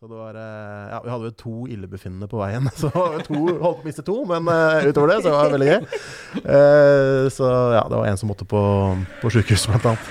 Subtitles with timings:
[0.00, 2.68] Så det var eh, Ja, vi hadde vel to illebefinnende på veien.
[2.80, 2.86] Så
[3.26, 5.80] to holdt på å miste to, men uh, utover det så var det veldig gøy.
[6.44, 8.60] Uh, så ja, det var en som måtte på,
[9.18, 10.06] på sjukehus, blant annet.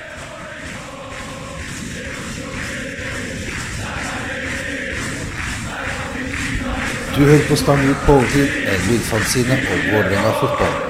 [7.16, 10.87] Du hører på Stang ut på overtid, en lydfanzine om Vålerenga fotball.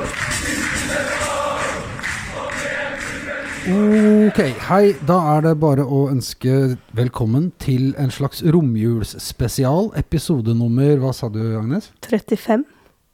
[3.67, 4.37] Ok,
[4.69, 4.93] hei.
[5.03, 9.89] Da er det bare å ønske velkommen til en slags romjulsspesial.
[9.99, 11.89] Episode nummer Hva sa du, Agnes?
[12.07, 12.63] 35.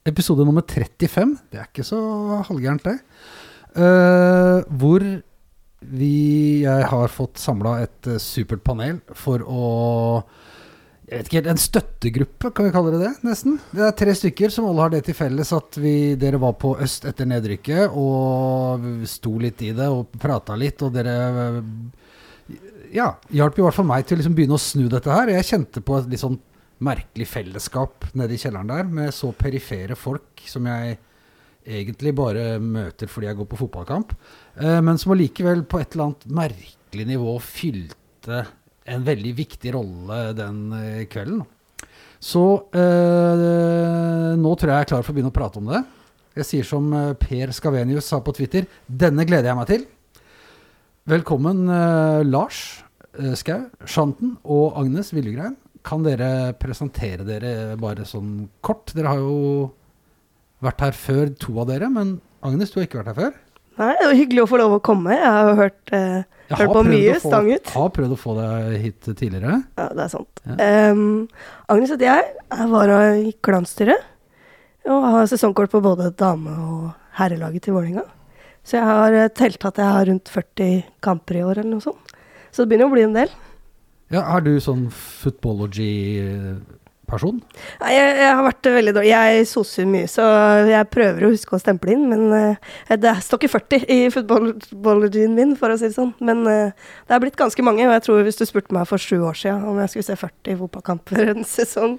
[0.06, 1.32] Episode nummer 35.
[1.50, 1.98] Det er ikke så
[2.46, 2.94] halvgærent, det.
[3.74, 5.02] Uh, hvor
[5.90, 6.14] vi
[6.62, 9.64] Jeg har fått samla et eh, supert panel for å
[11.04, 13.12] jeg vet ikke helt, En støttegruppe, kan vi kalle det det?
[13.26, 13.58] Nesten.
[13.74, 16.72] Det er tre stykker som alle har det til felles at vi, dere var på
[16.80, 21.18] øst etter nedrykket og sto litt i det og prata litt, og dere
[22.94, 25.32] ja, hjalp i hvert fall meg til å liksom begynne å snu dette her.
[25.34, 26.40] Jeg kjente på et litt sånn
[26.84, 30.98] merkelig fellesskap nede i kjelleren der, med så perifere folk som jeg
[31.64, 34.12] egentlig bare møter fordi jeg går på fotballkamp,
[34.60, 38.44] eh, men som allikevel på et eller annet merkelig nivå fylte
[38.84, 41.42] en veldig viktig rolle den eh, kvelden.
[42.24, 42.44] Så
[42.76, 45.82] eh, nå tror jeg jeg er klar for å begynne å prate om det.
[46.40, 49.86] Jeg sier som eh, Per Skavenius sa på Twitter, denne gleder jeg meg til.
[51.10, 52.62] Velkommen eh, Lars
[53.18, 55.56] eh, Skau, Shanten og Agnes Villegrein.
[55.84, 58.94] Kan dere presentere dere bare sånn kort?
[58.96, 59.72] Dere har jo
[60.64, 63.34] vært her før, to av dere, men Agnes, du har ikke vært her før?
[63.74, 65.16] Nei, det var hyggelig å få lov å komme.
[65.18, 67.70] Jeg har jo hørt, eh, Jeg hørt på mye få- stang ut.
[67.72, 69.62] Har prøvd å få deg hit tidligere.
[69.78, 70.40] Ja, det er sant.
[70.44, 70.90] Ja.
[70.92, 71.28] Um,
[71.72, 72.34] Agnes heter jeg.
[72.52, 74.02] Jeg var i klanstyret.
[74.84, 78.04] Og har sesongkort på både dame- og herrelaget til Vålerenga.
[78.64, 81.80] Så jeg har eh, telt at jeg har rundt 40 kamper i år, eller noe
[81.84, 82.12] sånt.
[82.52, 83.28] Så det begynner å bli en del.
[84.12, 86.64] Ja, Er du sånn footballogy-person?
[87.80, 89.10] Nei, jeg, jeg har vært veldig dårlig.
[89.12, 90.26] Jeg soser mye, så
[90.70, 92.04] jeg prøver å huske å stemple inn.
[92.10, 96.12] Men eh, det står ikke 40 i footballologien min, for å si det sånn.
[96.24, 97.86] Men eh, det er blitt ganske mange.
[97.88, 100.18] Og jeg tror hvis du spurte meg for sju år siden om jeg skulle se
[100.20, 101.98] 40 fotballkamper en sesong,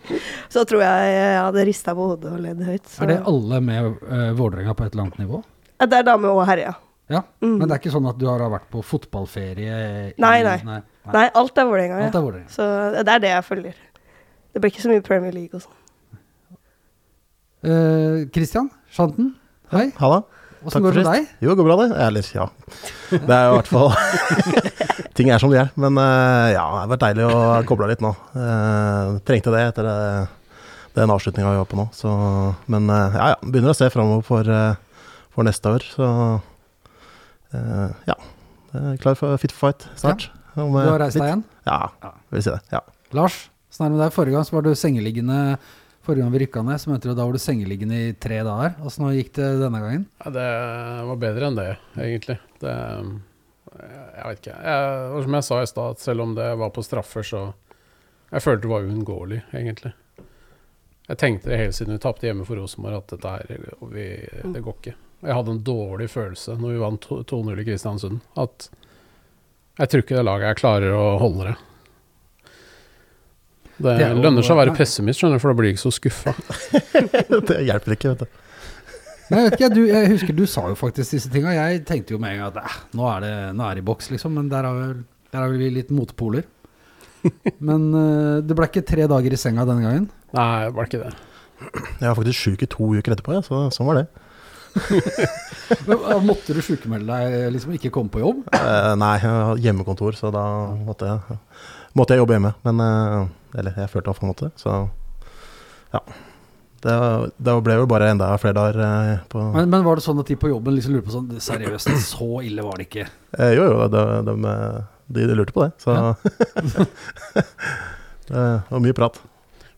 [0.52, 2.88] så tror jeg jeg hadde rista på hodet og ledd høyt.
[2.90, 3.04] Så.
[3.06, 5.44] Er det alle med uh, Vålerenga på et eller annet nivå?
[5.86, 6.75] Det er dame og herre, ja.
[7.12, 7.59] Ja, Mm.
[7.59, 9.75] Men det er ikke sånn at du har vært på fotballferie?
[10.09, 10.56] i- Nei, nei.
[10.66, 10.80] nei.
[11.14, 12.20] Nei, alt er Vålerenga, Alt ja.
[12.20, 12.50] er Vålerenga.
[12.50, 12.66] Så
[13.06, 13.75] det er det jeg følger.
[14.56, 15.82] Det ble ikke så mye Premier League og sånn.
[17.66, 19.34] Uh, Christian Shanten,
[19.74, 19.90] hei.
[20.00, 20.22] Halla.
[20.66, 21.26] Åssen går det med deg?
[21.44, 21.88] Jo, det går bra, det.
[22.08, 22.46] Eller, ja.
[23.12, 23.92] Det er jo i hvert fall
[25.18, 25.68] Ting er som de er.
[25.78, 28.14] Men uh, ja, det har vært deilig å koble av litt nå.
[28.34, 29.98] Uh, trengte det etter det,
[30.96, 31.86] den avslutninga vi var på nå.
[31.94, 32.14] Så,
[32.72, 33.38] men ja, ja.
[33.44, 34.50] Begynner å se framover for,
[35.36, 35.86] for neste år.
[35.92, 36.08] Så
[37.52, 38.16] eh, ja.
[39.04, 40.30] Klar for fit for fight snart.
[40.56, 40.64] Ja.
[40.64, 41.44] Du har reist deg igjen?
[41.68, 42.14] Ja, Ja.
[42.32, 42.62] vil si det.
[42.72, 42.80] Ja.
[43.16, 43.42] Lars,
[43.84, 44.13] er med deg?
[44.16, 45.58] Forrige gang så var du sengeliggende
[46.06, 48.75] Forrige gang vi rykka ned, så mente du da var du sengeliggende i tre dager.
[48.86, 50.03] Åssen gikk det denne gangen?
[50.22, 50.50] Ja, det
[51.09, 51.66] var bedre enn det,
[51.97, 52.36] egentlig.
[52.62, 52.74] Det,
[53.74, 54.58] jeg vet ikke.
[54.69, 57.41] Jeg, som jeg sa i stad, selv om det var på straffer, så
[58.31, 59.94] Jeg følte det var uunngåelig, egentlig.
[61.09, 64.06] Jeg tenkte det hele siden vi tapte hjemme for Rosenborg, at dette her vi,
[64.53, 64.96] Det går ikke.
[65.25, 68.69] Jeg hadde en dårlig følelse når vi vant to- 2-0 i Kristiansund, at
[69.80, 71.56] jeg tror ikke det laget jeg klarer å holde det.
[73.75, 75.84] Det, Det er lønner seg å være pessimist, skjønner du, for da blir du ikke
[75.84, 76.34] så skuffa.
[77.50, 78.41] det hjelper ikke, vet du.
[79.25, 81.53] Nei, jeg vet ikke, du, jeg husker du sa jo faktisk disse tinga.
[81.56, 83.88] Jeg tenkte jo med en gang at eh, nå er det nå er det i
[83.88, 84.36] boks, liksom.
[84.38, 85.00] Men der har vel,
[85.34, 86.46] der har vel vi litt motpoler.
[87.68, 90.12] Men uh, det ble ikke tre dager i senga denne gangen.
[90.38, 91.16] Nei, det ble ikke det.
[91.66, 94.06] Jeg var faktisk sjuk i to uker etterpå, ja, så sånn var det.
[95.88, 98.44] Men, eh, måtte du sjukmelde deg, liksom ikke komme på jobb?
[98.53, 100.44] Eh, nei, jeg har hjemmekontor, så da
[100.75, 101.40] måtte jeg,
[101.95, 102.53] måtte jeg jobbe hjemme.
[102.67, 104.56] Men eh, Eller jeg følte iallfall måtte det.
[104.61, 104.75] Så
[105.95, 106.01] ja.
[106.85, 106.95] Det,
[107.41, 110.28] det ble jo bare enda flere dager eh, på Men, men var det sånn at
[110.29, 113.07] de på jobben liksom lurte på sånn Seriøst, så ille var det ikke?
[113.39, 114.35] eh, Jo, jo, de, de,
[115.16, 115.72] de, de lurte på det.
[115.81, 115.95] Så
[118.27, 119.17] det var mye prat.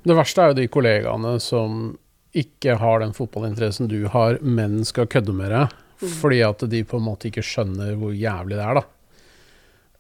[0.07, 1.95] Det verste er jo de kollegaene som
[2.37, 5.73] ikke har den fotballinteressen du har, men skal kødde med deg.
[6.19, 8.83] Fordi at de på en måte ikke skjønner hvor jævlig det er, da.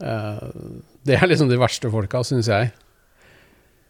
[0.03, 0.43] Eh,
[1.07, 2.71] det er liksom de verste folka, syns jeg.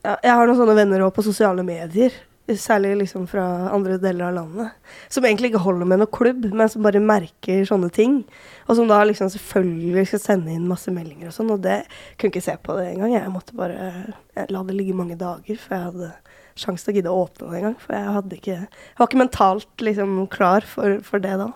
[0.06, 2.14] Ja, jeg har noen sånne venner også på sosiale medier,
[2.48, 3.44] særlig liksom fra
[3.76, 7.66] andre deler av landet, som egentlig ikke holder med noen klubb, men som bare merker
[7.68, 8.22] sånne ting.
[8.70, 11.82] Og som da liksom selvfølgelig skal sende inn masse meldinger og sånn, og det
[12.16, 13.18] kunne ikke se på det engang.
[13.18, 13.92] Jeg måtte bare
[14.38, 16.12] jeg la det ligge mange dager før jeg hadde
[16.58, 17.78] sjanse til å gidde å åpne det engang.
[17.84, 21.52] For jeg ikke Jeg var ikke mentalt liksom klar for, for det da.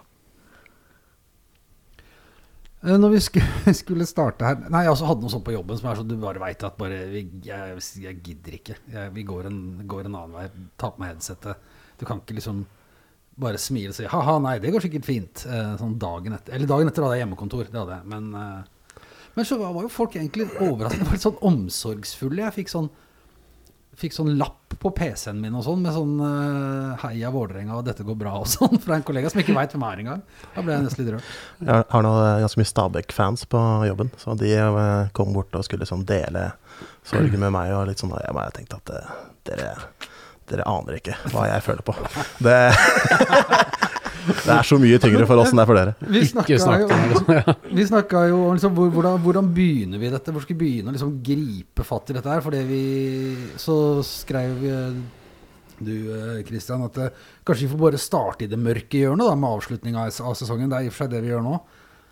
[2.82, 3.22] Eh, Når vi
[3.82, 6.42] skulle, starte her Nei, jeg hadde noe sånt på jobben som er sånn du bare
[6.42, 8.78] veit at bare jeg, jeg gidder ikke.
[8.92, 10.48] Jeg, vi går en, går en annen vei.
[10.82, 11.74] Ta på meg headsetet.
[12.02, 12.66] Du kan ikke liksom
[13.42, 15.46] bare smile og si ha-ha, nei, det går sikkert fint.
[15.48, 16.58] Eh, sånn dagen etter.
[16.58, 18.10] Eller dagen etter hadde jeg hjemmekontor, det hadde jeg.
[18.12, 19.06] Men, eh,
[19.38, 22.44] men så var jo folk egentlig overraskende sånn omsorgsfulle.
[22.44, 22.90] Jeg fikk sånn
[24.00, 28.16] Fikk sånn lapp på PC-en min og sånn med sånn uh, 'Heia Vålerenga, dette går
[28.18, 30.22] bra' og sånn fra en kollega som ikke veit hvem er engang.
[30.56, 31.34] Da ble jeg nesten litt rørt.
[31.60, 33.60] Jeg har- nå eh, ganske mye Stabæk-fans på
[33.90, 36.54] jobben, så de eh, kom bort og skulle sånn dele
[37.04, 37.74] sorgen med meg.
[37.76, 38.96] Og litt sånn, jeg bare tenkte at
[39.46, 39.76] dere,
[40.50, 41.94] dere aner ikke hva jeg føler på.
[42.42, 42.58] Det,
[44.28, 45.96] det er så mye tyngre for oss enn det er for dere.
[46.14, 47.06] Vi snakka jo, om
[47.78, 47.86] vi
[48.32, 50.34] jo om liksom, hvordan, hvordan begynner vi dette?
[50.34, 52.44] Hvor skal vi begynne å liksom gripe fatt i dette her?
[52.46, 52.84] Fordi vi
[53.62, 53.76] Så
[54.06, 55.02] skrev eh,
[55.82, 55.96] du,
[56.48, 60.08] Kristian, at eh, kanskje vi får bare starte i det mørke hjørnet da, med avslutninga
[60.08, 60.70] av av sesongen.
[60.72, 61.56] Det er i og for seg det vi gjør nå.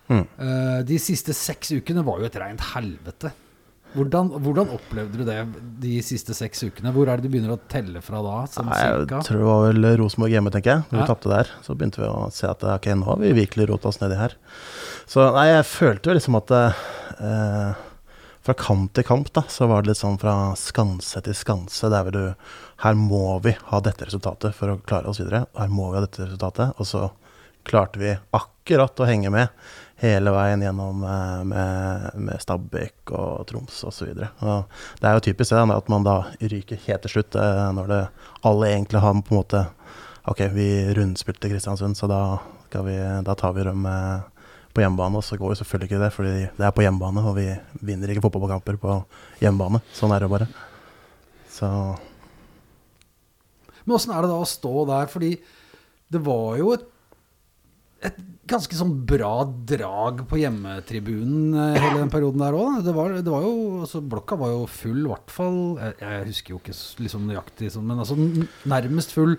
[0.09, 0.23] Mm.
[0.25, 3.31] Eh, de siste seks ukene var jo et rent helvete.
[3.95, 5.37] Hvordan, hvordan opplevde du det
[5.81, 6.91] de siste seks ukene?
[6.93, 8.35] Hvor er det du begynner å telle fra da?
[8.51, 10.85] Sånn Nei, Jeg tror det var vel Rosenborg hjemme, tenker jeg.
[10.91, 11.53] Når vi tapte der.
[11.65, 14.35] Så begynte vi å se at ok, nå har vi virkelig rota oss nedi her.
[15.09, 17.85] Så nei, jeg følte jo liksom at eh,
[18.45, 21.89] fra kamp til kamp, da, så var det litt sånn fra skanse til skanse.
[21.91, 22.53] Der vil du
[22.85, 25.47] Her må vi ha dette resultatet for å klare oss videre.
[25.57, 26.77] Her må vi ha dette resultatet.
[26.77, 27.09] Og så
[27.67, 29.49] klarte vi akkurat å henge med
[29.99, 34.13] hele veien gjennom eh, med, med Stabæk og Troms osv.
[34.15, 38.01] Det er jo typisk det, at man da ryker helt til slutt, eh, når det
[38.47, 39.67] alle egentlig har på en måte
[40.29, 42.19] Ok, vi rundspilte Kristiansund, så da,
[42.85, 44.19] vi, da tar vi dem eh,
[44.75, 45.17] på hjemmebane.
[45.17, 47.47] Og så går jo selvfølgelig ikke det, fordi det er på hjemmebane, og vi
[47.87, 48.97] vinner ikke fotballkamper på
[49.41, 49.81] hjemmebane.
[49.95, 50.49] Sånn er det bare.
[51.49, 51.69] Så
[53.85, 55.09] Men åssen er det da å stå der?
[55.09, 55.31] Fordi
[56.13, 56.85] det var jo et,
[58.05, 59.33] et ganske sånn bra
[59.69, 62.79] drag på hjemmetribunen eh, hele den perioden der òg.
[62.85, 62.93] Det,
[63.23, 63.55] det var jo
[63.85, 65.59] altså Blokka var jo full, i hvert fall.
[65.79, 68.17] Jeg, jeg husker jo ikke liksom nøyaktig sånn, men altså
[68.69, 69.37] nærmest full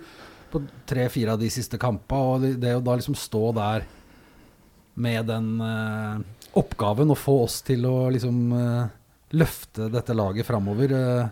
[0.51, 2.21] på tre-fire av de siste kampene.
[2.35, 3.87] Og det, å da liksom stå der
[5.01, 6.17] med den uh,
[6.59, 8.89] oppgaven å få oss til å liksom uh,
[9.37, 11.29] løfte dette laget framover eh,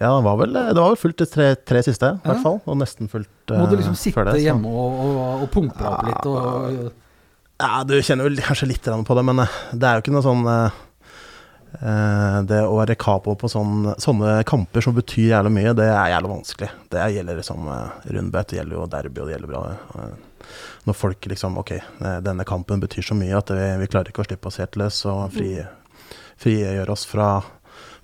[0.00, 2.54] ja, det var vel, det var vel fullt de tre, tre siste, i hvert fall.
[2.64, 5.90] Og nesten fullt Må du eh, liksom sitte det, hjemme og, og, og pumpe deg
[5.90, 6.28] opp litt?
[6.30, 6.86] Og,
[7.60, 10.24] Ja, du kjenner vel kanskje litt på det, men eh, det er jo ikke noe
[10.24, 10.78] sånn eh,
[12.48, 16.32] Det å være capo på sånne, sånne kamper som betyr jævlig mye, det er jævlig
[16.32, 16.72] vanskelig.
[16.96, 19.62] Det gjelder liksom uh, rundbøt, det gjelder jo derby, og det gjelder bra.
[20.88, 21.76] når folk liksom Ok,
[22.24, 25.04] denne kampen betyr så mye at vi, vi klarer ikke å slippe oss helt løs
[25.12, 25.58] og fri,
[26.40, 27.34] frigjøre oss fra,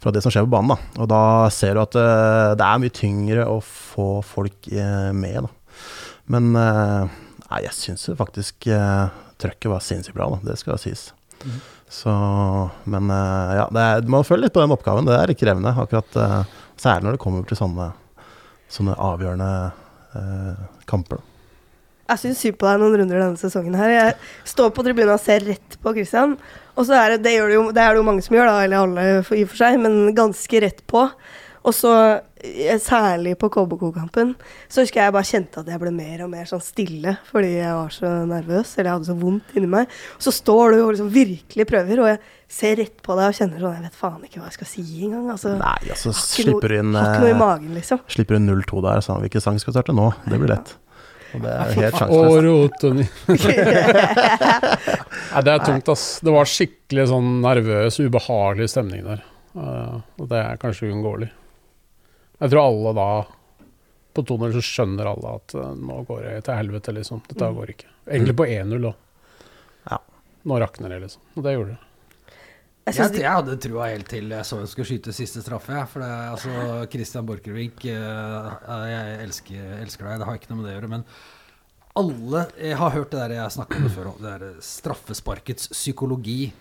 [0.02, 0.74] fra det som skjer på banen.
[0.74, 1.02] da.
[1.02, 1.22] Og da
[1.54, 5.46] ser du at eh, det er mye tyngre å få folk eh, med.
[5.46, 5.80] da.
[6.32, 7.16] Men eh,
[7.46, 8.68] nei, jeg syns faktisk
[9.36, 10.52] trøkket var sinnssykt bra, da.
[10.52, 11.10] det skal sies.
[11.44, 11.64] Mhm.
[11.86, 12.10] Så,
[12.90, 13.06] men
[13.54, 15.06] ja, det er, man føler litt på den oppgaven.
[15.06, 16.16] Det er litt krevende, akkurat
[16.80, 17.86] særlig når det kommer til sånne,
[18.72, 19.50] sånne avgjørende
[20.18, 21.20] eh, kamper.
[21.20, 21.35] da.
[22.06, 23.90] Jeg syns synd på deg noen runder denne sesongen her.
[23.94, 24.14] Jeg
[24.52, 26.36] står på tribunen og ser rett på Christian.
[26.76, 28.84] Og så er det, det, jo, det er det jo mange som gjør, da, eller
[28.84, 31.06] alle for, i og for seg, men ganske rett på.
[31.66, 31.92] Og så,
[32.46, 34.36] eh, særlig på KBK-kampen,
[34.70, 37.56] så husker jeg jeg bare kjente at jeg ble mer og mer sånn stille fordi
[37.56, 39.90] jeg var så nervøs, eller jeg hadde så vondt inni meg.
[40.22, 42.20] Så står du og liksom virkelig prøver, og jeg
[42.60, 44.86] ser rett på deg og kjenner sånn Jeg vet faen ikke hva jeg skal si
[45.08, 45.26] engang.
[45.34, 48.04] Altså, Nei, altså har noe- slipper du inn, har ikke noe i eh, magen, liksom.
[48.14, 50.12] slipper inn 0-2 der, så hvilken sang skal vi starte nå?
[50.28, 50.76] Det blir lett.
[51.36, 52.44] Og det er helt sjanseløst.
[52.46, 53.06] Rotoni.
[55.36, 56.04] Nei, det er tungt, ass.
[56.24, 59.24] Det var skikkelig sånn nervøs, ubehagelig stemning der.
[59.56, 61.28] Eh, og det er kanskje uunngåelig.
[62.36, 63.08] Jeg tror alle da
[64.16, 67.20] På 2-0 så skjønner alle at eh, nå går det til helvete, liksom.
[67.28, 67.90] Dette går ikke.
[68.08, 69.02] Egentlig på 1-0 òg.
[69.90, 69.98] Ja.
[70.48, 71.24] Nå rakner det, liksom.
[71.36, 71.82] Og det gjorde det.
[72.86, 75.78] Jeg Jeg, jeg hadde trua helt til jeg så hun skulle skyte siste straffe.
[75.90, 76.50] For det, altså,
[76.92, 78.50] Christian Borchgrevink, eh,
[78.92, 80.92] jeg elsker, elsker deg, det har ikke noe med det å gjøre.
[80.92, 81.04] Men
[81.96, 86.52] alle Jeg har hørt det der jeg snakka om det før det der straffesparkets psykologi.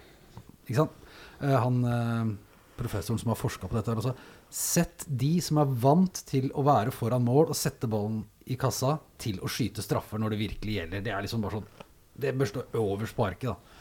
[0.65, 0.97] Ikke sant?
[1.41, 2.33] Eh, Han eh,
[2.79, 4.15] professoren som har forska på dette, har også
[4.49, 8.97] sett de som er vant til å være foran mål og sette ballen i kassa,
[9.21, 11.05] til å skyte straffer når det virkelig gjelder.
[11.05, 11.69] Det er liksom bare sånn
[12.17, 13.74] Det bør stå øverst på arket, da.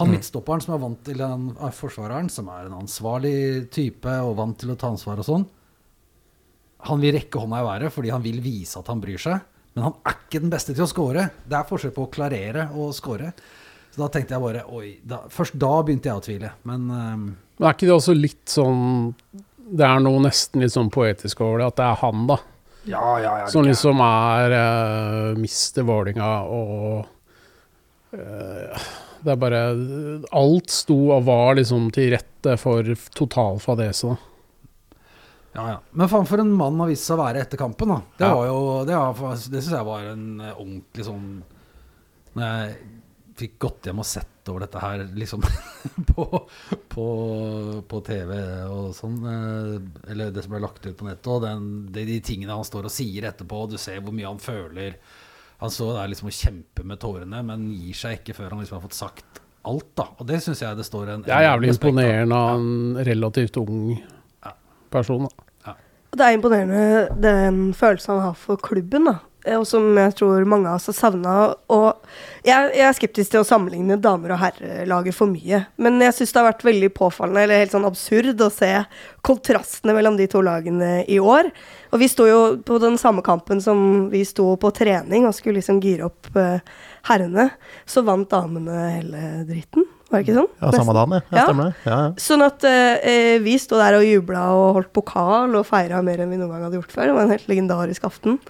[0.00, 4.36] Han midtstopperen som er vant til den er forsvareren, som er en ansvarlig type og
[4.38, 5.48] vant til å ta ansvar og sånn,
[6.88, 9.42] han vil rekke hånda i været fordi han vil vise at han bryr seg.
[9.76, 11.26] Men han er ikke den beste til å score.
[11.46, 13.32] Det er forskjell på å klarere og score.
[13.90, 14.88] Så da tenkte jeg bare Oi.
[15.06, 16.52] Da, først da begynte jeg å tvile.
[16.68, 17.28] Men um,
[17.58, 19.12] Men er ikke det også litt sånn
[19.70, 22.38] Det er noe nesten litt sånn poetisk over det, at det er han, da.
[22.90, 23.50] ja, ja, ja.
[23.52, 27.06] Som liksom er uh, mister Vålinga og
[28.16, 28.88] eh,
[29.24, 29.60] Det er bare
[30.32, 32.82] Alt sto og var liksom til rette for
[33.16, 34.08] total fadese.
[34.14, 34.16] da.
[35.54, 35.78] Ja, ja.
[35.98, 38.00] Men faen for en mann har vist seg å være etter kampen, da.
[38.20, 38.44] Det Ja.
[38.46, 41.42] jo Det, var- det syns jeg var en eh, ordentlig sånn
[42.36, 42.76] Når jeg
[43.40, 45.40] fikk gått hjem og sett over dette her liksom
[46.12, 46.24] på,
[46.92, 47.06] på,
[47.88, 48.32] på TV
[48.68, 52.18] og sånn, eh, eller det som ble lagt ut på nettet, og den, de, de
[52.20, 54.96] tingene han står og sier etterpå, og du ser hvor mye han føler.
[55.60, 58.78] Han står der liksom og kjemper med tårene, men gir seg ikke før han liksom
[58.78, 60.06] har fått sagt alt, da.
[60.16, 63.60] Og det syns jeg det står en Det er jævlig respekt imponerende av en relativt
[63.60, 63.80] ung
[64.90, 65.28] person.
[65.28, 65.74] da.
[66.10, 69.18] Og Det er imponerende den følelsen han har for klubben, da.
[69.44, 71.34] Eh, Og som jeg tror mange av oss har savna.
[71.72, 75.62] Og jeg, jeg er skeptisk til å sammenligne damer- og herrelaget for mye.
[75.80, 78.72] Men jeg syns det har vært veldig påfallende, eller helt sånn absurd, å se
[79.26, 81.52] kontrastene mellom de to lagene i år.
[81.92, 85.60] Og vi sto jo på den samme kampen som vi sto på trening og skulle
[85.60, 86.60] liksom gire opp eh,
[87.10, 87.50] herrene.
[87.88, 89.88] Så vant damene hele dritten.
[90.10, 90.48] Var det ikke sånn?
[90.58, 91.20] Ja, samme dagen, ja.
[91.22, 91.36] ja.
[91.38, 91.42] Ja.
[91.46, 91.74] Stemmer det.
[91.86, 92.06] Ja, ja.
[92.18, 96.32] Sånn at eh, vi sto der og jubla og holdt pokal og feira mer enn
[96.34, 97.06] vi noen gang hadde gjort før.
[97.06, 98.40] Det var en helt legendarisk aften.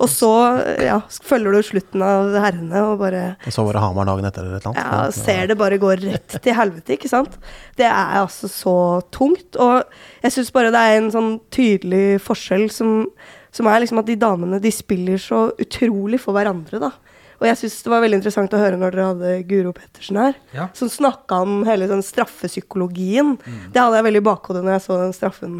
[0.00, 0.30] Og så
[0.62, 0.96] eh, ja,
[1.28, 4.62] følger du slutten av herrene og bare Og så var det Hamar dagen etter eller
[4.62, 5.18] et eller ja, annet.
[5.20, 7.36] ser det bare går rett til helvete, ikke sant.
[7.76, 8.76] Det er altså så
[9.12, 9.60] tungt.
[9.60, 9.84] Og
[10.24, 13.04] jeg syns bare det er en sånn tydelig forskjell som,
[13.52, 16.94] som er liksom at de damene de spiller så utrolig for hverandre, da.
[17.40, 20.34] Og jeg syns det var veldig interessant å høre når dere hadde Guro Pettersen her
[20.52, 20.66] Ja.
[20.76, 23.38] som snakka om hele sånn straffepsykologien.
[23.72, 25.54] Det hadde jeg veldig i bakhodet når jeg så den straffen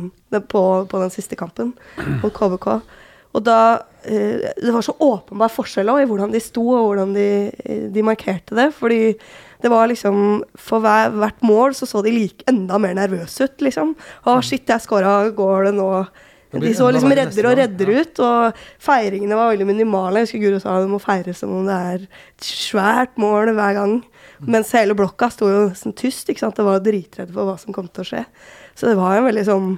[0.52, 1.72] på, på den siste kampen
[2.22, 2.66] mot KBK.
[3.32, 3.58] Og da
[4.04, 7.28] eh, Det var så åpenbar forskjell også i hvordan de sto, og hvordan de,
[7.94, 8.72] de markerte det.
[8.74, 9.14] Fordi
[9.62, 13.60] det var liksom For hver, hvert mål så så de like, enda mer nervøse ut,
[13.64, 13.94] liksom.
[14.26, 15.90] Å, shit, jeg scora, går det nå?
[16.50, 20.22] De så liksom redder og redder ut, og feiringene var veldig minimale.
[20.22, 23.76] Jeg husker Guro sa det må feires som om det er et svært mål hver
[23.78, 23.94] gang.
[24.50, 26.28] Mens hele blokka sto jo nesten tyst.
[26.32, 26.58] ikke sant?
[26.58, 28.24] Det var dritredde for hva som kom til å skje.
[28.74, 29.70] Så det var en veldig sånn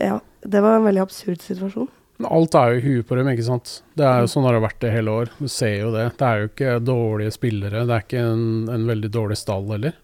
[0.00, 1.90] Ja, det var en veldig absurd situasjon.
[2.26, 3.78] Alt er jo i huet på dem, ikke sant.
[3.96, 5.32] Det er jo sånn det har vært det hele år.
[5.38, 6.06] Du ser jo det.
[6.20, 7.84] Det er jo ikke dårlige spillere.
[7.88, 9.94] Det er ikke en, en veldig dårlig stall heller.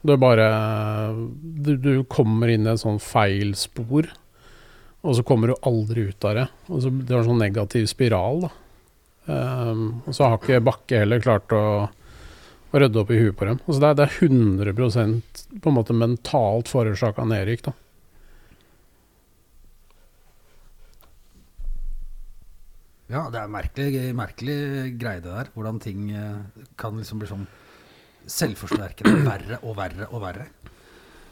[0.00, 0.46] Det er bare
[1.40, 4.08] du, du kommer inn i en sånn feil spor,
[5.00, 6.46] og så kommer du aldri ut av det.
[6.68, 8.50] Og så, det var en sånn negativ spiral, da.
[9.30, 11.62] Um, og så har ikke Bakke heller klart å,
[12.72, 13.60] å rydde opp i huet på dem.
[13.66, 17.76] Altså det, er, det er 100% på en måte mentalt forårsaka nedrykk, da.
[23.10, 24.58] Ja, det er merkelig, merkelig
[25.00, 25.48] greie det der.
[25.56, 27.48] Hvordan ting eh, kan liksom bli sånn
[28.30, 30.46] selvforsterkende verre og verre og verre.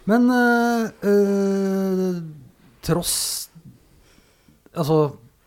[0.08, 2.18] Men eh,
[2.82, 3.47] tross
[4.78, 4.98] Altså,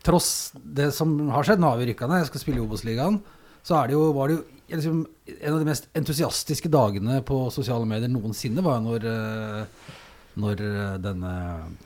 [0.06, 3.16] tross det som har skjedd, nå har vi rykka ned, jeg skal spille i Obos-ligaen,
[3.62, 4.42] så er det jo, var det jo
[4.74, 4.96] liksom,
[5.32, 9.62] en av de mest entusiastiske dagene på sosiale medier noensinne, var jo når eh,
[10.40, 11.32] når eh, denne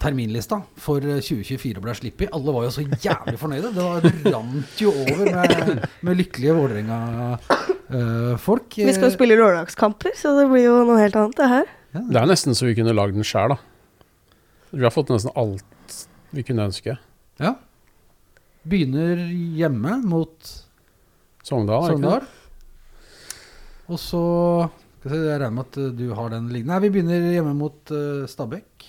[0.03, 2.31] terminlista for eh, 2024 ble sluppet.
[2.37, 3.69] Alle var jo så jævlig fornøyde.
[3.75, 5.51] Det var, det rant jo over med,
[6.07, 8.69] med lykkelige Vålerenga-folk.
[8.79, 11.67] Vi skal jo spille lørdagskamper, så det blir jo noe helt annet, det her.
[11.97, 13.59] Det er nesten så vi kunne lagd den sjæl, da.
[14.77, 15.91] Vi har fått nesten alt
[16.37, 16.93] vi kunne ønske.
[17.43, 17.53] Ja.
[18.67, 19.21] Begynner
[19.57, 20.53] hjemme mot
[21.47, 22.01] Sogndal, det det?
[22.01, 22.27] Sogndal.
[23.87, 24.23] Og så
[24.99, 26.73] skal se, Jeg regner med at eh, du har den liggende.
[26.73, 28.87] Nei, vi begynner hjemme mot uh, Stabekk.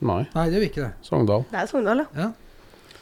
[0.00, 0.92] Nei, Nei, det gjør vi ikke det.
[1.06, 1.44] Sogndal.
[1.52, 2.24] Det er Sogndal, ja.
[2.24, 2.30] Ja.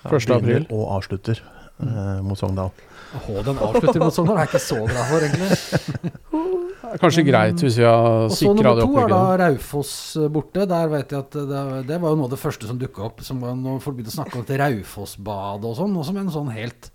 [0.03, 0.35] Ja, 1.
[0.37, 0.67] april.
[0.75, 1.41] Og avslutter
[1.81, 2.75] uh, mot Sogndal.
[3.23, 4.43] Åh, den avslutter mot Sogndal.
[4.43, 6.13] er ikke så bra for, egentlig.
[6.79, 9.23] Det er Kanskje greit hvis vi har Og så nummer to er da.
[9.43, 10.67] Raufoss eh, borte.
[10.71, 13.25] Der vet jeg at det, det var jo noe av det første som dukka opp.
[13.27, 15.99] Som var når folk begynte å snakke om dette Raufoss-badet og sånn.
[15.99, 16.93] Også med en sånn helt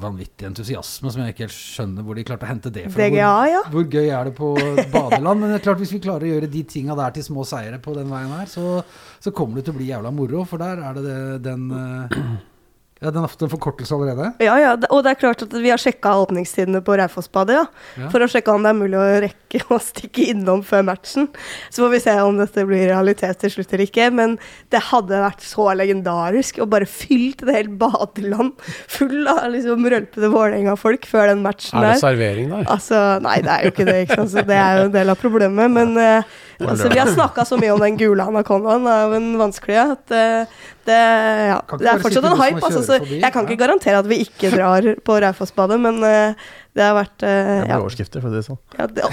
[0.00, 2.96] vanvittig entusiasme som jeg ikke helt skjønner hvor de klarte å hente det fra.
[3.02, 3.58] DGA, ja.
[3.66, 4.52] Hvor, hvor gøy er det på
[4.94, 5.42] badeland?
[5.42, 7.80] Men det er klart hvis vi klarer å gjøre de tinga der til små seire
[7.82, 8.78] på den veien her, så,
[9.20, 10.46] så kommer det til å bli jævla moro.
[10.48, 11.18] For der er det, det
[11.50, 12.16] den eh,
[13.02, 14.28] Ja, den har fått en forkortelse allerede.
[14.38, 17.64] Ja, ja, og det er klart at vi har sjekka åpningstidene på Raufossbadet, ja.
[17.98, 18.10] Ja.
[18.12, 21.26] For å sjekke om det er mulig å rekke å stikke innom før matchen.
[21.68, 24.06] Så får vi se om dette blir realitet til slutt eller ikke.
[24.14, 24.36] Men
[24.70, 28.54] det hadde vært så legendarisk å bare fylt et helt badeland
[28.90, 31.90] full av liksom rølpede Vålerenga-folk før den matchen der.
[31.90, 32.68] Er det servering der?
[32.70, 33.98] Altså, nei, det er jo ikke det.
[34.06, 34.34] ikke sant?
[34.36, 35.74] Så det er jo en del av problemet.
[35.74, 36.38] Men eh,
[36.68, 40.24] altså, vi har snakka så mye om den gule anakondaen av en vanskelige at det,
[40.86, 40.98] det,
[41.50, 42.62] ja, det er fortsatt en hype.
[42.62, 46.84] Altså, så jeg kan ikke garantere at vi ikke drar på Raufossbadet, men eh, det
[46.86, 47.64] har vært eh, Det ja.
[47.66, 48.60] blir overskrifter, for å si det sånn.
[48.78, 49.08] Ja, det,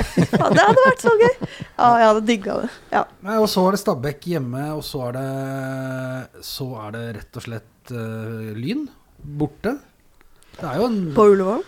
[0.63, 1.33] hadde vært så gøy!
[1.43, 2.69] Ja, jeg hadde digga det.
[2.93, 3.03] Ja.
[3.35, 7.45] Og så er det Stabæk hjemme, og så er det, så er det rett og
[7.49, 8.87] slett uh, Lyn
[9.19, 9.75] borte.
[10.59, 11.67] Det er jo en På Ullevål.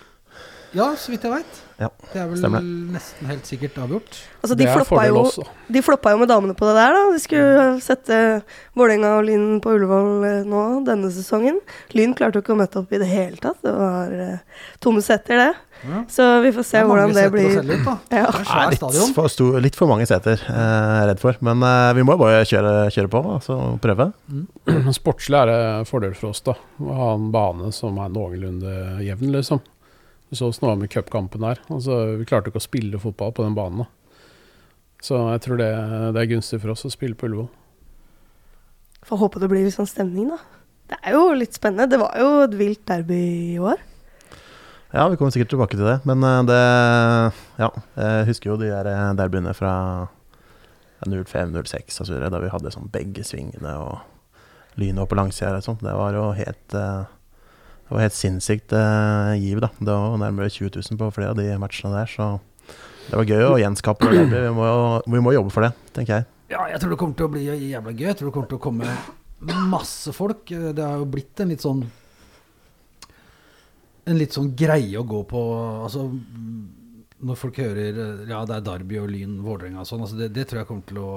[0.77, 1.59] Ja, så vidt jeg veit.
[1.81, 4.19] Ja, det er vel stemmer nesten helt sikkert avgjort.
[4.43, 5.23] Altså, de floppa, jo,
[5.73, 7.01] de floppa jo med damene på det der, da.
[7.15, 8.19] De skulle sette
[8.77, 11.57] Vålerenga og Lyn på Ullevål eh, nå denne sesongen.
[11.97, 13.57] Lyn klarte jo ikke å møte opp i det hele tatt.
[13.65, 15.49] Det var uh, tomme setter, det.
[15.81, 16.03] Ja.
[16.09, 17.57] Så vi får se Det hvordan det blir.
[17.57, 17.71] ut.
[17.89, 17.97] Ja.
[18.09, 21.37] Det er litt, for stor, litt for mange seter, eh, er redd for.
[21.41, 24.11] Men eh, vi må bare kjøre, kjøre på altså, prøve.
[25.01, 25.59] Sportslig er det
[25.89, 26.57] fordel for oss, da.
[26.81, 29.63] Å ha en bane som er noenlunde jevn, liksom.
[30.31, 31.59] Vi så åssen det var med cupkampen der.
[31.67, 33.83] Altså, vi klarte ikke å spille fotball på den banen.
[33.83, 34.23] da.
[35.03, 35.69] Så jeg tror det,
[36.15, 37.49] det er gunstig for oss å spille på Ullevål.
[39.09, 40.39] Får håpe det blir litt sånn stemning, da.
[40.91, 41.89] Det er jo litt spennende.
[41.91, 43.19] Det var jo et vilt derby
[43.55, 43.81] i år.
[44.91, 45.99] Ja, vi kommer sikkert tilbake til det.
[46.07, 46.63] Men eh, det
[47.59, 47.69] Ja,
[47.99, 49.73] jeg husker jo de der eh, derbyene fra
[51.07, 55.81] 05-06 osv., da vi hadde sånn begge svingene og lynet oppe på langsida og sånn.
[55.81, 57.09] Det var jo helt eh,
[57.91, 59.67] Det var helt sinnssykt eh, giv, da.
[59.75, 62.27] Det var nærmere 20 000 på flere av de matchene der, så
[63.09, 64.21] det var gøy å gjenskape det.
[64.31, 64.67] Vi må,
[65.11, 66.27] vi må jobbe for det, tenker jeg.
[66.53, 68.05] Ja, jeg tror det kommer til å bli jævla gøy.
[68.05, 70.45] Jeg tror det kommer til å komme masse folk.
[70.55, 71.83] Det har jo blitt en litt sånn
[74.07, 75.41] En litt sånn greie å gå på
[75.83, 76.07] Altså
[77.21, 77.99] når folk hører
[78.29, 80.01] Ja, det er Derby og Lyn, Vålerenga og sånn.
[80.05, 81.11] Altså det, det tror jeg kommer til å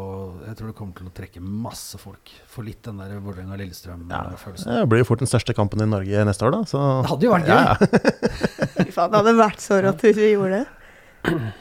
[0.45, 2.33] Jeg tror det kommer til å trekke masse folk.
[2.51, 4.71] For litt den der Vålerenga-Lillestrøm-følelsen.
[4.71, 6.63] Ja, det blir jo fort den største kampen i Norge neste år, da.
[6.69, 7.59] Så Det hadde jo vært gøy.
[7.59, 8.79] Ja, ja.
[8.85, 11.35] Fy faen, det hadde vært så rått hvis vi gjorde det.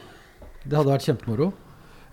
[0.64, 1.50] Det hadde vært kjempemoro.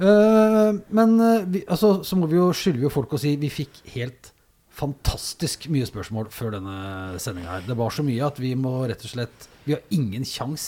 [0.01, 3.51] Uh, men eh, vi, altså, så må vi jo skylde jo folk å si vi
[3.53, 4.31] fikk helt
[4.75, 7.67] fantastisk mye spørsmål før denne sendinga her.
[7.67, 10.65] Det var så mye at vi må rett og slett Vi har ingen kjangs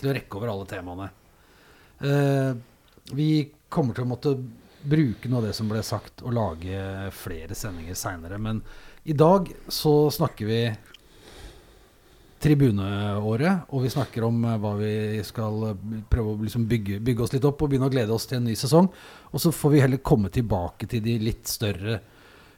[0.00, 1.08] til å rekke over alle temaene.
[2.00, 2.52] Eh,
[3.16, 3.30] vi
[3.68, 4.34] kommer til å måtte
[4.80, 8.38] bruke noe av det som ble sagt, og lage flere sendinger seinere.
[8.40, 8.62] Men
[9.04, 10.62] i dag så snakker vi
[12.40, 14.92] tribuneåret, og vi snakker om eh, hva vi
[15.28, 18.24] skal eh, prøve å liksom bygge, bygge oss litt opp og begynne å glede oss
[18.30, 18.88] til en ny sesong.
[19.30, 21.98] Og så får vi heller komme tilbake til de litt større,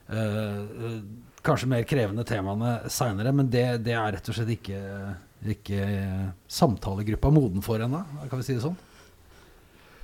[0.07, 0.95] eh,
[1.43, 3.35] kanskje mer krevende temaene seinere.
[3.35, 4.79] Men det, det er rett og slett ikke,
[5.51, 5.83] ikke
[6.47, 8.77] samtalegruppa moden for ennå, kan vi si det sånn.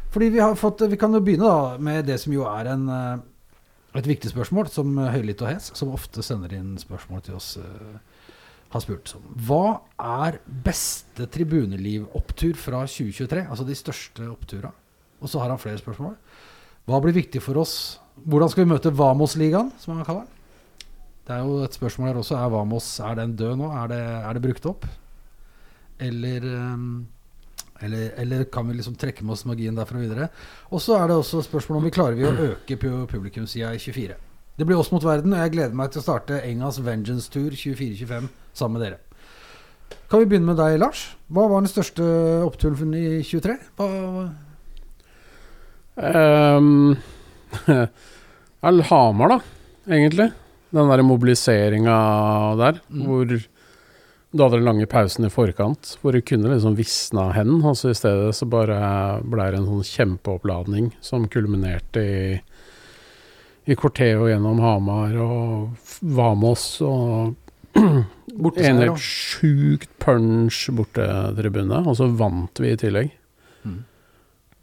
[0.10, 2.88] Fordi vi har fått Vi kan jo begynne da med det som jo er en
[2.90, 3.20] eh,
[3.98, 8.34] et viktig spørsmål, som Høylytt og Hes, som ofte sender inn spørsmål til oss, eh,
[8.70, 9.26] har spurt sånn.
[9.48, 13.48] Hva er beste tribuneliv-opptur fra 2023?
[13.50, 14.72] Altså de største opptura.
[15.22, 16.16] Og så har han flere spørsmål.
[16.86, 17.98] Hva blir viktig for oss?
[18.28, 20.36] Hvordan skal vi møte Vamos-ligaen, som han kaller den?
[21.26, 22.38] Det er jo et spørsmål her også.
[22.38, 23.72] Er Vamos er den død nå?
[23.74, 24.86] Er det, er det brukt opp?
[26.00, 27.08] Eller, ehm,
[27.82, 30.30] eller, eller kan vi liksom trekke med oss magien derfra videre?
[30.72, 33.80] Og så er det også spørsmål om vi klarer vi å øke pu- publikumssida i
[33.80, 34.16] 24.
[34.60, 37.52] Det blir oss mot verden, og jeg gleder meg til å starte Engas Vengeance Tour
[37.56, 39.00] 24-25 sammen med dere.
[40.12, 41.06] Kan vi begynne med deg, Lars?
[41.32, 42.04] Hva var den største
[42.46, 43.58] oppturen i 23?
[43.80, 43.90] Hva,
[46.00, 46.96] Um,
[48.90, 49.40] Hamar, da,
[49.92, 50.30] egentlig.
[50.72, 51.96] Den der mobiliseringa
[52.60, 53.02] der, Mm.
[53.06, 53.26] hvor
[54.32, 57.64] du hadde den lange pausen i forkant, hvor det kunne liksom visna hen.
[57.66, 58.78] Og så i stedet så bare
[59.26, 62.20] ble det en sånn kjempeoppladning som kulminerte i
[63.70, 67.36] i Corteo gjennom Hamar og Vamos og
[67.78, 73.12] en helt sjukt punch bortetribune, og så vant vi i tillegg.
[73.62, 73.84] Mm.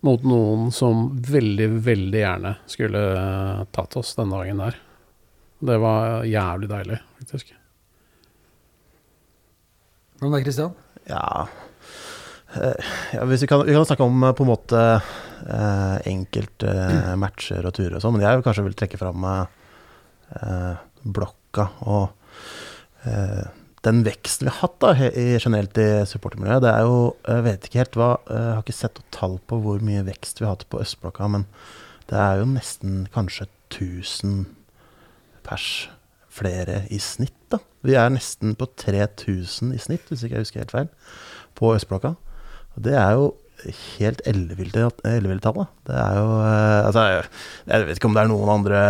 [0.09, 3.05] Mot noen som veldig, veldig gjerne skulle
[3.77, 4.81] tatt oss den dagen der.
[5.71, 7.55] Det var jævlig deilig, faktisk.
[10.17, 10.75] Hva med deg, Kristian?
[11.07, 11.47] Ja,
[12.55, 14.83] Eh, ja vi, kan, vi kan snakke om eh, på en måte
[15.49, 19.27] eh, enkelte eh, matcher og turer og sånn, men jeg vil kanskje vil trekke fram
[19.29, 19.45] eh,
[20.41, 22.39] eh, blokka og
[23.09, 23.47] eh,
[23.87, 26.65] den veksten vi har hatt da, i, generelt i supportermiljøet.
[26.65, 29.59] Det er jo Jeg vet ikke helt hva Jeg har ikke sett noe tall på
[29.63, 31.45] hvor mye vekst vi har hatt på østblokka, men
[32.11, 34.41] det er jo nesten kanskje 1000
[35.47, 35.69] pers
[36.35, 37.61] flere i snitt, da.
[37.87, 40.89] Vi er nesten på 3000 i snitt, hvis ikke jeg husker helt feil,
[41.57, 42.15] på østblokka.
[42.77, 43.29] Og det er jo
[43.97, 45.63] helt elleville tall.
[45.89, 47.05] Det er jo eh, Altså,
[47.67, 48.81] jeg- vet ikke om det er noen andre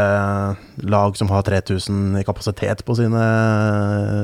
[0.90, 3.22] lag som har 3000 i kapasitet på sine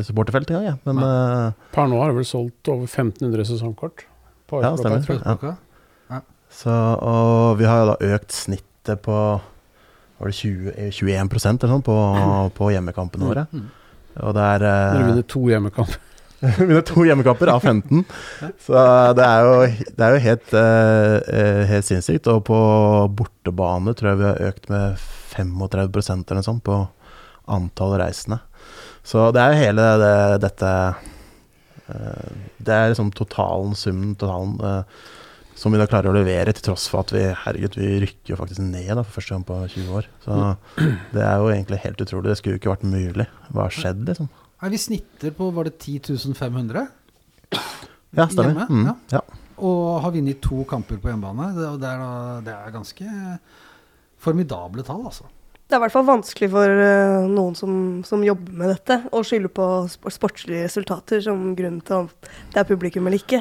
[0.04, 0.78] supporterfelt engang, jeg.
[0.88, 1.52] Men ja.
[1.72, 4.04] Per nå har det vel solgt over 1500 sesongkort.
[4.50, 5.56] På Ja, Østblokka, stemmer.
[6.10, 6.20] Ja.
[6.52, 9.14] Så Og vi har jo da økt snittet på
[10.22, 11.96] var det 20, eh, 21% eller sånn på,
[12.58, 13.46] på hjemmekampene våre.
[13.52, 13.70] Mm.
[14.20, 16.00] Og det er eh, Dere vinner to hjemmekamper.
[16.58, 18.02] Vinner to hjemmekamper av 15.
[18.66, 18.86] Så
[19.18, 19.54] det er jo,
[19.96, 22.28] det er jo helt, eh, eh, helt sinnssykt.
[22.32, 22.58] Og på
[23.20, 25.00] bortebane tror jeg vi har økt med
[25.32, 26.82] 35% eller noe sånt på
[27.52, 28.42] antall reisende.
[29.06, 30.72] Så det er jo hele det, dette
[31.92, 34.84] Eh, det er liksom totalen, summen, totalen, eh,
[35.62, 38.38] som vi da klarer å levere, til tross for at vi herregud, vi rykker jo
[38.40, 40.08] faktisk ned da, for første gang på 20 år.
[40.24, 40.38] Så
[41.14, 42.32] det er jo egentlig helt utrolig.
[42.32, 43.28] Det skulle jo ikke vært mulig.
[43.52, 44.30] Hva har skjedd, liksom?
[44.62, 46.82] Nei, vi snitter på var det 10.500
[48.12, 48.52] Ja, stemmer.
[48.52, 48.96] Hjemme, Mm, ja.
[49.18, 49.22] ja.
[49.62, 51.52] Og har vunnet to kamper på hjemmebane.
[51.54, 53.06] Det, det, er, det er ganske
[54.22, 55.28] formidable tall, altså.
[55.70, 59.22] Det er i hvert fall vanskelig for eh, noen som, som jobber med dette, å
[59.24, 63.40] skylde på sp sportslige resultater som grunn til at det er publikum eller ikke.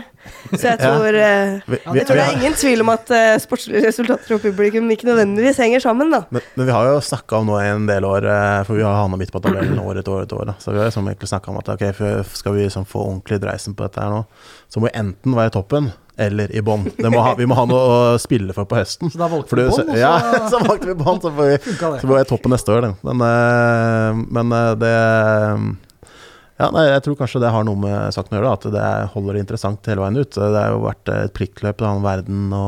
[0.53, 3.33] Så jeg tror, eh, Vi, vi, jeg tror det er ingen tvil om at eh,
[3.43, 6.21] sportslige resultater og publikum ikke nødvendigvis henger sammen, da.
[6.31, 8.85] men, men vi har jo snakka om nå i en del år, eh, for vi
[8.87, 10.53] har havna midt på tabellen år etter år etter år.
[10.53, 10.55] Da.
[10.63, 11.83] Så vi har liksom egentlig snakka om at ok,
[12.31, 14.23] skal vi liksom få ordentlig dreisen på dette her nå,
[14.71, 17.81] så må vi enten være i toppen eller i ha- Vi må ha noe
[18.15, 19.09] å spille for på høsten.
[19.13, 20.13] Så da valgte vi bånd, og så ja,
[20.51, 21.57] så valgte vi bånn, så får vi.
[22.03, 22.95] Så var jeg toppen neste år, den.
[23.07, 24.93] Men, eh, men eh, det
[26.61, 29.07] Ja, nei, jeg tror kanskje det har noe med saken å gjøre, at det er-
[29.15, 30.29] holder det interessant hele veien ut.
[30.37, 32.65] Det har jo vært et pliktløp til annen verden å,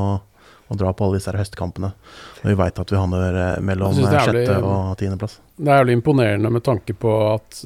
[0.74, 1.92] dra på alle disse her høstkampene.
[2.42, 5.36] Når vi veit at vi handler eh, mellom sjette og tiendeplass.
[5.62, 7.62] Det er jævlig imponerende med tanke på at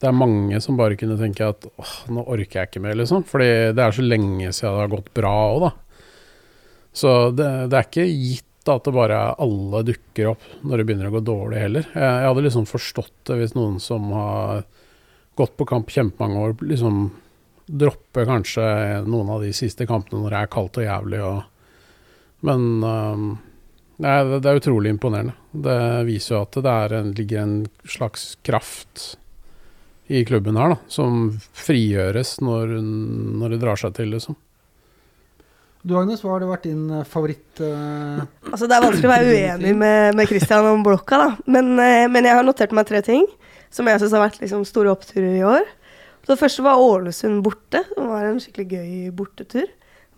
[0.00, 3.24] det er mange som bare kunne tenke at åh, nå orker jeg ikke mer, liksom.
[3.28, 5.72] Fordi det er så lenge siden det har gått bra òg, da.
[6.96, 10.86] Så det, det er ikke gitt at det bare er alle dukker opp når det
[10.88, 11.86] begynner å gå dårlig heller.
[11.92, 14.64] Jeg, jeg hadde liksom forstått det hvis noen som har
[15.38, 17.04] gått på kamp kjempemange år, liksom
[17.70, 18.64] dropper kanskje
[19.06, 21.40] noen av de siste kampene når det er kaldt og jævlig og
[22.40, 23.24] Men um,
[24.00, 25.34] det, det er utrolig imponerende.
[25.52, 29.19] Det viser jo at det er en, ligger en slags kraft
[30.10, 32.78] i klubben her, da, som frigjøres når,
[33.40, 34.38] når det drar seg til, liksom.
[35.86, 38.20] Du Agnes, hva har det vært din eh, favoritt uh...
[38.50, 41.28] Altså, det er vanskelig å være uenig med, med Christian om blokka, da.
[41.48, 43.24] Men, uh, men jeg har notert meg tre ting
[43.72, 45.64] som jeg syns har vært liksom, store oppturer i år.
[46.20, 49.70] Så det første var Ålesund borte, som var en skikkelig gøy bortetur.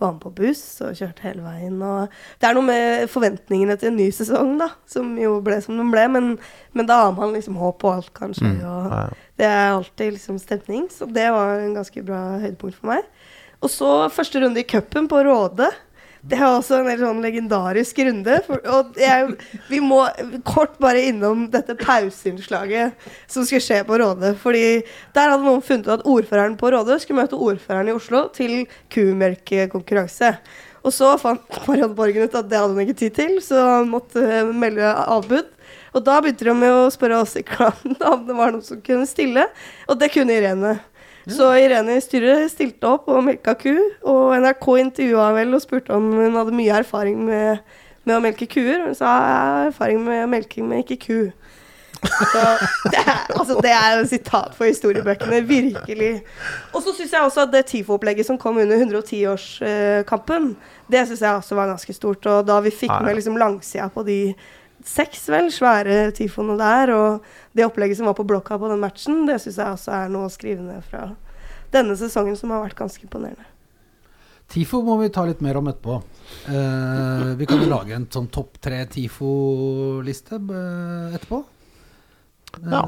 [0.02, 1.76] Var med på buss og kjørte hele veien.
[1.86, 2.12] Og
[2.42, 5.92] det er noe med forventningene til en ny sesong, da, som jo ble som den
[5.94, 6.08] ble.
[6.10, 6.32] Men,
[6.74, 8.50] men da har man liksom håp og alt kanskje.
[8.56, 8.64] Mm.
[8.66, 10.88] Og det er alltid liksom stemning.
[10.90, 13.06] Så det var en ganske bra høydepunkt for meg.
[13.62, 15.70] Og så første runde i cupen på Råde.
[16.22, 18.36] Det er også en helt sånn legendarisk runde.
[18.46, 19.32] For, og jeg,
[19.66, 20.04] vi må
[20.46, 22.94] kort bare innom dette pauseinnslaget
[23.26, 24.30] som skulle skje på Råde.
[24.38, 24.66] Fordi
[25.16, 28.60] der hadde noen funnet ut at ordføreren på Råde skulle møte ordføreren i Oslo til
[28.94, 30.36] kumelkekonkurranse.
[30.82, 33.90] Og så fant Marianne Borgen ut at det hadde hun ikke tid til, så han
[33.90, 35.50] måtte eh, melde avbud.
[35.92, 38.80] Og da begynte de med å spørre oss i klanen om det var noen som
[38.84, 39.48] kunne stille,
[39.90, 40.78] og det kunne Irene.
[41.30, 43.74] Så Irene Styrre stilte opp og melka ku,
[44.08, 47.62] og NRK intervjua vel og spurte om hun hadde mye erfaring med,
[48.02, 48.88] med å melke kuer.
[48.88, 51.20] Hun sa jeg har erfaring med melking, men ikke ku.
[52.02, 52.40] Så
[52.90, 56.10] det er, altså det er et sitat for historiebøkene, virkelig.
[56.74, 60.56] Og så syns jeg også at det TIFO-opplegget som kom under 110-årskampen,
[60.90, 62.26] det syns jeg også var ganske stort.
[62.26, 64.18] Og da vi fikk med liksom langsida på de
[64.88, 69.24] seks vel svære tyfoene der, og det opplegget som var på blokka på den matchen,
[69.28, 71.10] det syns jeg også er noe å skrive ned fra
[71.72, 73.48] denne sesongen, som har vært ganske imponerende.
[74.52, 75.96] TIFO må vi ta litt mer om etterpå.
[76.52, 81.40] Eh, vi kan jo lage en sånn topp tre TIFO-liste eh, etterpå.
[82.58, 82.84] Eh, Ja.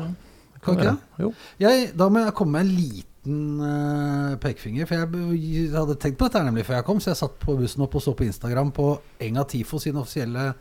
[0.65, 1.21] Kan ikke det?
[1.21, 1.31] Jo.
[1.61, 4.89] Jeg, da må jeg komme med en liten eh, pekefinger.
[4.89, 7.57] For jeg jeg, hadde tenkt på dette nemlig før jeg kom, så jeg satt på
[7.59, 8.87] bussen opp og så på Instagram på
[9.25, 10.55] Enga Tifo sin offisielle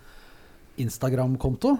[0.81, 1.73] Instagram-konto.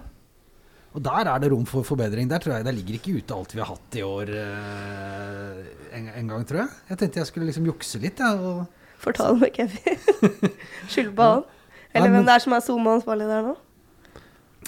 [0.93, 2.27] Og der er det rom for forbedring.
[2.29, 5.63] Der tror jeg der ligger ikke ute alt vi har hatt i år eh,
[5.97, 6.69] en, en gang, tror jeg.
[6.91, 8.65] Jeg tenkte jeg skulle liksom jukse litt, Ja, og
[9.03, 9.97] Fortale med Kevin.
[10.91, 11.41] Skylde på han.
[11.93, 13.55] Eller men- hvem det er som er SoMe-ansvarlig der nå?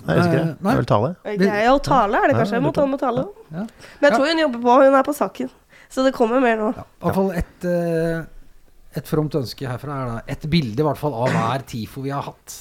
[0.05, 0.47] Nei, jeg husker det.
[0.59, 0.71] Nei.
[0.73, 1.11] er vel tale.
[1.39, 2.57] Ja, og Tale, er det Ja, kanskje?
[2.57, 3.23] jeg må med Tale.
[3.47, 3.61] Ja.
[4.01, 5.53] Men jeg tror hun jobber på, hun er på saken.
[5.89, 6.73] Så det kommer mer nå.
[6.75, 8.25] Ja, i hvert fall et, eh,
[8.99, 12.11] et fromt ønske herfra er da et bilde i hvert fall av hver TIFO vi
[12.11, 12.57] har hatt.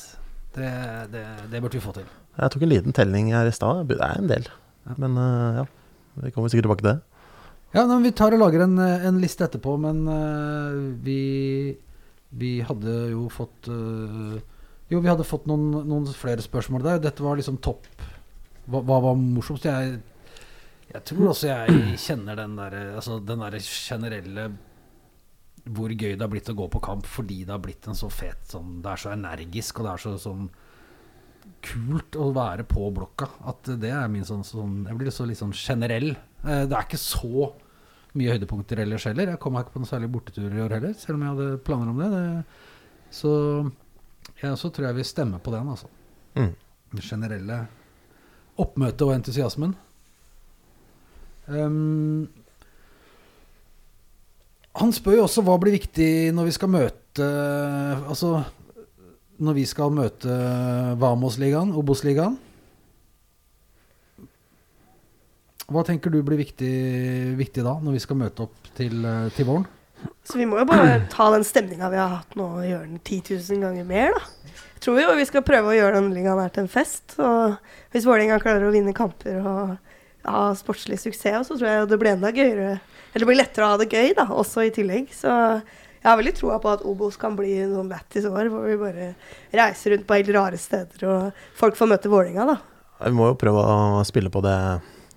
[0.54, 0.70] Det,
[1.12, 2.06] det, det burde vi få til.
[2.34, 3.88] Jeg tok en liten telling her i stad.
[3.90, 4.46] Det er en del.
[4.86, 4.94] Ja.
[5.00, 5.64] Men uh, ja,
[6.22, 6.98] vi kommer sikkert tilbake til det.
[7.74, 11.74] Ja, men Vi tar og lager en, eh, en liste etterpå, men uh, vi,
[12.30, 14.36] vi hadde jo fått uh,
[14.92, 17.00] Jo, vi hadde fått noen, noen flere spørsmål der.
[17.02, 17.88] Dette var liksom topp
[18.70, 19.66] Hva, hva var morsomst?
[19.66, 19.98] Jeg,
[20.92, 24.52] jeg tror også jeg kjenner den derre altså der generelle
[25.64, 28.10] Hvor gøy det har blitt å gå på kamp fordi det har blitt en så
[28.12, 30.48] fet sånn Det er så energisk, og det er så sånn
[31.64, 33.30] kult å være på blokka.
[33.48, 36.10] At det er min sånn, sånn Jeg blir så litt sånn generell.
[36.44, 37.52] Eh, Det er ikke så
[38.14, 39.32] mye høydepunkter ellers heller.
[39.32, 41.64] Jeg kom meg ikke på noen særlig bortetur i år heller, selv om jeg hadde
[41.66, 42.10] planer om det.
[42.14, 42.44] det
[43.14, 43.32] så
[44.40, 45.88] jeg også tror jeg vil stemme på den, altså.
[46.34, 46.52] Mm.
[46.94, 47.58] Den generelle
[48.60, 49.74] oppmøtet og entusiasmen.
[51.46, 52.28] Um,
[54.80, 57.28] Han spør jo også hva blir viktig når vi skal møte
[58.10, 58.40] Altså
[59.44, 60.34] når vi skal møte
[61.00, 62.36] Vamos-ligaen, Obos-ligaen.
[65.64, 66.74] Hva tenker du blir viktig,
[67.38, 69.66] viktig da, når vi skal møte opp til, til våren?
[70.28, 73.00] Så vi må jo bare ta den stemninga vi har hatt nå, og gjøre den
[73.00, 74.52] 10 000 ganger mer, da.
[74.74, 77.16] Jeg tror jo vi skal prøve å gjøre den ligaen her til en fest.
[77.16, 77.54] Og
[77.94, 79.76] hvis Vålerenga klarer å vinne kamper og
[80.28, 82.74] ha sportslig suksess, så tror jeg det blir enda gøyere.
[83.14, 85.12] Eller det blir lettere å ha det gøy, da, også i tillegg.
[85.14, 88.74] Så jeg har veldig troa på at Obos kan bli noen lættis år, hvor vi
[88.76, 89.12] bare
[89.54, 92.58] reiser rundt på helt rare steder, og folk får møte Vålinga da.
[93.06, 94.58] Vi må jo prøve å spille på det,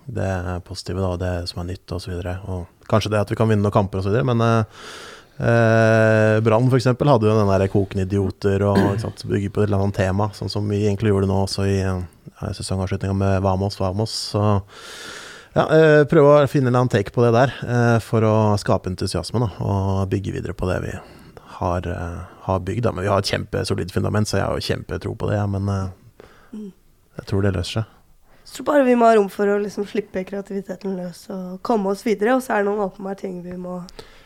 [0.06, 0.30] det
[0.70, 2.22] positive, da, det som er nytt osv.
[2.88, 4.16] Kanskje det at vi kan vinne noen kamper osv.
[4.30, 4.88] Men eh,
[5.44, 6.88] eh, Brann f.eks.
[6.94, 10.54] hadde jo den der kokende idioter og sant, bygger på et eller annet tema, sånn
[10.54, 12.02] som vi egentlig gjorde nå også i eh,
[12.62, 14.16] sesongavslutninga med Vamos Vamos.
[14.32, 14.46] Så
[15.56, 19.42] ja, eh, prøve å finne en take på det der eh, for å skape entusiasme
[19.42, 20.96] da, og bygge videre på det vi
[21.58, 22.84] har, eh, har bygd.
[22.84, 22.92] Da.
[22.92, 25.38] Men vi har et kjempesolid fundament, så jeg har jo kjempetro på det.
[25.40, 26.68] Ja, men eh,
[27.18, 27.94] jeg tror det løser seg.
[28.48, 31.92] Så tror bare vi må ha rom for å liksom slippe kreativiteten løs og komme
[31.92, 32.38] oss videre.
[32.38, 33.82] Og så er det noen åpenbare ting vi må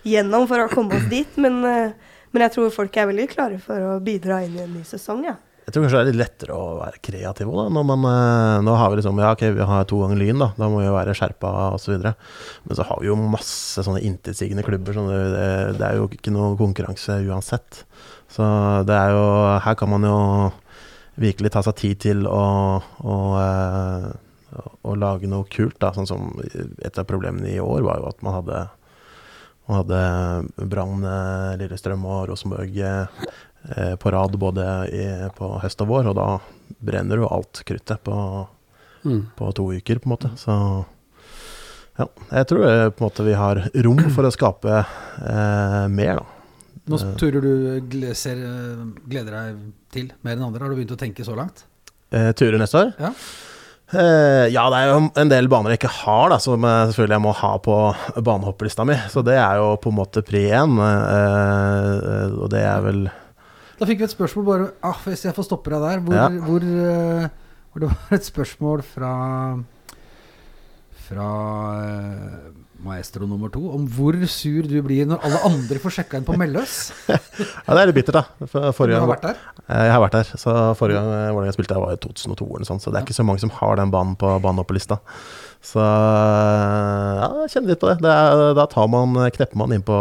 [0.06, 1.40] gjennom for å komme oss dit.
[1.42, 4.84] Men, men jeg tror folk er veldig klare for å bidra inn i en ny
[4.86, 5.40] sesong, ja.
[5.72, 7.64] Jeg tror kanskje det er litt lettere å være kreativ òg, da.
[7.72, 10.50] Når man, eh, nå har vi liksom Ja, ok, vi har to ganger Lyn, da.
[10.58, 12.02] Da må vi jo være skjerpa osv.
[12.04, 14.92] Men så har vi jo masse sånne intetsigende klubber.
[14.92, 17.86] Sånn det, det, er jo ikke noe konkurranse uansett.
[18.28, 18.44] Så
[18.84, 19.24] det er jo
[19.64, 20.18] Her kan man jo
[21.16, 22.44] virkelig ta seg tid til å,
[22.84, 24.12] å, eh,
[24.84, 25.80] å lage noe kult.
[25.80, 25.94] Da.
[25.96, 28.68] Sånn som Et av problemene i år var jo at man hadde
[29.70, 32.76] man hadde Brann, eh, Lillestrøm og Rosenborg
[34.02, 35.04] på rad både i,
[35.38, 36.26] på høst og vår, og da
[36.82, 38.48] brenner jo alt kruttet på,
[39.04, 39.24] Mm.
[39.38, 40.30] på to uker, på en måte.
[40.38, 40.54] Så
[41.98, 42.06] ja,
[42.38, 46.26] jeg tror eh, på en måte vi har rom for å skape eh, mer, da.
[46.92, 47.16] Nå Eh.
[47.18, 49.58] turer du ser, eh, gleder deg
[49.94, 50.62] til mer enn andre.
[50.62, 51.64] Har du begynt å tenke så langt?
[52.12, 52.94] Eh, turer neste år?
[53.00, 53.12] Ja.
[53.92, 57.18] Eh, ja, det er jo en del baner jeg ikke har, da, som jeg selvfølgelig
[57.18, 57.76] jeg må ha på
[58.24, 58.96] banehopplista mi.
[59.12, 63.02] Så det er jo på en måte pri én, eh, og det er vel
[63.82, 66.28] Da fikk vi et spørsmål bare ah, Hvis jeg får stoppe deg der hvor, Ja.
[66.46, 67.30] hvor, uh,
[67.74, 69.14] hvor det var et spørsmål fra
[71.08, 71.30] Fra
[71.82, 72.52] uh,
[72.86, 76.34] maestro nummer to om hvor sur du blir når alle andre får sjekka inn på
[76.40, 76.78] Melløs.
[77.12, 78.48] Ja, det er litt bittert, da.
[78.74, 79.42] For Du har vært der.
[79.68, 80.32] Eh, Jeg har vært der.
[80.42, 83.18] Så forrige gang jeg spilte, jeg var i 2002 eller sånt, så det er ikke
[83.20, 84.98] så mange som har den banen på banen oppe på lista.
[85.62, 88.00] Så ja, jeg kjenner litt på det.
[88.02, 89.98] det er, da tar man, knepper man inn på,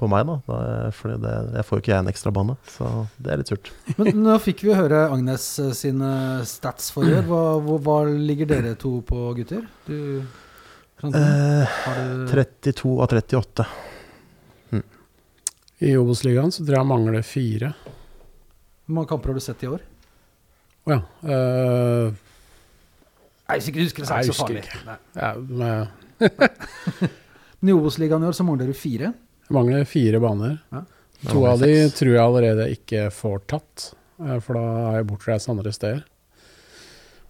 [0.00, 0.36] på meg, da.
[0.50, 0.58] da
[0.98, 2.90] fordi det, jeg får jo ikke jeg en ekstra bane, så
[3.22, 3.70] det er litt surt.
[4.02, 6.12] Men nå fikk vi høre Agnes eh, sine
[6.50, 7.28] stats for i år.
[7.30, 7.42] Hva,
[7.86, 9.68] hva ligger dere to på, gutter?
[9.86, 9.98] Du,
[11.02, 13.66] Eh, har du 32 av 38.
[15.78, 17.72] I Obos-ligaen så tror jeg jeg mangler fire.
[18.86, 19.82] Hvor mange kamper har du sett i år?
[20.86, 21.00] Å ja.
[21.26, 22.20] eh,
[23.52, 24.62] Nei, Hvis ikke du husker, så er det så farlig.
[24.88, 24.96] Nei.
[25.18, 25.88] ja, med,
[27.60, 29.10] Men I Obos-ligaen i år så mangler du fire.
[29.12, 30.54] jeg mangler fire baner.
[30.72, 30.80] Ja.
[31.28, 33.90] To av de tror jeg allerede ikke får tatt,
[34.24, 36.00] eh, for da er jeg bortreist andre steder.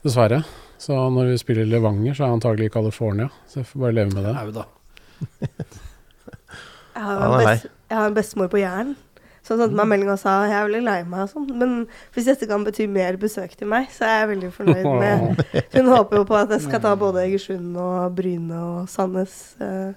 [0.07, 0.45] Dessverre.
[0.83, 3.29] Så når vi spiller Levanger, så er jeg antagelig i California.
[3.51, 4.37] Så jeg får bare leve med det.
[4.39, 4.65] Au da.
[6.93, 8.91] Jeg har, en, best, jeg har en bestemor på Jæren
[9.43, 11.73] som sendte meg melding og sa jeg er veldig lei meg og sånn, men
[12.15, 15.89] hvis dette kan bety mer besøk til meg, så er jeg veldig fornøyd med Hun
[15.91, 19.35] håper jo på at jeg skal ta både Egersund og Bryne og Sandnes.
[19.61, 19.93] eh,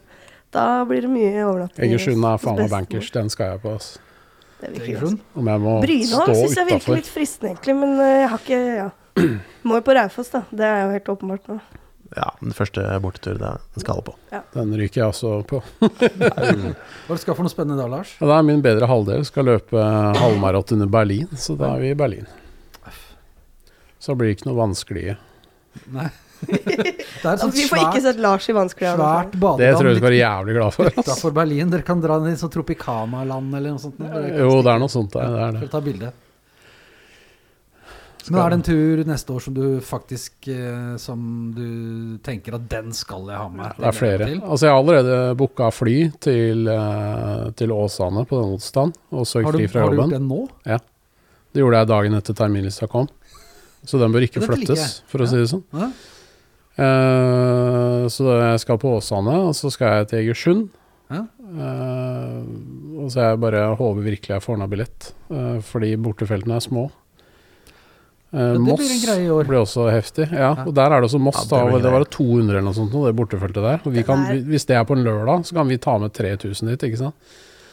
[0.56, 1.84] Da blir det mye overnatting.
[1.90, 3.12] Egersund er faen meg bankers.
[3.12, 3.76] Den skal jeg på.
[3.76, 4.00] ass.
[4.66, 5.20] Egersund?
[5.36, 8.30] Om jeg må Bryne stå òg syns jeg virker litt fristende, egentlig, men eh, jeg
[8.34, 8.90] har ikke Ja.
[9.64, 10.42] Må jo på Raufoss, da.
[10.52, 11.60] Det er jo helt åpenbart nå.
[12.16, 14.16] Ja, den første bortetur, det den skal på.
[14.32, 14.42] på.
[14.56, 15.60] Den ryker jeg også på.
[15.84, 16.76] Hva det
[17.10, 18.14] du skal for noe spennende da, Lars?
[18.22, 19.88] Ja, det er min bedre halvdel skal løpe
[20.20, 22.30] halvmaraton under Berlin, så da er vi i Berlin.
[24.00, 25.18] Så blir det ikke noe vanskelige.
[25.92, 26.08] Nei.
[26.46, 29.96] Det er sånt vi får ikke svært, sett Lars i vanskelige svært Det tror jeg
[29.96, 31.00] du skal være jævlig glad for.
[31.00, 31.72] utafor Berlin.
[31.72, 33.98] Dere kan dra ned i sånn Tropicana-land eller noe sånt.
[34.04, 35.32] Jo, det er noe sånt der.
[35.32, 36.14] Det er det.
[38.30, 38.36] Bilde.
[38.36, 41.20] Men er det en tur neste år som du faktisk eh, Som
[41.56, 41.68] du
[42.26, 43.78] tenker at den skal jeg ha med?
[43.78, 44.30] Det er flere.
[44.40, 49.52] Altså, jeg har allerede booka fly til, eh, til Åsane på den onsdagen, og søkt
[49.54, 50.18] fri fra har du gjort jobben.
[50.18, 50.82] det nå?
[51.56, 53.08] Det gjorde jeg dagen etter terminlista kom.
[53.86, 55.64] Så den bør ikke flyttes, for å si det sånn.
[55.76, 55.92] Ja.
[56.76, 60.66] Uh, så jeg skal på Åsane, og så skal jeg til Egersund.
[61.14, 61.22] Ja.
[61.46, 62.42] Uh,
[63.00, 66.90] og så jeg bare håper virkelig jeg får ned billett, uh, fordi bortefeltene er små.
[68.36, 69.48] Eh, Ja, Moss blir en greie i år.
[69.48, 70.28] blir også heftig.
[70.36, 71.40] Ja, og der er det også Moss.
[71.50, 73.80] Ja, det da, det var 200 eller noe sånt, det bortefeltet der.
[73.88, 76.68] Og vi kan, hvis det er på en lørdag, så kan vi ta med 3000
[76.74, 77.16] dit, ikke sant?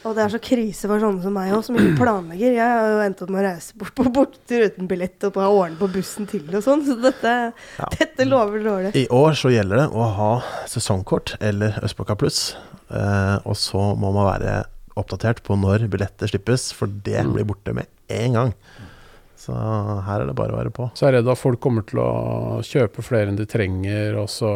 [0.05, 2.57] Og det er så krise for sånne som meg òg, som ikke planlegger.
[2.57, 5.45] Jeg har jo endt opp med å reise bort på borttur uten billett og på
[5.47, 7.35] ordne på bussen til og sånn, så dette,
[7.79, 7.87] Ja.
[7.99, 8.91] dette lover dårlig.
[8.99, 10.33] I år så gjelder det å ha
[10.67, 12.57] sesongkort eller Østblokka pluss.
[12.91, 14.65] Eh, og så må man være
[14.99, 17.33] oppdatert på når billetter slippes, for det Mm.
[17.35, 18.55] blir borte med en gang.
[19.43, 19.55] Så
[20.07, 20.87] her er det bare å være på.
[20.95, 22.11] Så er jeg redd at folk kommer til å
[22.67, 24.51] kjøpe flere enn de trenger, og så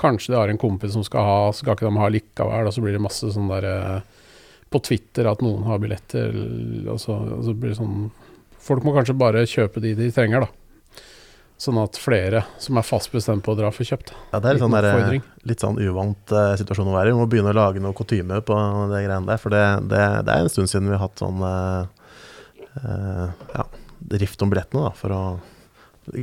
[0.00, 2.72] kanskje de har en kompis som skal ha, så skal ikke de ha likevel, og
[2.72, 4.22] så blir det masse sånn der eh,
[4.72, 6.32] på Twitter at noen har billetter,
[6.92, 8.08] og så, og så blir det sånn
[8.66, 11.02] Folk må kanskje bare kjøpe de de trenger, da.
[11.62, 14.10] Sånn at flere som er fast bestemt på å dra, får kjøpt.
[14.32, 17.14] Ja, det er litt sånn, der, litt sånn uvant uh, situasjon å være i.
[17.14, 18.56] Vi må begynne å lage noe kutyme på
[18.90, 19.38] det greiene der.
[19.38, 22.10] For det, det, det er en stund siden vi har hatt sånn uh,
[22.82, 23.68] uh, ja,
[24.20, 24.94] rift om billettene, da.
[24.96, 25.20] For å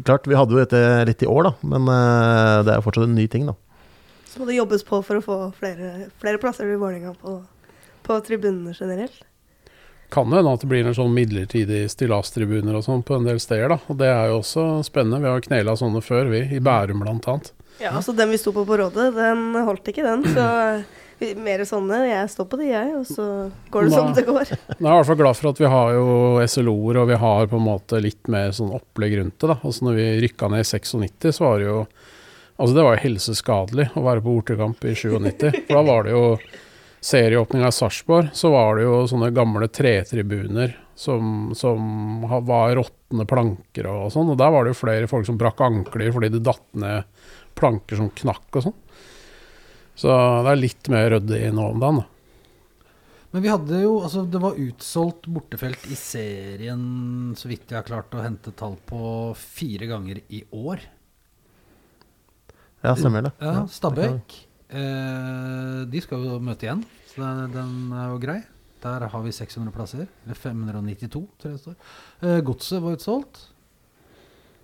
[0.08, 3.10] Klart, vi hadde jo dette litt i år, da, men eh, det er jo fortsatt
[3.10, 3.58] en ny ting, da.
[4.32, 7.34] Så må det jobbes på for å få flere, flere plasser i Vålerenga på,
[8.08, 9.26] på tribunene generelt.
[10.14, 13.42] Kan det hende at det blir en sånn midlertidig stillastribuner og sånn på en del
[13.44, 13.80] steder, da.
[13.92, 15.20] Og det er jo også spennende.
[15.26, 16.46] Vi har knela sånne før, vi.
[16.54, 17.52] I Bærum blant annet.
[17.82, 20.24] Ja, altså Den vi sto på på Rådet, den holdt ikke, den.
[20.32, 20.46] Så
[21.40, 22.00] mer sånne.
[22.10, 23.28] Jeg står på de, jeg, og så
[23.74, 24.52] går det som det går.
[24.54, 26.08] Jeg er i hvert fall glad for at vi har jo
[26.56, 29.50] SLO-er, og vi har på en måte litt mer sånn opplegg rundt det.
[29.54, 29.58] da.
[29.62, 31.86] Altså når vi rykka ned i 96, så var det jo
[32.54, 35.64] Altså det var jo helseskadelig å være på bortekamp i 97.
[35.66, 36.26] For da var det jo
[37.04, 43.90] serieåpninga i Sarpsborg, så var det jo sånne gamle tretribuner som, som var råtne planker
[43.90, 44.30] og sånn.
[44.32, 47.10] Og der var det jo flere folk som brakk ankler fordi det datt ned
[47.58, 48.78] planker som knakk og sånn.
[50.00, 50.10] Så
[50.46, 52.02] det er litt mer ryddig nå om dagen.
[53.34, 56.84] Men vi hadde jo Altså, det var utsolgt bortefelt i serien,
[57.38, 60.84] så vidt jeg har klart å hente tall på, fire ganger i år.
[62.84, 63.32] Ja, stemmer det.
[63.42, 64.36] Ja, Stabæk.
[64.74, 68.42] Eh, de skal jo møte igjen, så den er jo grei.
[68.84, 70.08] Der har vi 600 plasser.
[70.26, 71.78] Eller 592, tror jeg det står.
[72.28, 73.44] Eh, Godset var utsolgt.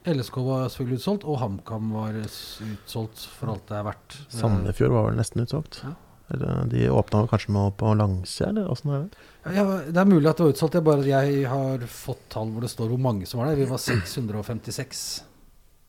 [0.07, 4.19] LSK var selvfølgelig utsolgt, og HamKam var utsolgt for alt det er verdt.
[4.31, 5.81] Sandefjord var vel nesten utsolgt.
[5.83, 5.91] Ja.
[6.29, 9.23] Eller, de åpna kanskje med på langsida, eller åssen er det?
[9.57, 10.77] Ja, det er mulig at det var utsolgt.
[10.77, 13.57] Er bare jeg har fått tall hvor det står hvor mange som var der.
[13.63, 15.01] Vi var 656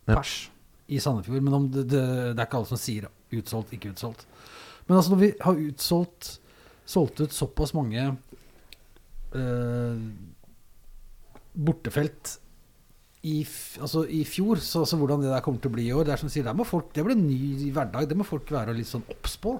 [0.08, 0.16] Ja.
[0.16, 0.50] pers
[0.88, 1.42] i Sandefjord.
[1.44, 2.00] Men om det, det,
[2.34, 4.24] det er ikke alle som sier utsolgt, ikke utsolgt.
[4.88, 6.32] Men altså når vi har utsolgt
[6.90, 8.08] solgt ut såpass mange
[9.36, 10.00] eh,
[11.52, 12.39] bortefelt
[13.20, 13.40] i,
[13.80, 16.14] altså i fjor, så altså hvordan det der kommer til å bli i år Det
[16.14, 18.08] er som sier, der må folk, det blir en ny hverdag.
[18.08, 19.58] Det må folk være litt sånn obs på.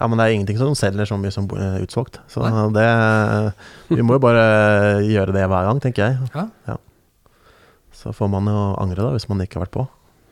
[0.00, 2.18] Ja, men det er ingenting som selger så mye som eh, utsolgt.
[2.32, 2.42] Så
[2.74, 2.86] det
[3.92, 4.44] Vi må jo bare
[5.04, 6.30] gjøre det hver gang, tenker jeg.
[6.66, 6.78] Ja.
[7.94, 9.84] Så får man jo angre, da, hvis man ikke har vært på.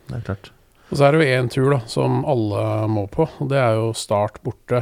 [0.09, 0.49] Det er klart.
[0.89, 3.77] Og så er det jo én tur da, som alle må på, og det er
[3.77, 4.81] jo Start borte.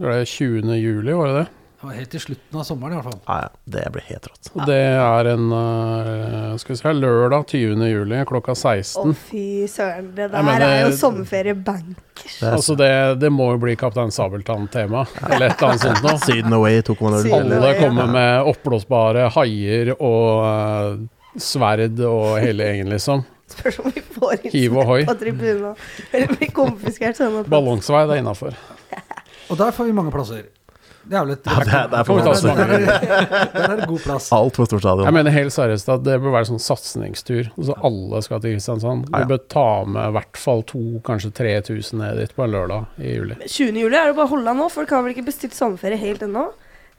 [0.00, 0.72] Det er 20.
[0.80, 1.48] juli, var det det?
[1.92, 3.20] Helt til slutten av sommeren i hvert fall.
[3.26, 4.50] Ja, ja, det blir helt rått.
[4.54, 7.84] Og det er en uh, skal vi se, lørdag 20.
[7.90, 9.10] juli klokka 16.
[9.12, 10.08] Å, fy søren.
[10.16, 12.38] Det der mener, er jo sommerferie bankers.
[12.40, 16.16] Det Altså det, det må jo bli Kaptein Sabeltann-tema, eller et eller annet sånt noe.
[16.24, 17.28] Syden Away 2.0.
[17.40, 23.24] Alle kommer med oppblåsbare haier og uh, sverd og hele gjengen, liksom.
[23.54, 25.00] Spørs om vi får inn og hoi.
[25.06, 25.74] på tribunen.
[26.10, 28.56] Eller blir konfiskert sånn Ballongsvei, det er innafor.
[29.52, 30.46] Og der får vi mange plasser.
[31.04, 32.34] Det er vel et Ja, det er- det er for mange.
[32.42, 34.28] Der er, det god plass.
[34.38, 35.04] Altfor stort stadion.
[35.04, 37.50] Jeg mener helt seriøst at det bør være sånn satsingstur.
[37.58, 39.08] Altså alle skal til Kristiansand.
[39.12, 39.28] Ja, ja.
[39.34, 43.14] Bør ta med i hvert fall to, kanskje 3000 ned dit på en lørdag i
[43.18, 43.36] juli.
[43.44, 43.80] 20.
[43.84, 44.70] juli er det bare å holde av nå.
[44.72, 46.46] Folk har vel ikke bestilt sommerferie helt ennå.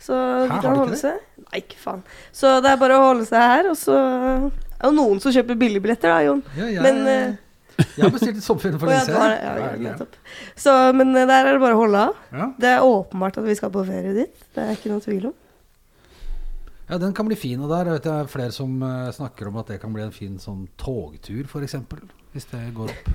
[0.05, 1.19] Så de kan de ikke holde seg.
[1.45, 2.01] Nei, ikke faen.
[2.35, 5.55] Så det er bare å holde seg her, og så er det noen som kjøper
[5.61, 6.41] billigbilletter, da, Jon.
[6.59, 7.35] Ja, jeg, Men, eh,
[7.77, 9.85] jeg har bestilt sommerferie for lenge siden.
[9.85, 9.95] Ja.
[10.55, 12.21] Så, men eh, der er det bare å holde av.
[12.31, 12.47] Ja.
[12.61, 14.45] Det er åpenbart at vi skal på ferie dit.
[14.55, 15.35] Det er ikke noe tvil om.
[16.89, 17.59] ja, den kan bli fin.
[17.65, 20.39] Og der vet jeg flere som eh, snakker om at det kan bli en fin
[20.39, 21.75] sånn togtur, f.eks.
[22.35, 23.13] Hvis det går opp.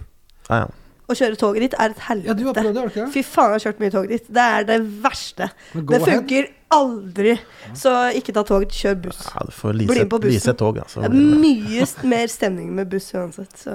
[0.51, 0.71] Ja, ja.
[1.11, 2.63] Å kjøre toget ditt er et Ja, du har helvete.
[2.63, 3.05] prøvd det, ikke?
[3.11, 4.29] Fy faen, jeg har kjørt mye tog dit.
[4.31, 5.49] Det er det verste.
[5.75, 6.05] Det ahead.
[6.07, 6.47] funker
[6.77, 7.33] aldri.
[7.75, 9.25] Så ikke ta toget, kjør buss.
[9.27, 10.37] ja, du får Bli med på bussen.
[10.37, 11.03] lease tog, altså.
[11.03, 13.75] Det er mye mer stemning med buss uansett, så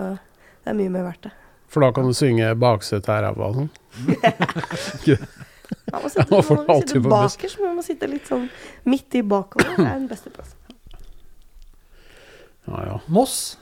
[0.66, 1.34] det er mye mer verdt det.
[1.70, 3.70] For da kan du synge 'Baksetet er ræva' og sånn.
[5.92, 8.48] Man må sitte, Man må sitte bakerst, men man må sitte litt sånn
[8.86, 9.72] midt i bakover.
[9.78, 10.58] Det er den beste plassen.
[12.66, 12.98] Ja, ja.
[13.14, 13.58] Moss.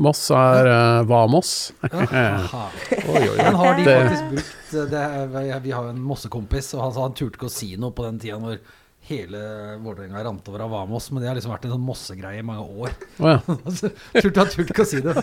[0.00, 1.72] Moss er uh, hva Moss?
[1.84, 4.54] Oi, oi, Den har de faktisk brukt.
[4.72, 7.74] eh, Det vi har jo en Mossekompis, og han sa han turte ikke å si
[7.80, 8.60] noe på den tida når
[9.04, 9.40] hele
[9.84, 12.64] Vålerenga rant over av Vamos, men det har liksom vært en sånn Mosse-greie i mange
[12.64, 12.94] år.
[13.20, 13.38] Oh, ja.
[14.22, 15.14] Turte jeg turt ikke å si det.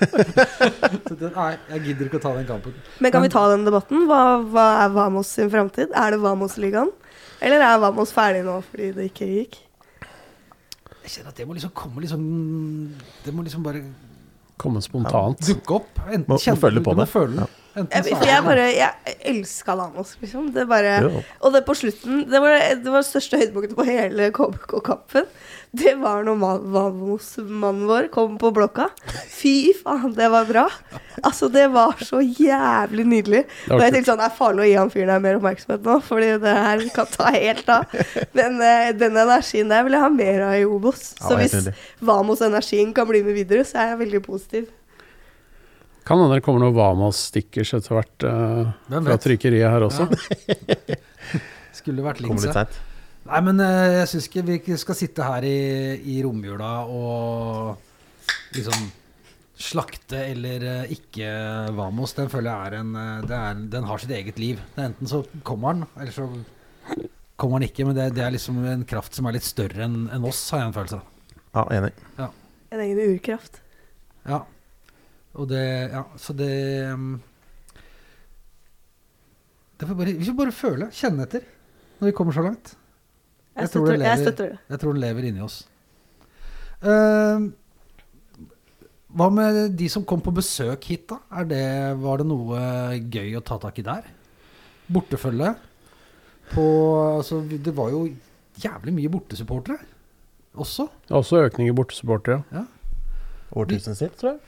[1.07, 1.32] Så det.
[1.36, 2.75] Nei, jeg gidder ikke å ta den kampen.
[3.01, 4.05] Men kan vi ta den debatten?
[4.09, 4.21] Hva,
[4.53, 5.89] hva er Vamos sin framtid?
[5.97, 6.93] Er det Vamos-ligaen?
[7.41, 9.57] Eller er Vamos ferdig nå fordi det ikke gikk?
[11.01, 12.21] Jeg kjenner at det må liksom komme liksom
[13.25, 13.82] Det må liksom bare
[14.61, 15.39] Komme spontant.
[15.41, 16.03] dukke opp.
[16.05, 17.09] Enten Må- må føle på du må det.
[17.09, 17.47] føle den.
[17.72, 20.49] Jeg, for jeg bare Jeg elska Lanos, liksom.
[20.55, 20.97] Det bare.
[21.39, 25.30] Og det på slutten Det var det var største høydepunktet på hele KBK-kampen.
[25.72, 26.39] Det var når
[26.74, 28.89] Vamos-mannen vår kom på blokka.
[29.32, 30.65] Fy faen, det var bra.
[31.24, 33.45] Altså, det var så jævlig nydelig.
[33.69, 35.97] Og jeg tenkte sånn Det er farlig å gi han fyren her mer oppmerksomhet nå,
[36.03, 37.95] fordi det her kan ta helt av.
[38.36, 41.13] Men uh, den energien der vil jeg ha mer av i Obos.
[41.22, 41.72] Så hvis.
[42.03, 44.69] Vamos-energien kan bli med videre, så er jeg veldig positiv.
[46.07, 50.07] Kan hende det kommer noen Vamas-stickers etter hvert uh, fra trykkeriet her også.
[51.77, 52.55] Skulle vært Kommer litt linse.
[52.55, 52.79] seint.
[53.29, 55.59] Nei, men uh, jeg syns ikke vi skal sitte her i,
[56.09, 58.25] i romjula og
[58.55, 58.89] liksom
[59.61, 61.29] slakte eller uh, ikke
[61.77, 62.15] Vamos.
[62.17, 62.95] Den føler jeg er en
[63.29, 64.63] det er, Den har sitt eget liv.
[64.81, 66.25] Enten så kommer den, eller så
[67.37, 67.85] kommer den ikke.
[67.85, 70.63] Men det, det er liksom en kraft som er litt større enn en oss, har
[70.63, 71.37] jeg en følelse av.
[71.51, 71.93] Ja, enig.
[72.71, 73.61] En egen urkraft.
[74.25, 74.41] Ja.
[75.39, 76.51] Og det Ja, så det
[76.93, 77.21] um,
[79.79, 81.45] det får bare, Vi får bare føle, kjenne etter,
[81.99, 82.75] når vi kommer så langt.
[83.55, 84.57] Jeg, Jeg tror det lever, jeg støtter.
[84.69, 85.55] Jeg tror den lever inni oss.
[86.82, 87.49] Uh,
[89.11, 91.17] hva med de som kom på besøk hit, da?
[91.41, 91.63] Er det,
[91.99, 92.61] var det noe
[93.11, 94.05] gøy å ta tak i der?
[94.91, 95.55] Bortefølge?
[96.51, 96.67] På
[97.17, 98.05] Altså, det var jo
[98.61, 99.79] jævlig mye bortesupportere
[100.53, 100.88] også.
[101.09, 102.43] Også økning i bortesupportere.
[102.51, 102.65] Ja.
[103.51, 104.39] 1000 sitt, tror jeg.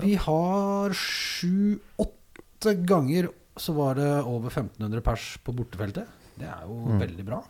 [0.00, 3.28] Vi har sju-åtte ganger
[3.60, 6.06] så var det over 1500 pers på bortefeltet.
[6.38, 6.98] Det er jo Mm.
[7.02, 7.42] veldig bra.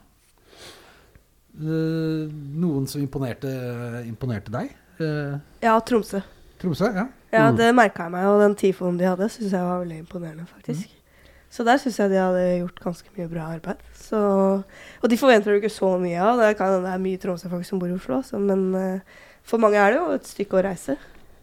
[1.52, 3.50] Uh, noen som imponerte,
[4.08, 4.70] imponerte deg?
[4.98, 6.22] Uh, Ja, Tromsø.
[6.58, 6.88] Tromsø?
[6.94, 7.06] Ja.
[7.32, 7.56] Ja, Mm.
[7.56, 10.88] det merka jeg meg, og den tifoen de hadde, syns jeg var veldig imponerende, faktisk.
[11.50, 13.76] Så der syns jeg de hadde gjort ganske mye bra arbeid.
[13.94, 14.16] Så,
[15.02, 16.38] og de forventer du ikke så mye av.
[16.38, 19.00] Det kan det er mye Tromsø-folk som bor i Oslo, så, men uh,
[19.44, 20.96] for mange er det jo et stykke å reise.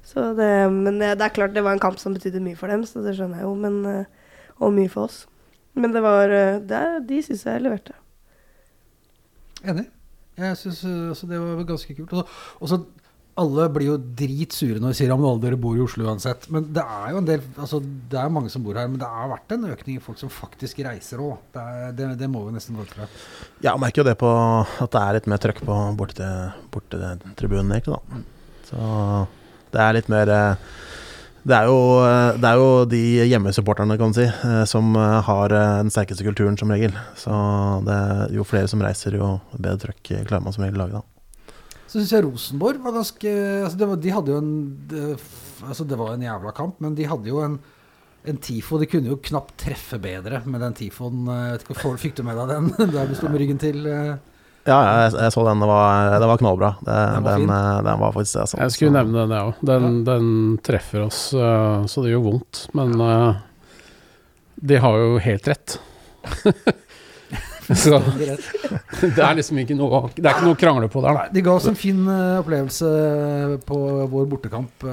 [0.06, 2.86] Så det, men det, er klart det var en kamp som betydde mye for dem,
[2.88, 5.24] så det skjønner jeg jo, men, eh, og mye for oss.
[5.78, 7.94] Men det var eh, det, De syns jeg leverte.
[9.64, 9.86] Enig.
[10.40, 12.16] Jeg syns altså, det var ganske kult.
[12.16, 12.80] Og, og så
[13.40, 16.48] alle blir jo dritsure når de sier at alle dere bor i Oslo uansett.
[16.52, 19.08] Men det er jo en del Altså det er mange som bor her, men det
[19.08, 21.38] har vært en økning i folk som faktisk reiser òg.
[21.56, 21.66] Det,
[22.00, 23.08] det, det må vi nesten gå ut fra.
[23.62, 27.96] Ja, jeg merker jo det på at det er litt mer trøkk på bortetribunen, egentlig,
[27.96, 28.24] da.
[28.70, 28.90] Så
[29.74, 30.70] det er litt mer eh,
[31.50, 33.02] det er, jo, eh, det er jo de
[33.32, 36.94] hjemmesupporterne kan man si, eh, som har den sterkeste kulturen, som regel.
[37.18, 37.32] Så
[37.88, 38.00] det
[38.36, 41.56] jo flere som reiser, jo bedre trøkk klarer man som regel å lage, da.
[41.90, 43.32] Så syns jeg Rosenborg var ganske
[43.64, 44.52] altså det var, De hadde jo en
[44.92, 45.06] det,
[45.66, 47.56] altså det var en jævla kamp, men de hadde jo en,
[48.30, 48.78] en TIFO.
[48.78, 51.32] De kunne jo knapt treffe bedre med den TIFOen.
[51.98, 53.90] Fikk du med deg den der du sto med ryggen til?
[54.70, 55.62] Ja, jeg, jeg så den.
[55.64, 56.70] Det var, det var knallbra.
[56.86, 58.42] Det, Den var den, eh, den var faktisk det.
[58.46, 58.60] Altså.
[58.62, 59.64] Jeg skulle Så- nevne den, jeg òg.
[59.72, 60.28] Den, den
[60.70, 62.62] treffer oss eh, så det gjør vondt.
[62.78, 63.40] Men eh,
[64.70, 65.80] de har jo helt rett.
[67.80, 71.28] så det er liksom ikke noe Det er ikke noe å krangle på der, Nei,
[71.36, 72.00] de ga oss en fin
[72.42, 72.90] opplevelse
[73.70, 73.78] på
[74.10, 74.86] vår bortekamp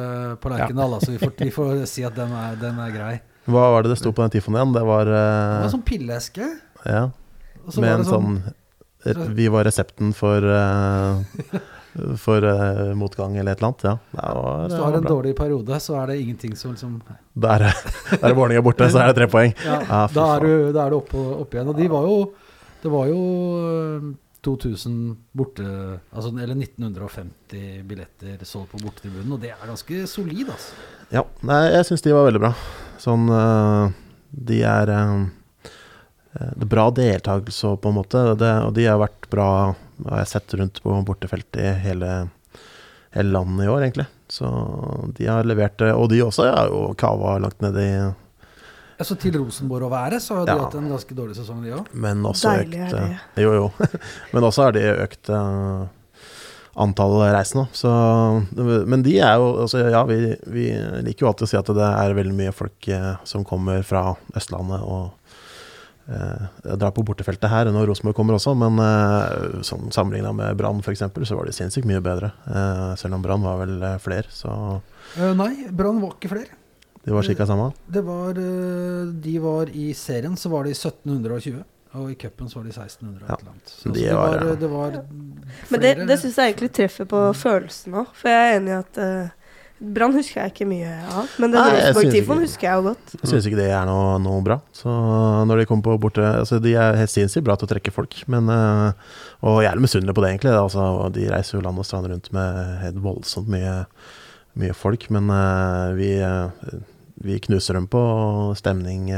[0.43, 0.99] på Lerkendal.
[1.03, 3.15] så vi, får, vi får si at den er, den er grei.
[3.47, 4.73] Hva var det det sto på den tifoen igjen?
[4.77, 6.47] Det var, Det eh, var sånn pilleeske.
[6.85, 7.03] ja,
[7.81, 8.55] med en sånn, sånn
[9.37, 11.61] Vi var resepten for eh,
[12.21, 13.85] For eh, motgang eller et eller annet.
[13.87, 13.95] Ja.
[14.13, 15.13] Var, Hvis du har en bra.
[15.15, 16.99] dårlig periode, så er det ingenting som liksom
[17.35, 17.65] Der,
[18.11, 19.55] der er Vålerenga borte, så er det tre poeng.
[19.65, 21.73] ja, Ja, da, er du, da er du oppe, opp igjen.
[21.73, 22.19] Og de var jo
[22.83, 23.23] Det var jo
[23.71, 24.11] eh,
[24.47, 24.99] 2000
[25.35, 25.65] borte
[26.13, 30.77] altså, Eller 1950 billetter solgt på bortetribunen, og det er ganske solid, altså.
[31.15, 31.23] Ja,
[31.71, 32.53] jeg syns de var veldig bra.
[33.03, 33.97] Sånn eh,
[34.53, 35.27] De er eh, eh,
[36.37, 39.49] Det er bra deltakelse på en måte, det, og de har vært bra
[40.11, 42.11] har jeg sett rundt på bortefeltet i hele,
[43.17, 44.05] hele landet i år, egentlig.
[44.29, 44.49] Så
[45.17, 45.93] de har levert det.
[45.97, 47.91] Og de også er jo kava langt ned i
[49.05, 50.63] så Til Rosenborg å være, så har de Ja.
[50.65, 51.89] hatt en ganske dårlig sesong, de òg.
[51.93, 53.19] Men også Deilig er økt det.
[53.37, 53.67] eh, Jo, jo.
[54.33, 55.93] Men også har de økt antallet
[56.77, 57.67] antall reisende.
[57.73, 57.89] Så,
[58.87, 60.67] men de er jo altså, Ja, vi, vi
[61.07, 64.15] liker jo alltid å si at det er veldig mye folk eh, som kommer fra
[64.37, 65.13] Østlandet og
[66.09, 67.71] eh, drar på bortefeltet her.
[67.73, 71.87] Når Rosenborg kommer også, men eh, sånn sammenligna med Brann f.eks., så var de sinnssykt
[71.89, 72.33] mye bedre.
[72.47, 74.81] Eh, selv om Brann var vel flere, så
[75.37, 76.53] nei, Brann var ikke flere.
[77.07, 77.47] de var ca.
[77.47, 77.73] samme.
[77.87, 81.63] Det var De var i serien, så var de 1720.
[81.97, 83.35] Og i cupen så var de 1600 og Ja.
[83.35, 83.71] et eller annet.
[83.71, 84.55] Så, De så det, var, var, ja.
[84.61, 84.91] det var
[85.71, 88.07] Men det, flere- det syns jeg egentlig treffer på følelsen òg.
[88.13, 88.99] For jeg er enig i at
[89.77, 91.33] Brann husker jeg ikke mye av.
[91.43, 93.15] Men den Rosenborg-tifoen husker jeg jo godt.
[93.19, 94.57] Jeg syns ikke det er noe, noe bra.
[94.77, 97.93] Så når de kommer på borte altså De er helt sinnssykt bra til å trekke
[97.93, 100.55] folk, men eh, Og jeg er misunnelig på det, egentlig.
[100.57, 103.75] Altså, de reiser jo land og strand rundt med helt voldsomt mye,
[104.57, 106.81] mye folk, men eh, vi, eh,
[107.29, 108.07] vi knuser dem på
[108.57, 109.13] stemning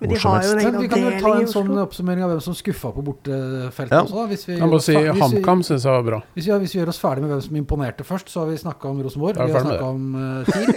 [0.00, 0.82] Men de har jo en egen avdeling i Oslo.
[0.82, 4.02] vi kan jo ta en sånn oppsummering av hvem som skuffa på bortefeltet Ja.
[4.04, 4.12] også.
[4.18, 4.26] Da.
[4.28, 6.18] Hvis vi, må si hvis vi- HamKam syns jeg var bra.
[6.36, 8.56] Hvis vi, hvis vi gjør oss ferdig med hvem som imponerte først, så har vi
[8.60, 9.36] snakka om Rosenborg.
[9.40, 10.74] Vi har snakka om uh, TIL.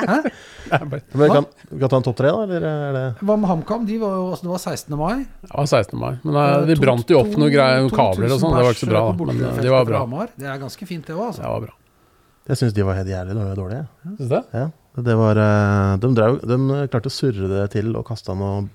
[0.00, 0.16] Hæ?
[0.70, 2.42] Bare- vi kan, vi kan ta en topp tre, da?
[2.42, 3.84] Eller er det Hva med HamKam?
[3.86, 4.96] De var jo, altså, det var 16.
[4.98, 5.24] mai.
[5.44, 5.98] Det var 16.
[6.00, 6.18] mai.
[6.24, 8.56] Men eh, de To- brant jo opp noen greier, noen kabler og sånn.
[8.56, 9.24] Det var ikke så bra, da.
[9.30, 10.26] Men eh, de var bra.
[10.36, 11.42] Det er ganske fint, det òg, altså.
[11.44, 11.74] Det var bra.
[12.48, 13.56] Jeg syns de var helt jævlig dårlige.
[13.60, 13.86] dårlige.
[14.16, 14.42] Syns du det?
[14.54, 14.66] Ja,
[14.98, 16.58] det var, eh, de, drev, de
[16.90, 18.66] klarte å surre det til og kasta noe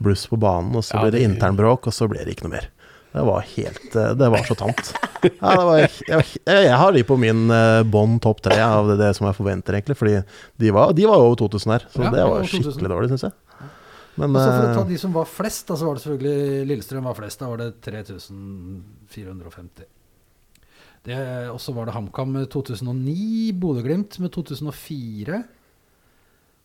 [0.00, 2.56] bluss på banen, og så Ja, ble det internbråk, og så ble det ikke noe
[2.56, 2.70] mer.
[3.08, 4.92] Det var helt eh, Det var så tamt.
[5.24, 7.50] Ja, det var, jeg, jeg, har de på min
[7.90, 9.96] bånd topp tre av det, det som jeg forventer, egentlig.
[9.98, 10.20] Fordi
[10.62, 13.36] de var, de var over 2000 her, så Ja, det var skikkelig dårlig, syns jeg.
[14.18, 16.02] Men Og så for å ta eh, de som var flest, da, så var det
[16.04, 17.42] selvfølgelig Lillestrøm var flest.
[17.42, 19.86] Da var det 3450.
[21.52, 25.42] Og så var det HamKam med 2009, Bodø-Glimt med 2004.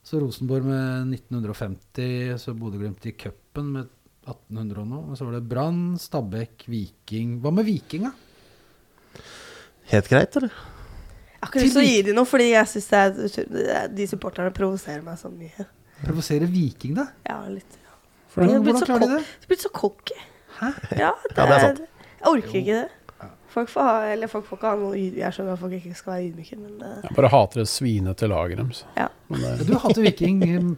[0.04, 3.92] Så Rosenborg med 1950, så Bodø-Glimt i cupen med
[4.28, 5.04] 1800 og noe.
[5.12, 8.14] Og så var det Brann, Stabæk, Viking Hva med Viking, da?
[9.94, 10.52] helt greit, eller?
[10.54, 13.40] Jeg har ikke lyst til å gi dem noe, fordi jeg syns
[13.94, 15.66] de supporterne provoserer meg så mye.
[16.04, 17.10] Provoserer Viking, da?
[17.28, 17.76] Ja, litt.
[17.84, 17.98] Ja.
[18.34, 19.24] Hvordan, hvordan klarer de det?
[19.28, 20.20] De er blitt så cocky.
[20.60, 20.70] Hæ?
[20.98, 21.82] Ja, det, Ja, det er sant.
[22.24, 23.03] Jeg orker ikke det.
[23.54, 26.16] Folk får ha, eller folk får ikke ha noe Jeg skjønner at folk ikke skal
[26.16, 28.82] være ydmyke, men det, Jeg bare hater det svinete laget deres.
[28.98, 29.10] Ja.
[29.30, 30.72] Men Du hater Viking um,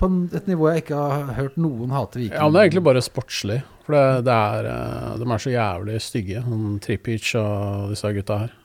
[0.00, 2.38] på et nivå jeg ikke har hørt noen hate Viking.
[2.38, 3.58] Ja, men det er egentlig bare sportslig.
[3.84, 8.40] For det, det er, eh, de er så jævlig stygge, sånn Trippic og disse gutta
[8.46, 8.56] her.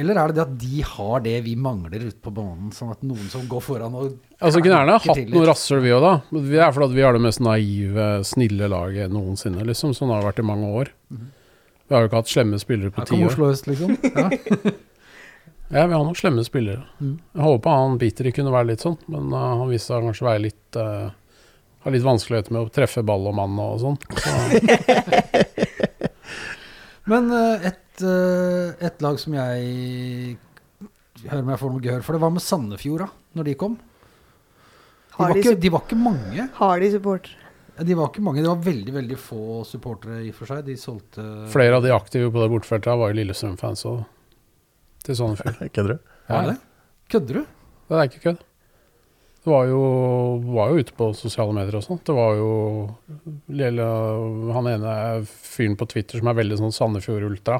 [0.00, 3.02] Eller er det det at de har det vi mangler ute på banen, sånn at
[3.04, 6.12] noen som går foran og Altså Kunne gjerne hatt noe rasshøl, vi òg, da.
[6.32, 9.92] Men Det er fordi vi har det mest naive, snille laget noensinne, liksom.
[9.96, 10.90] Sånn har det vært i mange år.
[11.90, 13.32] Vi har jo ikke hatt slemme spillere på Her ti år.
[13.32, 13.96] Oslo øst, liksom.
[14.14, 14.30] Ja.
[15.70, 16.82] Ja, vi har noen slemme spillere.
[16.98, 17.18] Mm.
[17.34, 20.28] Jeg håper han Peter kunne være litt sånn, men uh, han viste seg kanskje å
[20.28, 21.10] være litt uh,
[21.84, 23.98] Har litt vanskeligheter med å treffe ball og mann og sånn.
[24.18, 24.30] Så,
[27.10, 30.36] Men uh, et, eh, et lag som jeg
[31.24, 33.78] hører om jeg får noe gehør for, det var med Sandefjord, da når de kom.
[35.10, 36.48] De var, ikke, de var ikke mange.
[36.60, 37.39] har de supportere.
[37.80, 40.66] Ja, De var ikke mange, det var veldig veldig få supportere i og for seg.
[40.66, 44.02] De solgte flere av de aktive på det bortefeltet var jo Lillestrøm-fans òg.
[45.06, 45.62] Til Sandefjord.
[45.74, 46.14] Kødder du?
[46.28, 46.56] Var det?
[47.08, 47.42] Kødder du?
[47.88, 48.42] Det er ikke kødd.
[49.40, 49.80] Det var jo,
[50.52, 52.02] var jo ute på sosiale medier og sånn.
[52.04, 52.50] Det var jo
[53.48, 53.86] lille,
[54.52, 57.56] han ene fyren på Twitter som er veldig sånn Sandefjord-ultra.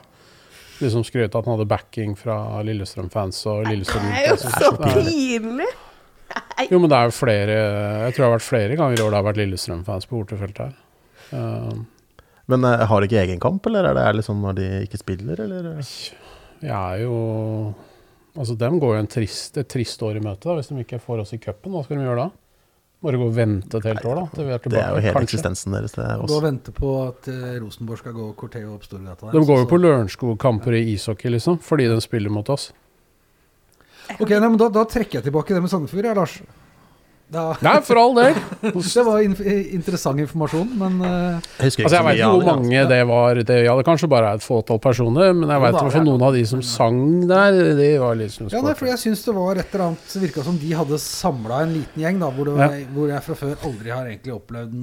[0.85, 2.37] Liksom skrøt at han hadde backing fra
[2.69, 5.71] Lillestrøm-fans og Lillestrøm Det er jo så pinlig!
[6.71, 9.15] Jo, men det er jo flere Jeg tror det har vært flere ganger i år
[9.15, 10.75] det har vært Lillestrøm-fans på bortefeltet her.
[11.33, 11.81] Uh,
[12.51, 15.01] Men uh, har de ikke egen kamp, eller er det litt liksom når de ikke
[15.01, 15.81] spiller, eller?
[16.61, 17.17] Vi er jo
[18.39, 21.01] Altså, dem går jo en trist, et trist år i møte da, hvis de ikke
[21.03, 21.73] får oss i cupen.
[21.75, 22.29] Hva skal de gjøre da?
[23.03, 24.25] Bare gå og vente et helt år, da?
[24.37, 25.23] Til vi er Det er jo hele kanskje.
[25.27, 25.95] eksistensen deres.
[25.97, 29.35] Det er Gå og vente på at uh, Rosenborg skal gå Corteo opp Storgata der.
[29.35, 32.71] De går jo på Lørenskog-kamper i ishockey, liksom, fordi de spiller mot oss.
[34.19, 36.41] Ok, nei, men da, da trekker jeg tilbake det med Sandefjord, jeg, Lars.
[37.31, 38.39] Da, Nei, for all del!
[38.75, 39.37] det var in
[39.77, 41.11] interessant informasjon, men uh...
[41.61, 42.49] Jeg husker ikke Altså, jeg vet ikke hvor det.
[42.49, 43.41] mange det var.
[43.47, 46.03] Det, ja, det kanskje bare er et fåtall personer, men jeg vet for ja.
[46.09, 46.99] noen av de som sang
[47.31, 50.25] der, de var liksom Ja, nei, for jeg syns det var et eller annet Det
[50.25, 53.39] virka som de hadde samla en liten gjeng, da, hvor, det var, hvor jeg fra
[53.45, 54.75] før aldri har egentlig opplevd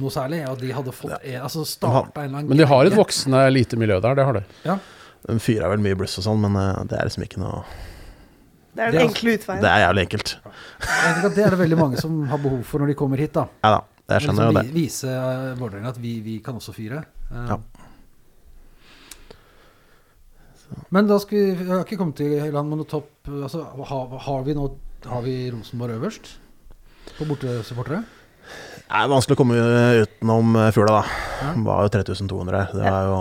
[0.00, 0.40] noe særlig.
[0.48, 3.44] Og de hadde fått en, altså starta en eller annen Men de har et voksende
[3.52, 4.46] lite miljø der, det har de.
[4.64, 4.80] Ja.
[5.28, 7.60] De fyrer vel mye bluss og sånn, men eh, det er liksom ikke noe
[8.70, 9.62] Det er Det den enkle utveien.
[9.64, 10.32] Det er jævlig enkelt.
[11.34, 13.32] Det er det veldig mange som har behov for når de kommer hit.
[13.34, 13.80] da Ja da,
[14.14, 14.74] jeg skjønner jo liksom det.
[14.74, 17.04] vi- Vise uh, Vålerenga at vi, vi kan også fyre.
[17.30, 17.58] Eh, Ja.
[20.94, 24.18] Men da skal vi, vi har ikke kommet til land med noe topp altså, har,
[24.26, 24.68] har vi nå
[25.10, 26.28] Har vi Rosenborg øverst?
[27.18, 28.04] På bortesupportere?
[28.76, 29.56] Det er vanskelig å komme
[30.02, 31.00] utenom eh, da.
[31.40, 31.50] Ja.
[31.56, 32.72] Det var jo 3200 her.
[32.74, 33.18] Det er jo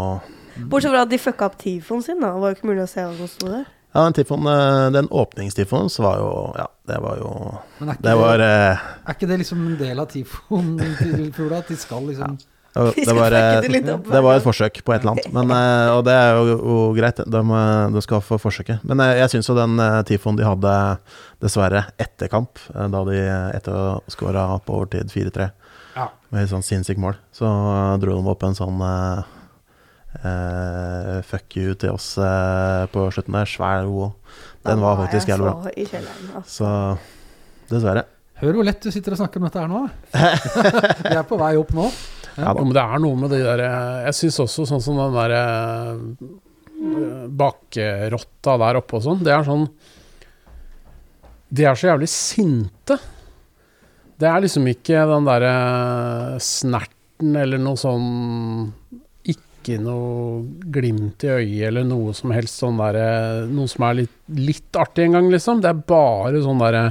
[0.69, 2.33] Bortsett fra at de fucka opp tifoen sin, da.
[2.35, 3.67] Det var jo ikke mulig å se hva som sto der.
[3.93, 6.29] Ja, den tifon, eh, den åpningstifonen så var jo
[6.59, 7.29] Ja, det var jo
[7.79, 10.67] Men er ikke Det var eh, Er ikke det liksom en del av tifoen
[10.99, 11.63] til Fugla?
[11.63, 12.35] At de skal liksom
[12.77, 15.89] Og Det var, eh, det det var et forsøk på et eller annet, men, eh,
[15.95, 17.17] og det er jo, jo greit.
[17.25, 17.41] De,
[17.95, 18.83] de skal få forsøket.
[18.85, 19.73] Men jeg, jeg syns jo den
[20.05, 20.75] tifoen de hadde
[21.41, 23.17] dessverre etter kamp, da de
[23.57, 25.49] etter å skåra på overtid 4-3
[25.97, 26.05] Ja.
[26.29, 27.49] med et sånt sinnssykt mål, så
[27.99, 28.77] dro de opp en sånn
[30.17, 33.49] eh, fuck you til oss uh, på slutten der.
[33.49, 34.11] Svær O.
[34.65, 35.73] Den var faktisk jævlig bra.
[35.75, 36.31] Kjelleren.
[36.39, 36.55] Altså.
[36.55, 38.05] Så dessverre.
[38.39, 39.81] Hør hvor lett du sitter og snakker om dette her nå.
[41.09, 41.89] Vi er på vei opp nå.
[42.39, 44.99] Ja, ja, men det er noe med de der eh, Jeg syns også sånn som
[44.99, 46.03] den der eh,
[47.41, 49.65] bakkerotta der oppe og sånn, det er sånn
[51.51, 52.95] De er så jævlig sinte.
[54.19, 55.53] Det er liksom ikke den derre
[56.43, 58.07] snerten eller noe sånn
[59.69, 60.41] Ikke noe
[60.73, 65.05] glimt i øyet eller noe som helst sånn derre Noe som er litt, litt artig
[65.05, 65.61] en gang, liksom.
[65.61, 66.83] Det er bare sånn derre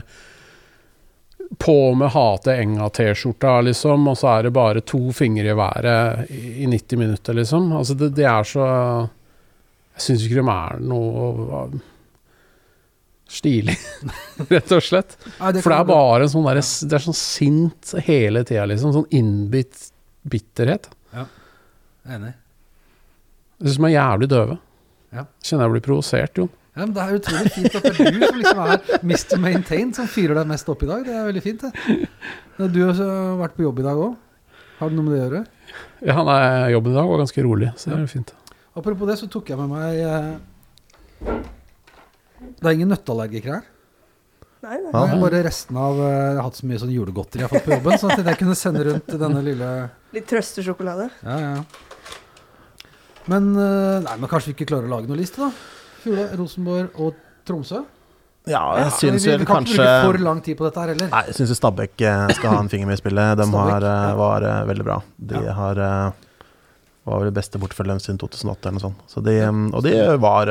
[1.58, 6.40] på med hate enga-T-skjorta, liksom, og så er det bare to fingre i været i,
[6.64, 7.70] i 90 minutter, liksom.
[7.72, 11.62] Altså, det, det er så Jeg syns ikke de er noe
[13.28, 13.74] stilig,
[14.54, 15.16] rett og slett.
[15.40, 18.94] Nei, For det er bare en sånn derre Det er sånn sint hele tida, liksom.
[18.94, 19.88] Sånn innbitt
[20.28, 20.90] bitterhet.
[22.08, 22.36] Enig.
[23.58, 24.56] Det de er jævlig døve.
[25.14, 25.24] Ja.
[25.42, 26.50] Kjenner jeg blir provosert, Jon.
[26.78, 29.38] Ja, men Det er utrolig fint at det er du som liksom er Mr.
[29.42, 31.02] Maintain som fyrer deg mest opp i dag.
[31.06, 31.96] Det er veldig fint, det.
[32.70, 33.08] Du har også
[33.40, 34.12] vært på jobb i dag òg.
[34.78, 35.40] Har det noe med det å gjøre?
[36.06, 36.36] Ja, nei,
[36.76, 38.30] jobben i dag var ganske rolig, så det er fint.
[38.78, 41.40] Apropos det, så tok jeg med meg eh,
[42.60, 43.66] Det er ingen nøtteallergikere her.
[44.62, 44.92] Nei, nei.
[44.92, 45.02] nei.
[45.02, 47.66] er bare resten av eh, Jeg har hatt så mye sånn julegodteri jeg har fått
[47.66, 49.68] på jobben, så at jeg kunne sende rundt denne lille
[50.14, 51.10] Litt trøstesjokolade.
[51.26, 51.87] Ja, ja.
[53.28, 55.50] Men, eh, nei, men kanskje vi ikke klarer å lage noe liste, da?
[56.02, 57.16] Fule, Rosenborg og
[57.48, 57.82] Tromsø?
[58.48, 60.92] Ja, jeg syns vi, vel vi kan ikke bruke for lang tid på dette her
[60.94, 61.10] heller.
[61.12, 63.34] Nei, jeg syns Stabæk eh, skal ha en finger med i spillet.
[63.36, 64.14] De har, eh, ja.
[64.16, 64.96] var veldig bra.
[65.20, 65.52] De Ja.
[65.58, 65.82] har
[67.08, 69.04] var vel beste bortfølgeren siden 2008 eller noe sånt.
[69.08, 69.36] Så de,
[69.72, 70.50] og de var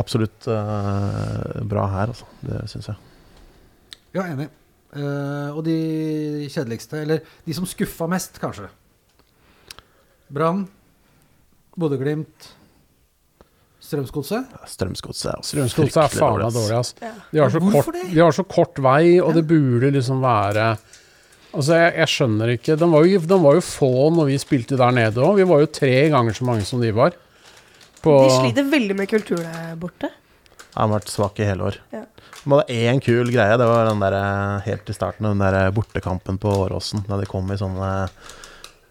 [0.00, 2.24] absolutt bra her, altså.
[2.40, 2.96] Det syns jeg.
[4.16, 4.48] Ja, enig.
[5.52, 8.68] Og de kjedeligste, eller de som skuffa mest, kanskje.
[10.32, 10.64] Brann,
[11.80, 12.50] Bodø-Glimt,
[13.82, 14.46] Strømsgodset.
[14.70, 16.94] Strømsgodset er Strømsgodset er faen meg dårlig, altså.
[17.02, 17.12] Ja.
[17.32, 18.04] De har, så kort, det?
[18.12, 19.34] de har så kort vei, og Ja.
[19.40, 20.66] det burde liksom være
[21.52, 24.78] Altså, jeg, jeg skjønner ikke de var, jo, de var jo få når vi spilte
[24.80, 25.34] der nede òg.
[25.36, 27.12] Vi var jo tre ganger så mange som de var.
[28.00, 30.08] På, De sliter veldig med kultur der borte.
[30.08, 31.76] De har vært svak i hele år.
[31.92, 32.06] Ja.
[32.40, 33.58] De hadde én kul greie.
[33.60, 37.04] Det var den der, eh, helt i starten, den der bortekampen på Åråsen.
[37.06, 37.90] Da de kom i sånne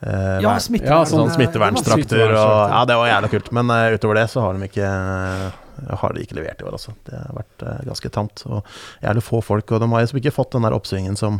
[0.01, 0.99] eh, Ja, vern- smittevern.
[0.99, 2.33] Ja, sånn smittevernstrakter.
[2.35, 3.51] Og, ja, det var jævlig kult.
[3.57, 4.91] Men uh, utover det så har de ikke
[6.01, 6.93] har de ikke levert i år, altså.
[7.07, 8.43] Det har vært ganske tamt.
[8.45, 8.65] Og
[9.01, 9.71] jævlig få folk.
[9.71, 11.39] Og de har liksom ikke fått den der oppsvingen som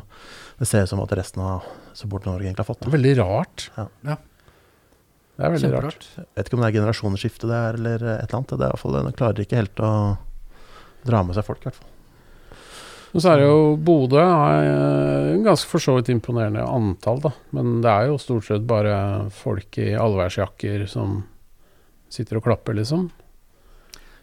[0.61, 1.65] det ser ut som at resten av
[1.97, 2.83] supporter-Norge egentlig har fått.
[2.85, 2.91] Da.
[2.93, 3.67] veldig rart.
[3.77, 3.85] Ja.
[4.07, 4.17] Ja.
[5.37, 6.03] Det er veldig rart.
[6.17, 8.51] Jeg Vet ikke om det er generasjonsskifte det er, eller et eller annet.
[8.51, 9.91] Det er i hvert fall, De klarer ikke helt å
[11.07, 11.90] dra med seg folk, i hvert fall.
[13.11, 17.33] Men så er det jo Bodø har eh, ganske for så vidt imponerende antall, da.
[17.55, 18.95] Men det er jo stort sett bare
[19.35, 21.19] folk i allværsjakker som
[22.11, 23.09] sitter og klapper, liksom.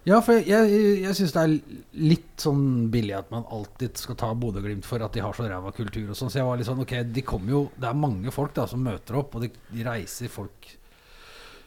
[0.09, 1.55] Ja, for jeg, jeg, jeg syns det er
[2.01, 2.63] litt sånn
[2.93, 6.17] billig at man alltid skal ta Bodø-Glimt for at de har så ræva kultur og
[6.17, 6.31] sånn.
[6.33, 8.81] Så jeg var litt sånn Ok, de kommer jo Det er mange folk da som
[8.85, 10.71] møter opp, og de, de reiser folk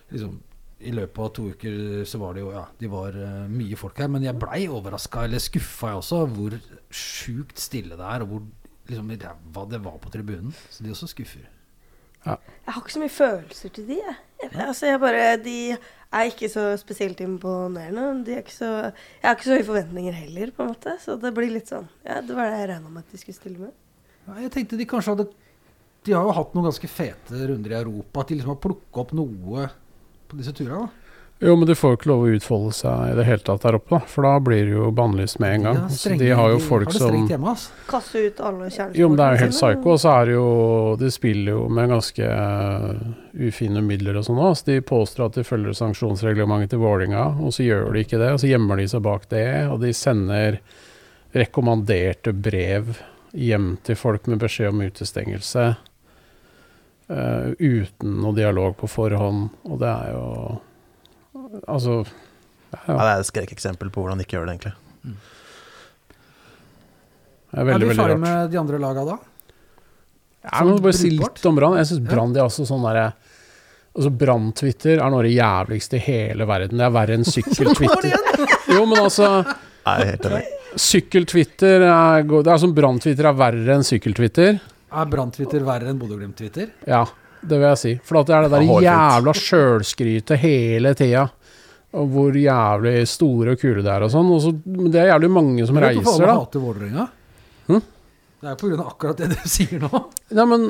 [0.09, 0.39] Liksom
[0.81, 4.01] I løpet av to uker så var det jo Ja, de var uh, mye folk
[4.01, 4.09] her.
[4.11, 6.57] Men jeg blei overraska, eller skuffa jeg også, hvor
[6.89, 8.45] sjukt stille det er, og hvor
[8.91, 10.53] liksom ræva det var på tribunen.
[10.69, 11.47] Så de også skuffer.
[12.25, 14.17] Jeg har ikke så mye følelser til de, jeg.
[14.43, 15.55] jeg altså, jeg bare, de
[16.11, 18.25] er ikke så spesielt imponerende.
[18.25, 20.97] De er ikke så, jeg har ikke så høye forventninger heller, på en måte.
[21.01, 23.39] Så det blir litt sånn Ja, det var det jeg regna med at de skulle
[23.39, 23.73] stille med.
[24.27, 25.29] Ja, jeg tenkte de kanskje hadde
[26.05, 28.21] De har jo hatt noen ganske fete runder i Europa.
[28.21, 29.65] At de liksom har plukka opp noe
[30.31, 30.89] på disse turene.
[31.41, 33.73] Jo, men de får jo ikke lov å utfolde seg i det hele tatt der
[33.79, 34.05] oppe, da.
[34.11, 35.77] For da blir det jo bannlyst med en gang.
[35.79, 37.71] De, har strenge- de har jo folk som hjemme, altså.
[37.89, 39.89] Kaste ut alle kjernesportene Jo, men det er jo helt psycho.
[39.95, 40.45] Og så er det jo
[41.01, 43.01] De spiller jo med ganske eh,
[43.49, 44.53] ufine midler og sånn òg.
[44.61, 48.29] Så de påstår at de følger sanksjonsreglementet til Vålinga, og så gjør de ikke det.
[48.37, 50.61] Og så gjemmer de seg bak det, og de sender
[51.33, 52.97] rekommanderte brev
[53.33, 55.71] hjem til folk med beskjed om utestengelse.
[57.11, 59.49] Eh, uten noe dialog på forhånd.
[59.69, 60.25] Og det er jo
[61.67, 62.01] Altså
[62.71, 64.75] Ja, ja, det er et skrekkeksempel på hvordan de ikke gjør det, egentlig.
[67.51, 69.17] det er Er vi veldig ferdig med de andre laga da?
[70.45, 71.75] Ja, må bare si litt om Brann.
[71.77, 72.05] Jeg syns.
[72.07, 73.11] Brann er også sånn derre
[73.91, 76.79] Altså Brann-Twitter er noe av det jævligste i hele verden.
[76.79, 78.45] Det er verre enn sykkel-Twitter.
[78.71, 80.45] Jo, men altså Jeg er.
[80.79, 84.61] Sykkel-Twitter er Det er som Brann-Twitter er verre enn sykkel-Twitter.
[84.91, 86.71] Er Brann-Twitter verre enn Bodø-Glimt-Twitter?
[86.89, 87.05] Ja.
[87.41, 87.91] Det vil jeg si.
[88.05, 91.23] For at det er det der jævla sjølskrytet hele tida.
[91.97, 94.29] Og hvor jævlig store og kule det er og sånn.
[94.35, 96.35] Og så, men det er jævlig mange som hvorfor reiser, da.
[96.37, 97.07] hater Vålerenga?
[97.71, 97.81] Hm?
[98.41, 100.03] Det er på grunn av akkurat det du sier nå.
[100.35, 100.69] Ja, men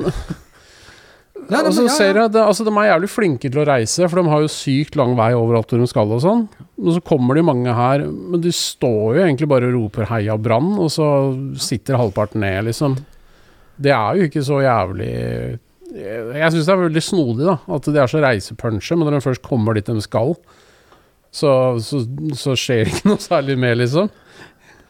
[1.50, 2.22] Ja, Og så men- ja, ser ja.
[2.22, 4.96] jeg, det, altså De er jævlig flinke til å reise, for de har jo sykt
[5.00, 6.44] lang vei overalt hvor de skal og sånn.
[6.78, 10.36] Men så kommer de mange her, men de står jo egentlig bare og roper 'heia
[10.38, 11.06] Brann', og så
[11.58, 12.96] sitter halvparten ned, liksom.
[13.76, 15.12] Det er jo ikke så jævlig
[15.92, 17.56] Jeg, syns det er veldig snodig, da.
[17.76, 20.36] At de er så reisepunsje, men når de først kommer dit de skal,
[21.32, 21.50] så,
[21.80, 22.02] så,
[22.36, 24.12] så skjer det ikke noe særlig mer, liksom.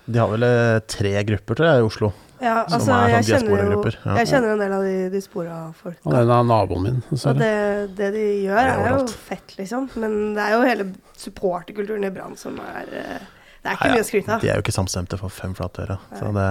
[0.07, 2.12] De har vel eh, tre grupper, tror jeg, i Oslo.
[2.43, 4.14] Ja, altså, er jeg sånn kjenner jo ja.
[4.18, 6.01] Jeg kjenner en del av de, de spora folka.
[6.03, 6.97] Og den er naboen min.
[7.14, 7.53] Og det,
[8.01, 9.87] det de gjør, Det er er jo fett, liksom.
[10.03, 10.89] Men det er jo hele
[11.22, 13.28] supporterkulturen i Brann som er eh,
[13.62, 14.43] Det er ikke Nei, mye å skryte av.
[14.43, 15.99] De er jo ikke samstemte for fem flate øre.
[16.18, 16.49] Så det,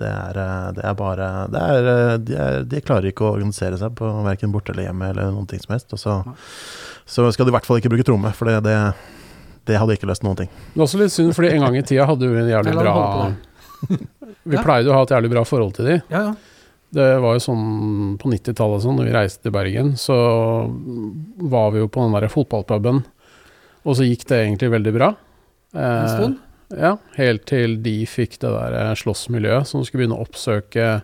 [0.00, 3.34] det, er, eh, det er bare det er, eh, de, er, de klarer ikke å
[3.36, 5.92] organisere seg på verken borte eller hjemme eller noen ting som helst.
[5.96, 6.18] Og så,
[7.06, 8.76] så skal de i hvert fall ikke bruke tromme, for det, det,
[9.70, 10.52] det hadde ikke løst noen ting.
[10.74, 12.94] Det er også litt synd, fordi en gang i tida hadde vi en jævlig bra
[14.50, 15.98] Vi pleide å ha et jævlig bra forhold til de.
[16.12, 16.32] Ja, ja.
[16.90, 17.66] Det var jo sånn
[18.18, 20.16] på 90-tallet sånn, når vi reiste til Bergen, så
[21.52, 22.98] var vi jo på den der fotballpuben,
[23.86, 25.10] og så gikk det egentlig veldig bra.
[25.76, 26.40] En Eh, stund.
[26.70, 31.00] Ja, helt til de fikk det der eh, slåssmiljøet som skulle begynne å oppsøke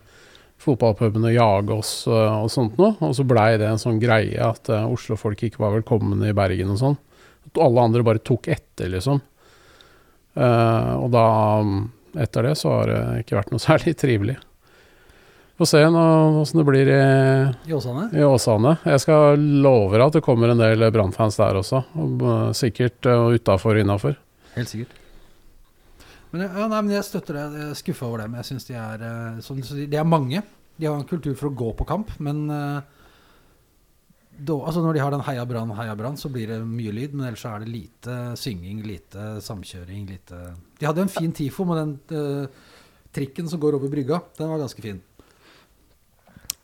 [0.63, 2.95] fotballpuben og jage oss eh, og sånt noe.
[3.03, 6.73] Og så blei det en sånn greie at eh, Oslo-folk ikke var velkomne i Bergen
[6.75, 6.99] og sånn.
[7.51, 9.23] At alle andre bare tok etter, liksom.
[10.37, 11.29] Uh, og da,
[11.65, 11.77] mm,
[12.21, 14.35] etter det, så har det ikke vært noe særlig trivelig.
[15.57, 16.99] Få se åssen det blir i,
[17.71, 18.11] I Åsane.
[18.13, 18.75] i Åsane.
[18.85, 21.81] Jeg skal love deg at det kommer en del Brann-fans der også.
[21.97, 24.19] Og, uh, sikkert uh, utafor og innafor.
[24.59, 25.06] Helt sikkert.
[26.33, 27.57] Men, ja, nei, men jeg støtter deg.
[27.57, 28.37] Jeg er skuffa over dem.
[28.41, 30.43] Jeg synes de er eh, som du sier, De er mange.
[30.77, 32.93] De har en kultur for å gå på kamp, men eh,
[34.37, 37.15] da, altså Når de har den heia brann, heia brann, så blir det mye lyd.
[37.17, 40.41] Men ellers er det lite synging, lite samkjøring, lite
[40.77, 42.75] De hadde en fin TIFO med den uh,
[43.17, 44.21] trikken som går over brygga.
[44.37, 45.01] Den var ganske fin.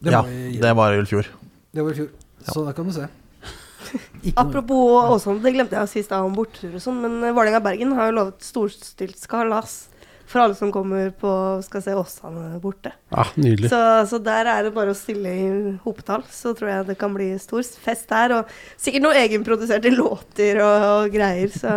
[0.03, 1.33] Det ja, var i, det var i fjor.
[1.73, 2.13] det var i fjor.
[2.45, 3.09] Så da kan du se.
[4.23, 7.17] Ikke Apropos Åsane, det glemte jeg å si i stad om bortetur og sånn, men
[7.27, 9.81] eh, Vålerenga-Bergen har jo lovet storstilt skalas
[10.33, 11.29] for alle som kommer på
[11.67, 12.89] skal se Åsane borte.
[13.13, 13.69] Ah, nydelig.
[13.69, 13.77] Så,
[14.09, 17.27] så der er det bare å stille i hopetall, så tror jeg det kan bli
[17.43, 18.33] stor fest der.
[18.39, 21.53] Og sikkert noen egenproduserte låter og, og greier.
[21.53, 21.75] Så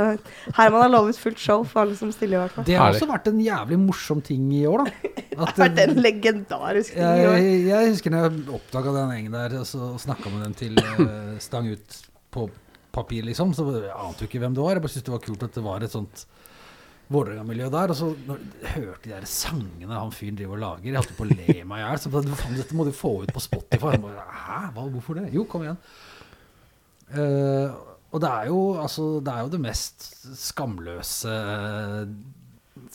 [0.55, 2.69] Herman har lovet fullt show for alle som stiller, i hvert fall.
[2.69, 5.13] Det har også vært en jævlig morsom ting i år, da.
[5.35, 7.37] At Det har vært en legendarisk ting i år.
[7.41, 10.79] Jeg, jeg husker når jeg oppdaga den gjengen der og, så- snakka med dem til
[10.79, 12.03] uh, stang ut
[12.35, 12.47] på
[12.95, 13.53] papir, liksom.
[13.55, 14.77] Så jeg ante jo ikke hvem det var.
[14.77, 16.25] Jeg bare syntes det var kult at det var et sånt
[17.13, 17.93] Vålerenga-miljø der.
[17.93, 21.25] Og så når hørte de der sangene han fyren driver og lager, jeg holdt på
[21.25, 21.99] å le meg i hjel.
[22.01, 23.97] Så faen, dette må du få ut på Spotify.
[24.01, 25.27] Bare, Hæ, Hva, hvorfor det?
[25.35, 25.81] Jo, kom igjen.
[27.15, 27.75] Uh,
[28.15, 30.05] og det er jo altså Det er jo det mest
[30.39, 31.33] skamløse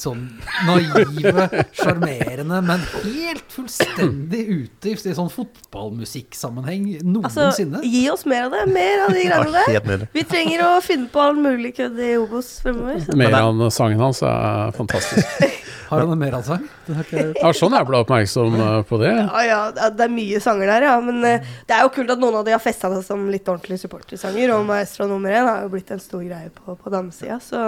[0.01, 0.23] Sånn
[0.65, 6.87] naive, sjarmerende, men helt fullstendig ute i sånn fotballmusikksammenheng
[7.21, 7.83] Altså, noensinne.
[7.85, 8.65] gi oss mer av det.
[8.73, 10.07] Mer av de Ja, greiene der.
[10.15, 13.01] Vi trenger å finne på all mulig kødd i Obos fremover.
[13.05, 13.17] Så.
[13.21, 15.27] Mer av sangen hans er fantastisk.
[15.91, 16.63] Har han en Meran-sang?
[16.87, 17.31] Den har jeg.
[17.35, 19.09] Ja, sånn jeg ble oppmerksom eh, på det.
[19.11, 20.93] Ja, ja, det er- er mye sanger der, ja.
[21.03, 23.49] Men eh, det er jo kult at noen av de har festa seg som litt
[23.51, 24.53] ordentlige supportersanger.
[24.55, 27.41] Og Maestro nummer én har jo blitt en stor greie på, på damesida.
[27.43, 27.59] Så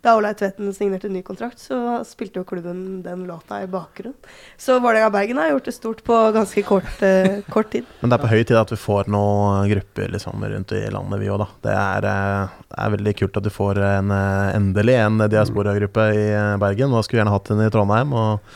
[0.00, 4.16] da Olai Tvedten signerte ny kontrakt, så spilte jo klubben den låta i bakgrunnen.
[4.56, 7.84] Så Vålerenga Bergen har gjort det stort på ganske kort, eh, kort tid.
[8.00, 11.20] Men det er på høy tid at vi får noen grupper liksom, rundt i landet,
[11.20, 11.48] vi òg, da.
[11.68, 16.08] Det er, eh, det er veldig kult at du får en, eh, endelig en diaspora-gruppe
[16.16, 16.94] i eh, Bergen.
[16.94, 18.16] Nå skulle vi gjerne hatt en i Trondheim.
[18.16, 18.54] Og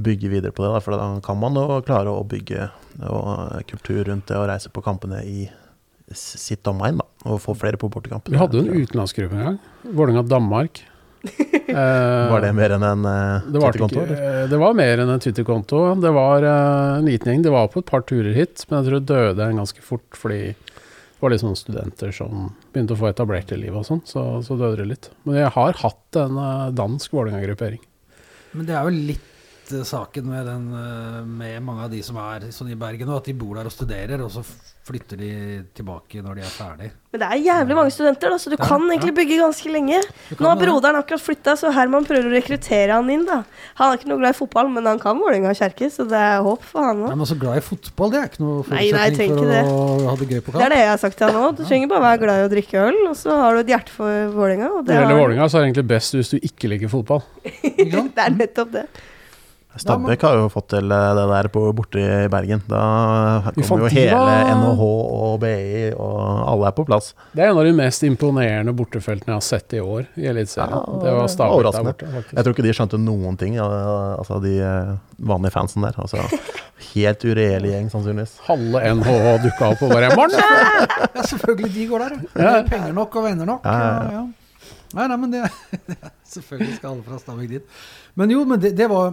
[0.00, 2.70] bygge videre på det, da, for da kan man jo klare å bygge
[3.04, 5.48] og, kultur rundt det og reise på kampene i
[6.16, 7.08] sitt omegn, da.
[7.30, 8.32] Og få flere på bortekampene.
[8.34, 9.58] Vi hadde jo en utenlandsgruppe en gang.
[9.84, 10.80] Vålerenga-Danmark.
[11.70, 14.02] Eh, Var det mer enn en uh, Twitter-konto?
[14.50, 15.82] det var mer enn en Twitter-konto.
[16.02, 17.44] Det var uh, en liten gjeng.
[17.44, 20.18] Det var på et par turer hit, men jeg tror det døde en ganske fort
[20.18, 24.02] fordi det var litt sånne studenter som begynte å få etablert i livet og sånn,
[24.08, 25.10] så, så døde det litt.
[25.28, 27.82] Men jeg har hatt en uh, dansk Vålerenga-gruppering.
[28.56, 29.29] Men det er jo litt
[29.86, 33.30] saken med, den, eh, med mange av de som er sånn i Bergen og at
[33.30, 34.42] de bor der og studerer, og så
[34.90, 35.30] flytter de
[35.76, 36.88] tilbake når de er ferdig.
[37.12, 38.94] Men det er jævlig mange studenter, da, så du Ja, kan ja.
[38.94, 39.98] egentlig bygge ganske lenge.
[40.30, 43.24] Kan Nå har broderen akkurat flytta, så Herman prøver å rekruttere han inn.
[43.26, 43.42] da.
[43.78, 46.40] Han er ikke noe glad i fotball, men han kan Vålerenga kjerke, så det er
[46.42, 47.08] håp for han òg.
[47.12, 50.08] men også glad i fotball, det er ikke noe Nei, nei, jeg forutsetning for å
[50.10, 51.56] ha det gøy på Det er det jeg har sagt til han òg.
[51.60, 53.90] Du trenger bare være glad i å drikke øl, og så har du et hjerte
[53.94, 54.68] for Vålerenga.
[54.74, 56.88] Når det, det gjelder har- Vålerenga, så er det egentlig best hvis du ikke liker
[56.88, 57.22] fotball.
[57.70, 58.86] Det er nettopp det.
[59.78, 62.58] Stabæk har jo fått til eh, det der på, borte i Bergen.
[62.66, 62.80] Da
[63.54, 66.16] kommer jo hele NHH og BI, og
[66.50, 67.12] alle er på plass.
[67.36, 70.74] Det er en av de mest imponerende bortefeltene jeg har sett i år i Eliteserien.
[70.74, 72.34] Ja, det var Stabæk der borte, faktisk.
[72.34, 74.90] Jeg tror ikke de skjønte noen ting, altså de eh,
[75.30, 76.00] vanlige fansen der.
[76.02, 76.26] Altså,
[76.90, 78.34] helt uregjerlig gjeng, sannsynligvis.
[78.50, 80.10] Halve NHH dukka opp og bare!
[81.20, 82.12] Ja, selvfølgelig, de går der.
[82.34, 82.42] ja.
[82.42, 83.64] har er Penger nok og venner nok.
[83.66, 84.26] Ja, ja, Ja, ja.
[84.90, 85.40] Nei, nei, men det
[86.34, 87.82] Selvfølgelig skal alle fra Stabæk dit.
[88.18, 89.12] Men jo, men det, det var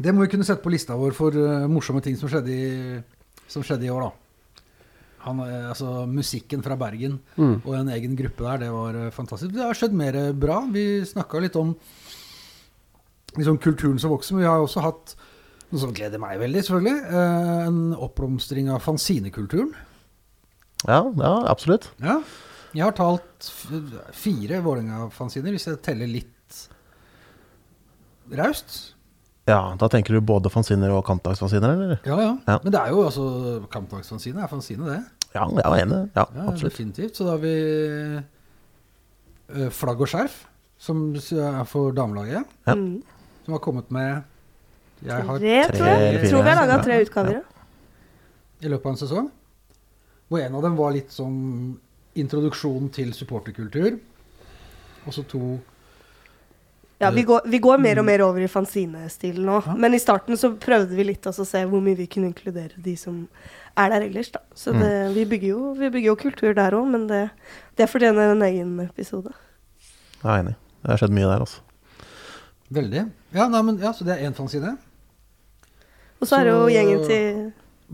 [0.00, 3.02] Det må vi kunne sette på lista vår for uh, morsomme ting som skjedde i,
[3.50, 4.12] som skjedde i år, da.
[5.24, 7.62] Han, eh, altså, musikken fra Bergen Mm.
[7.64, 9.54] og en egen gruppe der, det var eh, fantastisk.
[9.54, 10.58] Det har skjedd mer bra.
[10.68, 11.70] Vi snakka litt om
[13.38, 15.14] liksom, kulturen som vokser, men vi har også hatt
[15.70, 17.22] noe som gleder meg veldig, selvfølgelig.
[17.70, 19.72] En oppblomstring av fanzinekulturen.
[20.84, 21.88] Ja, ja, absolutt.
[22.04, 22.18] Ja.
[22.74, 23.48] Jeg har talt
[24.12, 26.60] fire Vålerenga-fanziner, hvis jeg teller litt
[28.36, 28.93] raust.
[29.46, 31.98] Ja, Da tenker du både fanziner og kampdagsfanziner, eller?
[32.08, 32.58] Ja, ja, Ja.
[32.64, 33.24] Men det er jo altså
[33.70, 35.02] Kampdagsfanzine er fanzine, det.
[35.34, 36.10] Ja, jeg er enig.
[36.16, 36.72] Ja, Ja, absolutt.
[36.72, 37.16] Definitivt.
[37.16, 37.54] Så da har vi
[39.54, 40.44] eh, Flagg og skjerf,
[40.80, 42.74] som er for damelaget, Ja.
[42.74, 43.02] Mm.
[43.44, 44.22] som har kommet med
[45.04, 46.00] jeg har Tre, tror jeg.
[46.08, 46.30] eller fire.
[46.30, 47.32] Tror vi har laga tre utgaver.
[47.32, 47.40] Ja.
[48.62, 49.30] i løpet av en sesong.
[50.30, 51.78] Hvor en av dem var litt som
[52.16, 53.98] introduksjon til supporterkultur.
[55.06, 55.58] Og så to
[57.02, 59.58] Ja, vi går, vi går mer og mer over i fanzinestilen nå.
[59.66, 59.74] Ja.
[59.78, 62.78] Men i starten så prøvde vi litt også å se hvor mye vi kunne inkludere
[62.80, 63.24] de som
[63.74, 64.40] er der ellers, da.
[64.54, 67.24] Så det, vi, bygger jo, vi bygger jo kultur der òg, men det,
[67.78, 69.34] det fortjener en egen episode.
[70.22, 70.54] Jeg er enig.
[70.84, 71.60] Det har skjedd mye der, altså.
[72.74, 73.04] Veldig.
[73.34, 74.76] Ja, nei, men, ja, så det er én fanzine.
[76.20, 77.40] Og så er det jo gjengen til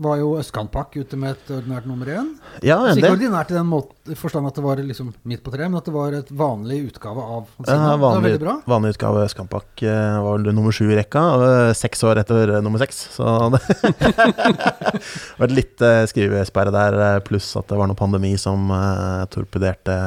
[0.01, 2.29] Var jo Østkantpakk ute med et ordinært nummer én.
[2.65, 5.69] Ja, Så ikke ordinært i den måte, forstand at det var liksom midt på treet,
[5.69, 7.75] men at det var et vanlig utgave av fanzine.
[7.75, 8.55] Ja, det var vanlig, veldig bra.
[8.73, 11.21] vanlig utgave av Østkantpakk var vel nummer sju i rekka.
[11.35, 13.03] og, eh, Seks år etter eh, nummer seks.
[13.13, 15.03] Så det
[15.37, 19.23] var et litt eh, skrivesperre der, eh, pluss at det var noe pandemi som eh,
[19.33, 19.97] torpederte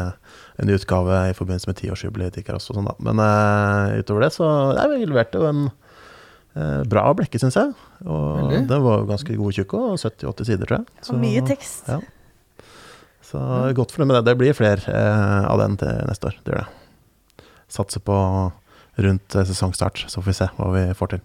[0.62, 2.94] en utgave i forbindelse med tiårsjubileet til Ikaros og sånn, da.
[3.02, 5.72] Men eh, utover det, så ja, vi leverte jo en eh,
[6.86, 7.72] bra blekke, syns jeg.
[8.06, 8.60] Og Veldig.
[8.70, 10.86] den var ganske god og tjukk òg, 70-80 sider, tror jeg.
[11.10, 11.88] og mye tekst.
[11.90, 12.00] ja.
[13.24, 13.40] Så
[13.74, 14.24] godt for det med det.
[14.28, 16.36] Det blir flere eh, av den til neste år.
[16.44, 17.46] Det gjør det.
[17.72, 18.16] Satser på
[19.02, 21.22] rundt eh, sesongstart, så får vi se hva vi får til.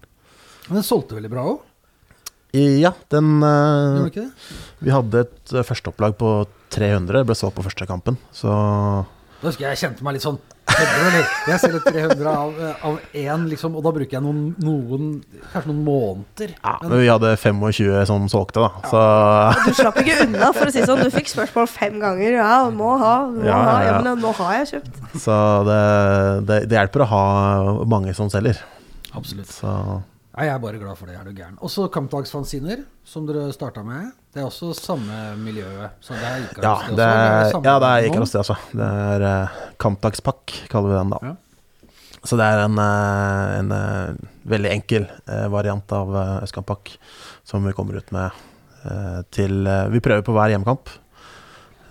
[0.70, 1.60] Men den solgte veldig bra òg,
[2.56, 4.24] Ja, den eh, det?
[4.82, 6.32] Vi hadde et eh, førsteopplag på
[6.74, 8.16] 300, ble solgt på første kampen.
[8.34, 10.40] Så Da husker jeg jeg kjente meg litt sånn
[10.80, 11.26] kødder du, eller?
[11.50, 12.60] Jeg selger 300 av,
[12.90, 15.10] av én, liksom, og da bruker jeg noen, noen
[15.52, 16.54] kanskje noen måneder.
[16.56, 18.70] ja, Men- men vi hadde 25 som solgte, da.
[18.90, 19.00] Så
[19.66, 21.02] Du slapp ikke unna, for å si det sånn.
[21.04, 22.32] Du fikk spørsmål fem ganger.
[22.40, 23.72] Ja, må ha, må Ja, ha.
[23.72, 24.00] ja, Ja, ja.
[24.02, 25.20] men nå har jeg kjøpt.
[25.20, 25.36] Så
[25.68, 28.56] det, det, det hjelper å ha mange som selger.
[29.14, 29.48] Absolutt.
[29.50, 31.56] Så Nei, jeg er bare glad for det, er du gæren.
[31.66, 34.12] Også Kampdagsfanziner, som dere starta med.
[34.30, 35.96] Det er også samme miljøet.
[35.98, 38.42] Så det er Ikaros, ja, det også, det, samme ja, det er ikke Ikaros, det,
[38.44, 38.56] altså.
[38.70, 41.20] Det er uh, kampdagspakk, kaller vi den da.
[41.26, 41.34] Ja.
[42.20, 46.92] Så det er en, eh, en eh, veldig enkel uh, variant av uh, Østkamppakk
[47.48, 48.42] som vi kommer ut med
[48.84, 50.92] uh, til Vi prøver på hver hjemmekamp.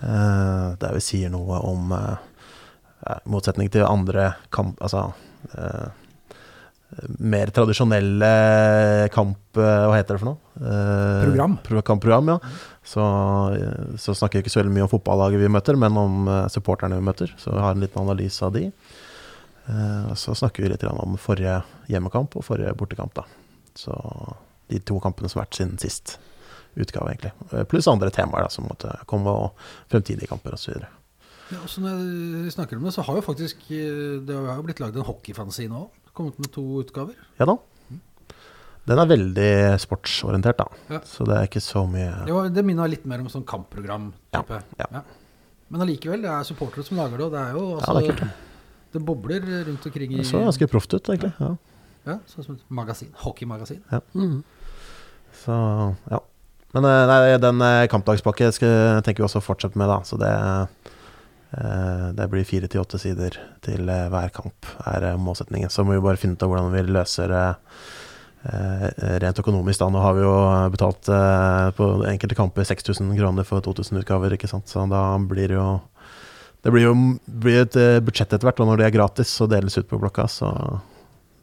[0.00, 1.90] Der vi sier noe om
[3.28, 4.78] motsetning til andre kamp...
[4.80, 5.10] Altså
[7.22, 8.30] mer tradisjonelle
[9.14, 9.38] kamp...
[9.56, 10.38] eh, Hva heter det for noe?
[10.60, 11.58] Eh, Program.
[11.86, 12.38] Kampprogram, ja.
[12.84, 13.04] Så,
[13.54, 16.98] eh, så snakker vi ikke så veldig mye om fotballaget vi møter, men om supporterne
[16.98, 17.32] vi møter.
[17.38, 18.66] Så vi har en liten analyse av de.
[19.70, 21.60] Eh, så snakker vi litt om forrige
[21.92, 23.14] hjemmekamp og forrige bortekamp.
[23.14, 23.24] da.
[23.78, 23.94] Så
[24.70, 26.18] de to kampene som har vært siden sist
[26.78, 27.32] utgave, egentlig.
[27.70, 29.54] Pluss andre temaer da, som måtte komme, og
[29.90, 30.76] fremtidige kamper osv.
[31.50, 31.96] Ja, så når
[32.44, 35.74] vi snakker om det, så har jo faktisk Det har jo blitt lagd en hockeyfanzine
[35.74, 35.88] òg.
[36.16, 37.14] Kommet med to utgaver.
[37.38, 37.56] Ja da.
[38.90, 40.66] Den er veldig sportsorientert, da.
[40.96, 41.00] Ja.
[41.06, 44.60] Så det er ikke så mye jo, det minner litt mer om sånn kampprogram-type.
[44.80, 44.86] ja.
[44.96, 45.02] ja,
[45.70, 48.08] Men allikevel, det er supportere som lager det, og det er jo Ja, altså, det
[48.14, 48.46] er kult.
[48.96, 51.30] det bobler rundt omkring i Det så ganske proft ut, egentlig.
[51.38, 51.52] Ja.
[52.08, 53.12] ja, Sånn som et magasin.
[53.22, 53.84] Hockeymagasin.
[54.14, 54.40] Mhm.
[55.44, 55.54] Så
[56.10, 56.18] ja.
[56.74, 60.00] Men eh, nei, den eh, kampdagspakke skal, tenker vi også å fortsette med, da.
[60.06, 60.32] Så det,
[61.50, 63.34] det blir fire til åtte sider
[63.64, 65.72] til eh, hver kamp, er eh, målsetningen.
[65.72, 67.46] Så må vi bare finne ut av hvordan vi løser det
[68.46, 68.86] eh,
[69.24, 69.82] rent økonomisk.
[69.82, 69.90] Da.
[69.90, 70.34] Nå har vi jo
[70.74, 74.70] betalt eh, på enkelte kamper 6000 kroner for 2000 utgaver, ikke sant.
[74.70, 75.70] Så da blir det jo
[76.60, 76.94] Det blir jo
[77.24, 79.98] blir et eh, budsjett etter hvert, og når det er gratis og deles ut på
[79.98, 80.50] blokka, så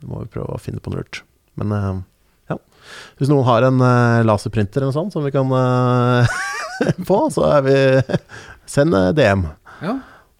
[0.05, 1.23] må vi prøve å finne på noe lurt.
[1.57, 1.95] Men eh,
[2.53, 2.59] ja.
[3.17, 6.37] Hvis noen har en eh, laserprinter eller noe sånt som vi kan eh,
[7.09, 7.77] få, så er vi
[8.77, 9.47] Send eh, DM.
[9.83, 9.95] Ja,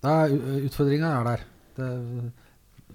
[0.08, 0.36] er,
[0.68, 1.48] utfordringa er der.
[1.78, 1.90] Det,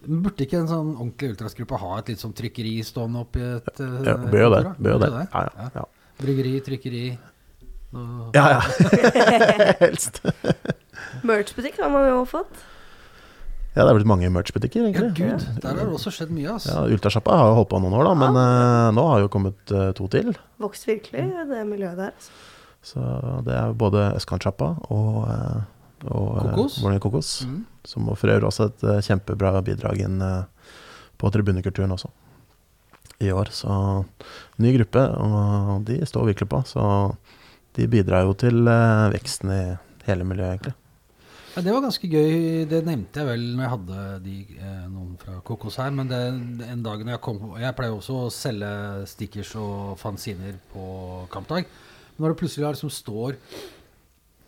[0.03, 3.99] Burde ikke en sånn ordentlig ultrasgruppe ha et litt sånn trykkeri stående oppi et eh,
[4.09, 4.63] Ja, bør jo det.
[4.83, 5.11] Bør det.
[5.21, 5.85] Ja, ja, ja.
[6.19, 7.05] Bryggeri, trykkeri
[7.95, 8.33] noe.
[8.35, 8.61] ja, ja.
[9.85, 10.19] Helst.
[11.23, 12.65] Merch-butikk har man jo fått.
[13.73, 16.75] Ja, det er blitt mange merch-butikker, Ja, gud, der har det også skjedd mye, Altså.
[16.75, 19.73] Ja, Ultrasjappa har jo holdt på noen år, da, men uh, nå har jo kommet
[19.73, 20.35] uh, to til.
[20.61, 22.11] Vokst virkelig, det miljøet der.
[22.13, 22.35] Altså.
[22.83, 23.01] Så
[23.47, 25.63] det er både Østkantsjappa og, eh,
[26.09, 26.81] og eh, Kokos.
[27.05, 27.31] Kokos.
[27.47, 27.61] Mm.
[27.85, 30.75] Som for øvrig også et eh, kjempebra bidrag inn eh,
[31.21, 32.11] på tribunekulturen også.
[33.23, 33.53] I år.
[33.55, 33.71] Så
[34.59, 36.63] ny gruppe, og de står virkelig på.
[36.67, 36.85] Så
[37.79, 38.67] de bidrar jo til
[39.15, 39.63] veksten i
[40.09, 40.75] hele miljøet, egentlig.
[41.53, 42.65] Ja, det var ganske gøy.
[42.65, 45.91] Det nevnte jeg vel når jeg hadde de, eh, noen fra Kokos her.
[45.93, 46.21] Men det,
[46.65, 48.71] en dag når jeg kom Jeg pleier også å selge
[49.11, 50.85] stickers og fanziner på
[51.33, 51.69] kampdag.
[52.17, 53.37] Når det plutselig liksom står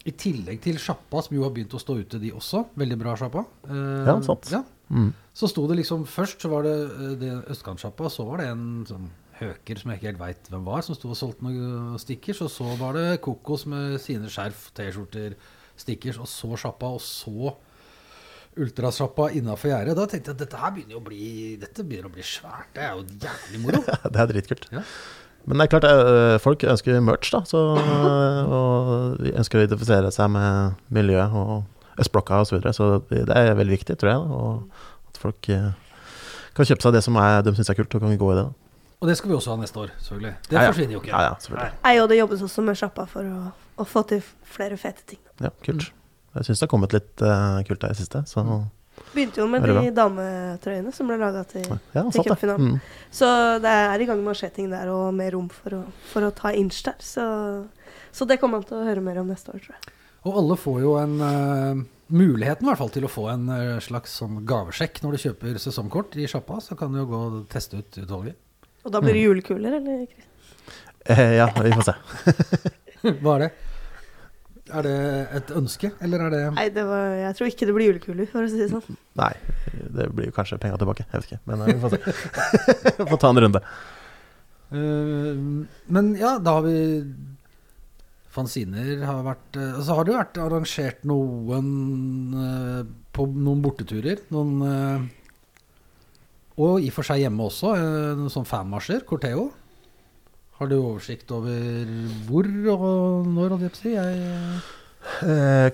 [0.07, 2.67] I tillegg til sjappa, som jo har begynt å stå ute, de også.
[2.77, 3.47] Veldig bra sjappa.
[3.69, 4.51] Eh, Ja, sant.
[4.53, 5.15] Ja, Mm.
[5.35, 8.85] så sto det liksom Først så var det, eh, det østkantsjappa, så var det en
[8.85, 9.09] sånn
[9.41, 12.43] høker som jeg ikke helt veit hvem var, som sto og solgte noen stickers.
[12.43, 15.35] Og så var det Kokos med sine skjerf, T-skjorter,
[15.77, 17.55] stickers, og så sjappa, og så
[18.57, 19.97] ultrasjappa innafor gjerdet.
[19.99, 22.69] Da tenkte jeg at dette her begynner å bli Dette begynner å bli svært.
[22.77, 23.81] Det er jo jævlig moro.
[24.15, 24.69] Det er dritkult.
[24.71, 24.83] Ja.
[25.47, 27.43] Men det er klart, eh, folk ønsker merch, da.
[27.49, 31.65] Så, eh, og de ønsker å identifisere seg med miljøet og
[32.01, 32.49] østblokka osv.
[32.49, 34.21] Så, videre, så det er veldig viktig, tror jeg.
[34.25, 35.73] da, Og at folk eh,
[36.57, 38.45] kan kjøpe seg det som er, de syns er kult, og kan gå i det.
[38.47, 38.53] da.
[39.05, 40.35] Og det skal vi også ha neste år, selvfølgelig.
[40.49, 40.71] Det Ja, ja.
[40.73, 41.13] forsvinner jo ikke.
[41.13, 41.73] Ja, ja, selvfølgelig.
[41.85, 43.41] Nei, og det jobbes også med sjappa for å,
[43.77, 45.21] å få til flere fete ting.
[45.45, 45.91] Ja, kult.
[46.35, 48.23] Jeg syns det har kommet litt uh, kult der i siste.
[48.27, 48.43] Så
[49.15, 52.75] Begynte jo med de dametrøyene som ble laga til ja, Til cupfinalen.
[52.75, 53.09] Mm.
[53.15, 53.29] Så
[53.63, 56.27] det er i gang med å skje ting der, og mer rom for å, for
[56.27, 56.99] å ta inch der.
[57.03, 57.25] Så,
[58.15, 59.95] så det kommer man til å høre mer om neste år, tror jeg.
[60.25, 61.83] Og alle får jo en uh,
[62.15, 65.59] muligheten i hvert fall til å få en eh, slags sånn gavesjekk når du kjøper
[65.61, 66.61] sesongkort i sjappa.
[66.65, 68.39] Så kan du jo gå og teste ut utvalget.
[68.85, 70.05] Og da blir det julekuler, eller?
[71.05, 71.95] Eh, ja, vi får se.
[73.23, 73.53] Hva er det?
[74.73, 74.95] Er det
[75.37, 78.47] et ønske, eller er det Nei, det var, jeg tror ikke det blir julekuler, for
[78.47, 78.97] å si det sånn.
[79.21, 79.33] Nei,
[79.99, 81.05] det blir kanskje penga tilbake.
[81.11, 81.41] Jeg vet ikke.
[81.51, 82.15] Men eh, vi får se.
[83.05, 83.61] Vi får ta en runde.
[84.75, 86.79] Uh, Men ja, da har vi
[88.35, 91.69] Fanziner har vært Så altså har det jo vært arrangert noen
[92.35, 92.81] eh,
[93.15, 94.25] på noen borteturer.
[94.35, 95.05] Noen eh,
[96.59, 97.75] Og i og for seg hjemme også.
[97.79, 99.05] eh, Noen sånn fanmarsjer.
[99.07, 99.53] Corteo.
[100.59, 101.89] Har du oversikt over
[102.29, 103.95] hvor og når, holdt jeg?
[103.97, 104.73] Jeg, eh,
[105.21, 105.67] Eh,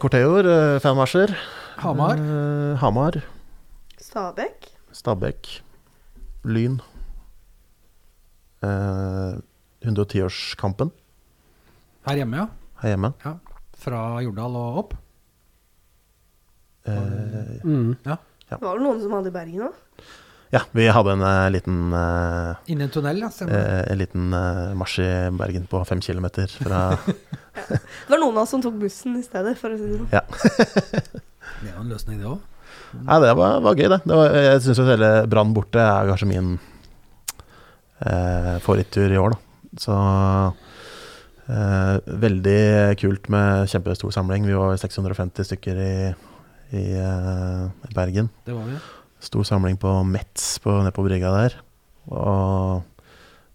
[0.50, 1.30] eh, fanmarsjer.
[1.78, 2.18] Hamar.
[2.18, 3.20] Eh, Hamar.
[4.00, 4.66] Stabekk.
[4.92, 5.50] Stabæk.
[6.44, 6.80] Lyn.
[8.64, 9.36] Eh,
[9.86, 10.90] 110-årskampen
[12.08, 12.46] Her hjemme, ja.
[12.82, 13.12] her hjemme.
[13.24, 13.34] ja.
[13.80, 14.94] Fra Jordal og opp.
[16.86, 17.94] Eh, Mm.
[18.04, 19.74] Det var vel noen som hadde i Bergen òg?
[20.50, 23.28] Ja, vi hadde en uh, liten eh, Inni en tunnel, ja.
[23.30, 23.54] Stemmer.
[23.54, 26.80] eh, En liten uh, marsj i Bergen på fem kilometer fra
[27.70, 30.10] Det var noen av oss som tok bussen i stedet, for å si det sånn.
[31.60, 32.40] Det var en løsning, det òg.
[32.96, 34.00] Nei, det var, var gøy, det.
[34.06, 36.48] det var, jeg syns jo hele Brann borte er kanskje min
[38.06, 39.40] uh, favorittur i år, da.
[39.78, 39.94] Så
[41.46, 42.62] eh, veldig
[42.98, 44.48] kult med kjempestor samling.
[44.48, 45.92] Vi var 650 stykker i,
[46.74, 46.86] i
[47.94, 48.32] Bergen.
[48.46, 48.80] Det var vi.
[49.20, 51.58] Stor samling på Metz på, nede på brygga der.
[52.10, 52.86] Og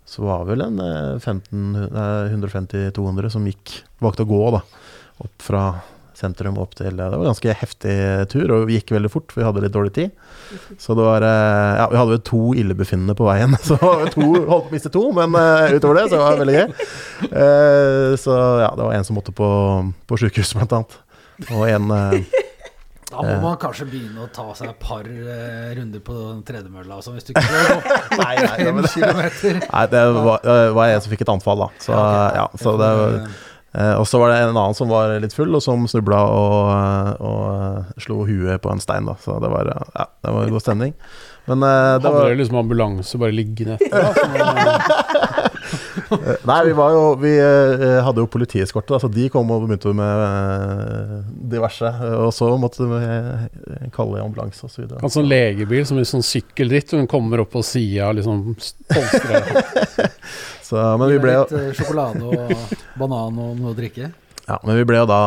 [0.05, 4.61] så var vel en eh, 15 nei, 150-200 som gikk valgte å gå da
[5.25, 5.65] opp fra
[6.15, 7.95] sentrum opp til Det var en ganske heftig
[8.31, 10.13] tur, og vi gikk veldig fort, for vi hadde litt dårlig tid.
[10.79, 14.47] Så det var eh, Ja, vi hadde vel to illebefinnende på veien, så to holdt
[14.47, 16.87] på å miste to, men eh, utover det så var det veldig gøy.
[17.25, 19.49] Eh, så ja, det var en som måtte på,
[20.07, 20.99] på sjukehus, blant annet.
[21.51, 22.43] Og en eh,
[23.15, 27.15] Da må man kanskje begynne å ta seg et par uh, runder på tredemølla, altså,
[27.15, 29.59] hvis du ikke får gå Nei, nei, fem kilometer.
[29.65, 31.69] Nei, det var, det var en som fikk et anfall, da.
[31.83, 31.99] Så,
[32.39, 33.19] ja, så det var,
[33.75, 37.23] eh, og så var det en annen som var litt full, og som snubla og,
[37.29, 39.07] og slo huet på en stein.
[39.07, 40.97] da Så det var, ja, det var god stemning.
[41.45, 44.01] Men uh, det Hadde var dere liksom ambulanse bare liggende etter?
[44.01, 44.07] Da,
[44.41, 45.24] eh,
[46.49, 50.23] Nei, vi var jo Vi eh, hadde jo politieskorte, så de kom og begynte med
[50.25, 51.15] eh,
[51.55, 51.91] diverse.
[52.19, 54.87] Og så måtte vi eh, kalle ambulanse osv.
[54.89, 58.19] så en sånn legebil som en sånn sykkelritt, og hun kommer opp på sida og
[58.19, 58.43] liksom
[60.65, 62.53] Så, men vi ble jo Litt sjokolade og
[62.97, 64.09] banan og noe å drikke.
[64.45, 65.19] Ja, men vi ble jo da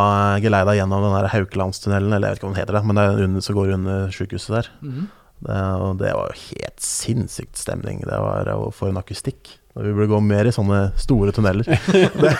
[0.43, 3.05] geleida gjennom den der Haukelandstunnelen, eller jeg vet ikke hva den heter, det, men det
[3.07, 4.71] er under, så går under sykehuset der.
[4.83, 5.09] Mhm.
[5.39, 8.01] Det, og det var jo helt sinnssykt stemning.
[8.03, 9.53] Det var jo for en akustikk.
[9.79, 11.65] Vi burde gå mer i sånne store tunneler.
[11.93, 12.33] det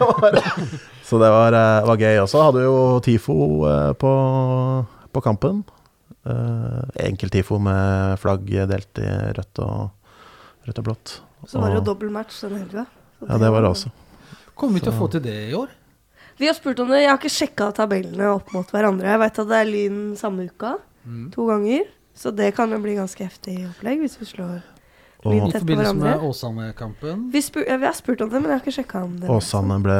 [0.00, 0.38] var,
[1.04, 2.20] så det var, eh, var gøy.
[2.22, 2.44] også.
[2.46, 3.36] hadde jo TIFO
[3.68, 4.12] eh, på,
[5.12, 5.62] på kampen.
[7.02, 10.12] Enkel TIFO med flagg delt i rødt og,
[10.68, 11.14] rødt og blått.
[11.50, 12.86] Så var det jo dobbel match den helga.
[13.26, 13.90] Ja, det var det også.
[14.54, 15.72] Kommer vi til å få til det i år?
[16.38, 17.02] Vi har spurt om det.
[17.02, 19.10] Jeg har ikke sjekka tabellene opp mot hverandre.
[19.10, 20.76] Jeg vet at det er Lyn samme uka,
[21.34, 21.90] to ganger.
[22.14, 24.60] Så det kan jo bli ganske heftig opplegg hvis vi slår
[25.24, 26.22] Og I forbindelse med.
[26.26, 27.28] Åsane-kampen.
[27.32, 29.28] Vi, ja, vi har spurt om det, men jeg har ikke sjekka om det.
[29.30, 29.98] Åsane ble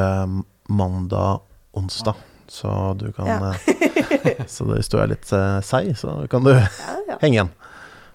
[0.69, 2.15] mandag-onsdag,
[2.47, 3.53] så du kan Ja.
[3.53, 6.67] eh, Så hvis du er litt eh, seig, så kan du Ja,
[7.07, 7.17] ja.
[7.21, 7.49] henge igjen.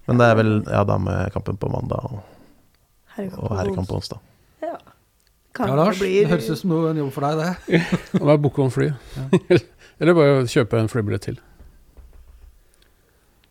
[0.07, 2.21] Men det er vel ja, damekampen på mandag og,
[3.39, 4.21] og herrekamp på onsdag.
[4.63, 4.77] Ja.
[5.55, 6.23] Kan Ja, Lars, det blir...
[6.25, 7.37] det høres ut som noe- en jobb for deg,
[7.67, 7.83] det.
[8.21, 8.91] Og da booke om fly.
[10.01, 11.39] Eller bare kjøpe en flybillett til.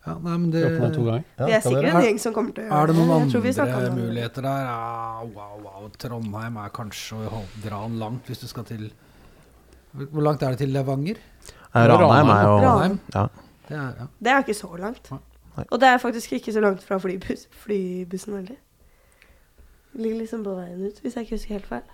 [0.08, 0.62] Ja, nei, men det
[0.94, 1.24] to ganger.
[1.38, 3.44] Vi er sikkert en gjeng som kommer til å gjøre Er det noen Jeg tror
[3.44, 4.68] vi snakket andre muligheter der?
[4.68, 5.90] Ja, wow, wow.
[6.04, 8.88] Trondheim er kanskje å dra den langt hvis du skal til
[9.98, 11.20] Hvor langt er det til Levanger?
[11.74, 12.98] Ranheim er jo Ranheim.
[13.14, 13.28] ja.
[13.68, 14.06] Det er, ja.
[14.24, 15.10] Det er ikke så langt.
[15.12, 15.66] Nei.
[15.68, 18.56] Og det er faktisk ikke så langt fra flybus, flybussen heller.
[19.98, 21.90] Ligger liksom på veien ut, hvis jeg ikke husker helt feil.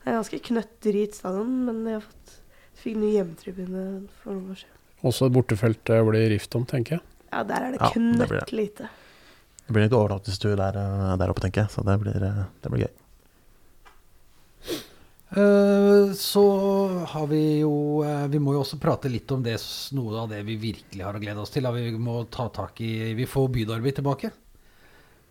[0.00, 2.36] Det er ganske knøtterit stadion, men jeg har fått
[2.80, 3.84] fikk ny hjemmetribune
[4.22, 4.72] for noen år siden.
[5.06, 7.04] Også et bortefelt det blir rift om, tenker jeg.
[7.36, 8.28] Ja, der er det Ja, det blir det.
[8.46, 8.88] knøttlite.
[9.66, 11.70] Det blir ikke overnattingstur der, eh, der oppe, tenker jeg.
[11.70, 12.94] Så det blir, eh, det blir gøy.
[15.36, 19.58] Uh, Så har vi jo uh, Vi må jo også prate litt om det,
[19.92, 21.66] noe av det vi virkelig har å glede oss til.
[21.66, 21.72] Da.
[21.72, 24.30] Vi må ta tak i Vi får bydarbeid tilbake.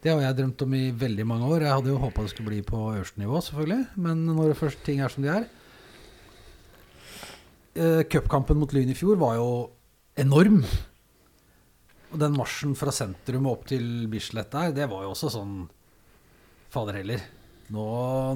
[0.03, 1.62] Det har jeg drømt om i veldig mange år.
[1.62, 3.88] Jeg hadde jo håpa det skulle bli på øverste nivå, selvfølgelig.
[3.95, 5.47] Men når det først ting er som de er
[7.80, 9.49] uh, Cupkampen mot Lyn i fjor var jo
[10.20, 10.62] enorm.
[12.16, 15.55] Og den marsjen fra sentrum og opp til Bislett der, det var jo også sånn
[16.72, 17.24] Fader heller.
[17.76, 17.84] Nå,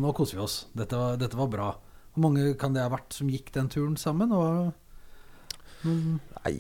[0.04, 0.58] nå koser vi oss.
[0.76, 1.70] Dette var, dette var bra.
[2.12, 4.34] Hvor mange kan det ha vært som gikk den turen sammen?
[4.36, 4.74] Og,
[5.86, 6.18] mm.
[6.42, 6.54] Nei,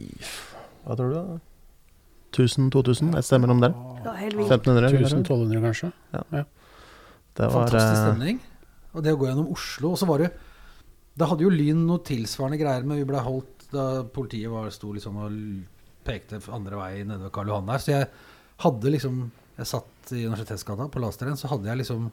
[0.86, 1.17] hva tror du?
[1.17, 1.39] da?
[2.39, 3.74] 1000-2000, et sted mellom der.
[3.74, 4.53] Det var helt vilt.
[4.53, 4.91] 1500?
[4.93, 5.17] eller?
[5.20, 5.89] 1200 kanskje.
[7.36, 8.39] Det var fantastisk eh, stemning.
[8.93, 9.91] Og det å gå gjennom Oslo.
[9.91, 10.30] Og så var det
[11.20, 14.93] Da hadde jo Lyn noe tilsvarende greier, men vi ble holdt da politiet var, sto
[14.95, 15.36] liksom og
[16.10, 17.84] pekte andre vei nedover Karl Johan der.
[17.86, 18.10] Så jeg
[18.66, 19.28] hadde liksom
[19.60, 22.05] Jeg satt i Universitetsgata på Lasteren, så hadde jeg liksom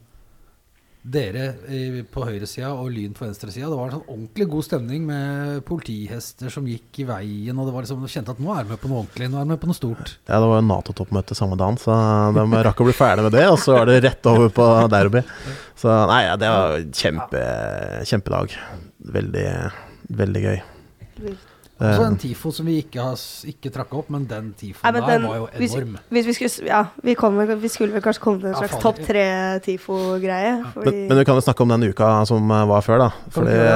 [1.07, 3.69] dere i, på høyresida og Lyn på venstresida.
[3.71, 7.55] Det var en sånn ordentlig god stemning med politihester som gikk i veien.
[7.55, 9.31] Og det var liksom, du kjente at nå er vi med på noe ordentlig.
[9.31, 10.17] Nå er vi med på noe stort.
[10.27, 11.97] Ja, det var jo Nato-toppmøte samme dagen, så
[12.35, 13.47] de rakk å bli ferdig med det.
[13.53, 15.23] Og så var det rett over på derby.
[15.79, 17.45] Så nei, ja, det var kjempe,
[18.11, 18.57] kjempedag.
[19.17, 19.51] Veldig,
[20.25, 20.59] veldig gøy.
[21.77, 23.18] Eh, en TIFO som vi ikke, har,
[23.51, 25.99] ikke trakk opp, men den Nei, TIFOen men der den- var jo enorm.
[26.09, 28.81] hvis vi skulle Ja, vi, kom, vi skulle vel kanskje komme til en slags ja,
[28.81, 29.24] topp tre
[29.66, 30.55] TIFO-greie.
[30.62, 30.72] Ja.
[30.87, 33.11] men, men vi kan jo snakke om den uka som eh, var før, da.
[33.31, 33.68] Fordi det,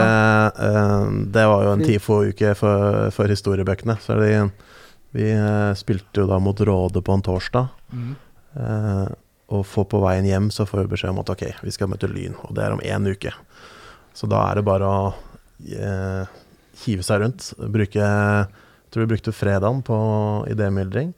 [0.70, 3.98] eh, det var jo en TIFO-uke for, for historiebøkene.
[4.01, 4.51] Så de,
[5.12, 5.28] vi
[5.76, 7.68] spilte jo da mot Råde på en torsdag.
[7.92, 8.16] Mm.
[8.57, 9.09] Eh,
[9.51, 12.09] og for på veien hjem så får vi beskjed om at ok, vi skal møte
[12.09, 13.32] Lyn, og det er om én uke.
[14.14, 15.12] Så da er det bare å
[16.85, 17.53] hive seg rundt.
[17.59, 19.99] Bruke Jeg tror vi brukte fredagen på
[20.51, 21.12] idémyldring.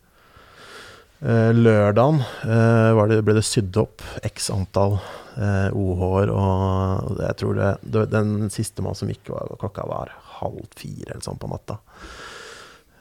[1.22, 2.18] Eh, lørdagen
[2.50, 4.96] eh, det, ble det sydd opp x antall
[5.38, 10.10] eh, OH-er, og jeg tror det, det Den siste mann som gikk, var, klokka var
[10.42, 11.78] halv fire eller sånn på natta.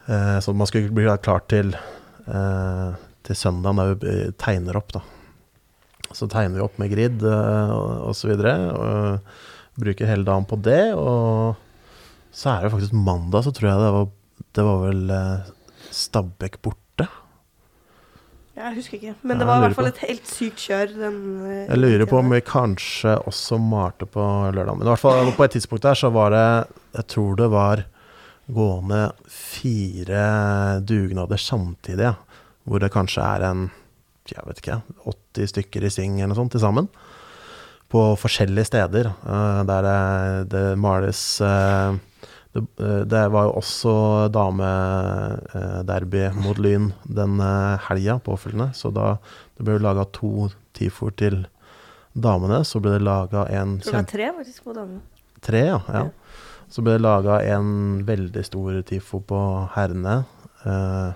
[0.06, 4.94] Eh, så man skulle bli klar til eh, til søndagen da vi eh, tegner opp,
[4.94, 5.02] da.
[6.12, 8.54] Så tegner vi opp med grid eh, og, og så videre.
[8.76, 10.92] Og bruker hele dagen på det.
[10.98, 11.54] Og
[12.32, 14.06] så er det faktisk mandag, så tror jeg det var
[14.56, 15.50] Det var vel eh,
[15.92, 17.06] Stabæk borte.
[18.56, 19.14] Jeg husker ikke.
[19.24, 20.90] Men det var i hvert fall et helt sykt kjør.
[20.96, 21.16] Den,
[21.48, 24.76] eh, Jeg lurer på om vi kanskje også malte på lørdag.
[24.76, 26.46] Men i hvert fall på et tidspunkt der så var det
[26.96, 27.84] Jeg tror det var
[28.52, 32.10] gående fire dugnader samtidig.
[32.12, 32.14] Ja.
[32.64, 33.70] Hvor det kanskje er en
[34.30, 34.76] jeg vet ikke,
[35.34, 36.88] 80 stykker i sving eller noe sånt til sammen.
[37.92, 39.12] På forskjellige steder.
[39.12, 41.98] eh, der det, det males eh,
[42.52, 43.94] det, eh, det var jo også
[44.32, 47.40] damederby mot Lyn den
[47.88, 49.16] helga påfølgende, så da
[49.56, 51.46] det ble laga to TIFOR til
[52.12, 52.64] damene.
[52.64, 55.00] Så ble det laga en tror det var tre faktisk på damene.
[55.42, 55.80] Tre, ja.
[55.88, 56.04] ja.
[56.06, 56.10] Ja.
[56.72, 59.38] Så ble det laga en veldig stor tifo på
[59.74, 60.22] herrene.
[60.64, 61.10] Eh,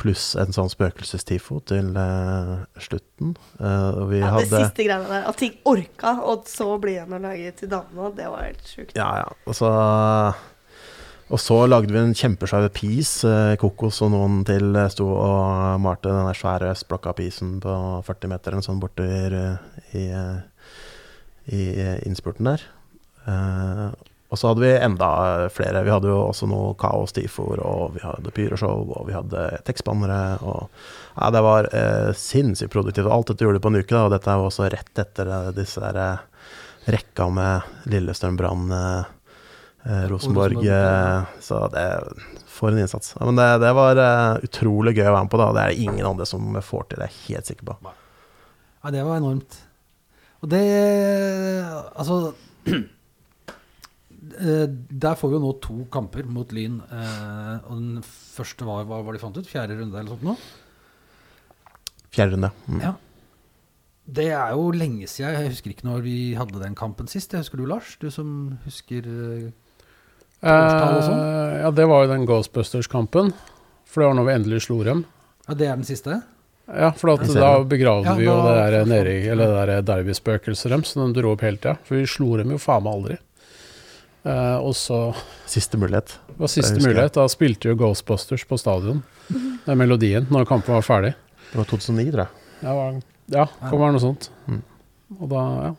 [0.00, 3.34] pluss en sånn spøkelsestifo til uh, slutten.
[3.60, 5.26] Uh, Ja, det siste greiene der.
[5.28, 8.94] At ting orka, og så bli igjen og lage til damene, det var helt sjukt.
[8.96, 9.26] Ja, ja.
[9.44, 9.70] Og så,
[11.28, 13.12] og så lagde vi en kjempesvær pis.
[13.28, 17.76] Eh, Kokos og noen til sto og malte den der svære østblokka pisen på
[18.08, 19.44] 40 meter eller sånn borte i,
[20.00, 20.06] i,
[21.52, 21.62] i
[22.08, 22.64] innspurten der.
[23.28, 23.88] Eh,
[24.34, 25.08] Og så hadde vi enda
[25.54, 25.84] flere.
[25.86, 30.40] Vi hadde jo også noe Kaos Tifor, og vi hadde Pyroshow, og vi hadde tekstbannere.
[30.42, 30.64] Og
[31.14, 33.06] ja, det var eh, sinnssykt produktivt.
[33.06, 35.30] Alt dette gjorde vi på en uke, da, og dette er jo også rett etter
[35.30, 36.48] eh, disse der eh,
[36.96, 39.04] rekka med Lillestrøm, Brann, eh,
[39.86, 40.58] eh, Rosenborg.
[40.66, 41.84] Eh, så det
[42.54, 43.14] For en innsats.
[43.20, 44.00] Ja, men det, det var
[44.42, 45.52] utrolig gøy å være med på, da.
[45.54, 47.94] Det er det ingen andre som får til, det er jeg helt sikker på.
[48.82, 49.60] Ja, det var enormt.
[50.42, 50.64] Og det
[51.94, 52.34] Altså
[54.38, 56.80] Der får vi jo nå to kamper mot Lyn.
[56.90, 59.46] eh, Og den første var hva var de fant ut?
[59.46, 60.36] Fjerde runde eller sånt nå?
[62.14, 62.50] Fjerde runde.
[62.68, 62.80] Mm.
[62.82, 62.94] Ja.
[64.06, 65.32] Det er jo lenge siden.
[65.38, 67.30] Jeg husker ikke når vi hadde den kampen sist.
[67.32, 67.94] Det husker du, Lars?
[68.02, 69.48] Du som husker eh,
[70.44, 71.16] sånn?
[71.16, 73.32] Eh, ja, det var jo den Ghostbusters-kampen.
[73.88, 75.04] For det var når vi endelig slo dem.
[75.48, 76.20] Ja, det er den siste?
[76.68, 79.84] Ja, for at da begravde Ja, vi jo da- det der nede i Eller det
[79.84, 81.76] der derbyspøkelset deres, som de dro opp hele tida.
[81.84, 83.18] For vi slo dem jo faen meg aldri.
[84.24, 84.98] Eh, og så
[85.46, 86.18] Siste mulighet.
[86.38, 87.12] var siste Det mulighet.
[87.12, 89.02] Da spilte jo Ghostbusters på stadion.
[89.28, 91.14] Den melodien, når kampen var ferdig.
[91.52, 92.44] Det var 2009, tror jeg.
[92.64, 94.30] Ja, var, ja kan være noe sånt.
[94.48, 94.62] Mm.
[95.20, 95.74] Og da, ja.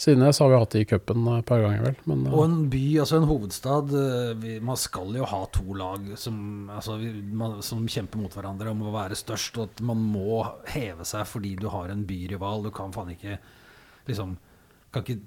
[0.00, 1.96] Siden det så har vi hatt det i cupen et par ganger, vel.
[2.08, 5.74] Men eh, Og en by, altså en hovedstad eh, vi, Man skal jo ha to
[5.76, 6.38] lag som,
[6.72, 10.40] altså, vi, man, som kjemper mot hverandre om å være størst, og at man må
[10.72, 12.64] heve seg fordi du har en byrival.
[12.64, 13.36] Du kan faen ikke
[14.08, 14.38] liksom
[14.90, 15.20] kan ikke,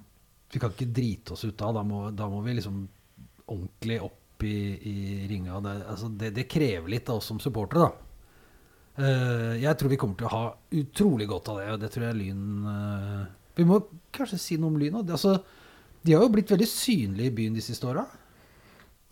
[0.54, 1.72] Vi kan ikke drite oss ut da.
[1.74, 2.84] Da må, da må vi liksom
[3.50, 4.58] ordentlig opp i,
[4.90, 5.60] i ringa.
[5.64, 8.10] Det, altså, det, det krever litt av oss som supportere, da.
[8.94, 10.44] Eh, jeg tror vi kommer til å ha
[10.78, 13.22] utrolig godt av det, og det tror jeg Lyn eh,
[13.58, 13.80] Vi må
[14.14, 15.14] kanskje si noe om Lyn òg.
[15.16, 15.40] Altså,
[16.04, 18.06] de har jo blitt veldig synlige i byen de siste åra.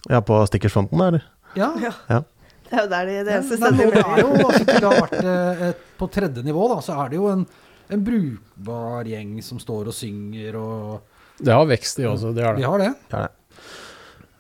[0.10, 1.26] Ja, på stikkersfronten, eller?
[1.58, 1.72] Ja.
[1.82, 1.94] Ja.
[2.10, 2.22] Ja.
[2.68, 4.94] Det er jo der de, det eneste stedet det de er jo, altså, det har
[4.96, 7.42] vært eh, et, På tredje nivå da, så er det jo en,
[7.92, 11.11] en brukbar gjeng som står og synger, og
[11.42, 12.70] det har vekst i også, det vi det.
[12.70, 12.92] har det.
[13.12, 13.32] Ja, det.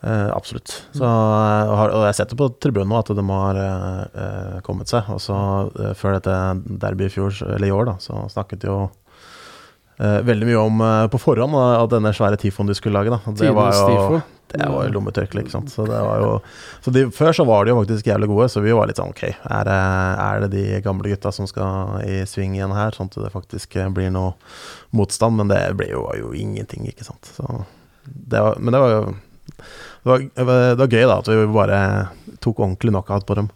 [0.01, 0.71] Uh, absolutt.
[0.95, 4.55] Så, eh, og, har, og jeg setter på tribunen nå at de har eh, eh,
[4.65, 5.05] kommet seg.
[5.13, 5.35] Og så
[5.69, 6.37] uh, Før dette
[6.81, 8.79] derby i fjor, eller i år, da, så snakket de jo
[9.99, 10.81] eh, veldig mye om
[11.13, 13.13] på forhånd da, at denne svære tifoen de skulle lage.
[13.13, 13.35] Da.
[13.43, 14.23] Det var jo, tifo.
[14.51, 15.71] Det var jo lommetørkle, ikke sant.
[15.71, 16.31] Så jo
[16.83, 19.13] så de, Før så var de jo faktisk jævlig gode, så vi var litt sånn
[19.13, 23.19] OK, er er det de gamle gutta som skal i sving igjen her, sånn at
[23.23, 24.35] det faktisk eh, blir noe
[24.95, 25.39] motstand?
[25.39, 27.31] Men det ble jo, jo ingenting, ikke sant.
[27.37, 27.63] Så
[28.05, 29.03] det var, men det var jo
[30.01, 31.79] det var, det var gøy da at vi bare
[32.41, 33.51] tok ordentlig knockout på dem.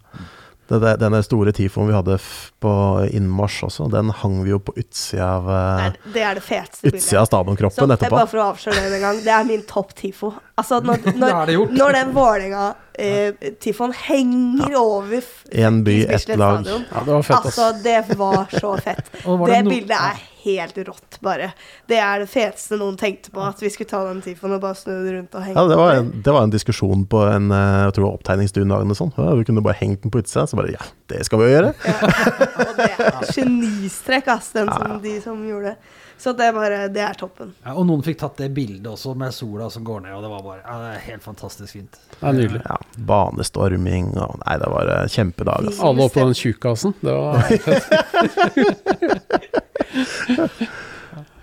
[0.66, 2.70] Det, det, denne store tifoen vi hadde f på
[3.14, 6.90] innmarsj også, den hang vi jo på utsida av, Nei, eh, det er det feteste
[6.90, 8.16] utsida av stadionkroppen Så, etterpå.
[8.16, 10.32] bare for å avsløre det en gang, det er min topp tifo.
[10.58, 12.64] Altså, når, når, når, den det
[12.98, 13.60] gjort.
[13.60, 16.66] Tifon henger henger over Én En by, ett lag.
[16.66, 17.36] Ja, det var fett.
[17.36, 19.10] Altså, det var så fett.
[19.26, 21.52] Var Det no- bildet er helt rått, bare.
[21.86, 24.78] Det er det feteste noen tenkte på, at vi skulle ta den Tifon og bare
[24.78, 27.50] snu den rundt og henge Ja, det var, en, det var en diskusjon på en
[27.50, 29.12] eh, jeg tror opptegningsstuen dagen og sånn.
[29.18, 30.46] Ja, vi kunne bare hengt den på utsida.
[30.46, 31.74] Så bare ja, det skal vi jo gjøre.
[32.66, 35.95] Og det er genistrekk, ass, den som, de som gjorde det.
[36.18, 37.50] Så det er bare Det er toppen.
[37.64, 40.30] Ja, og noen fikk tatt det bildet også med sola som går ned, og det
[40.32, 41.98] var bare ja, det er helt fantastisk fint.
[42.16, 42.62] Det er nydelig.
[42.64, 42.76] Ja,
[43.10, 45.68] Banestorming og Nei, det var en kjempedag.
[45.68, 45.84] Altså.
[45.90, 46.96] Alle oppå på den tjukkasen.
[47.04, 47.86] Det var fett.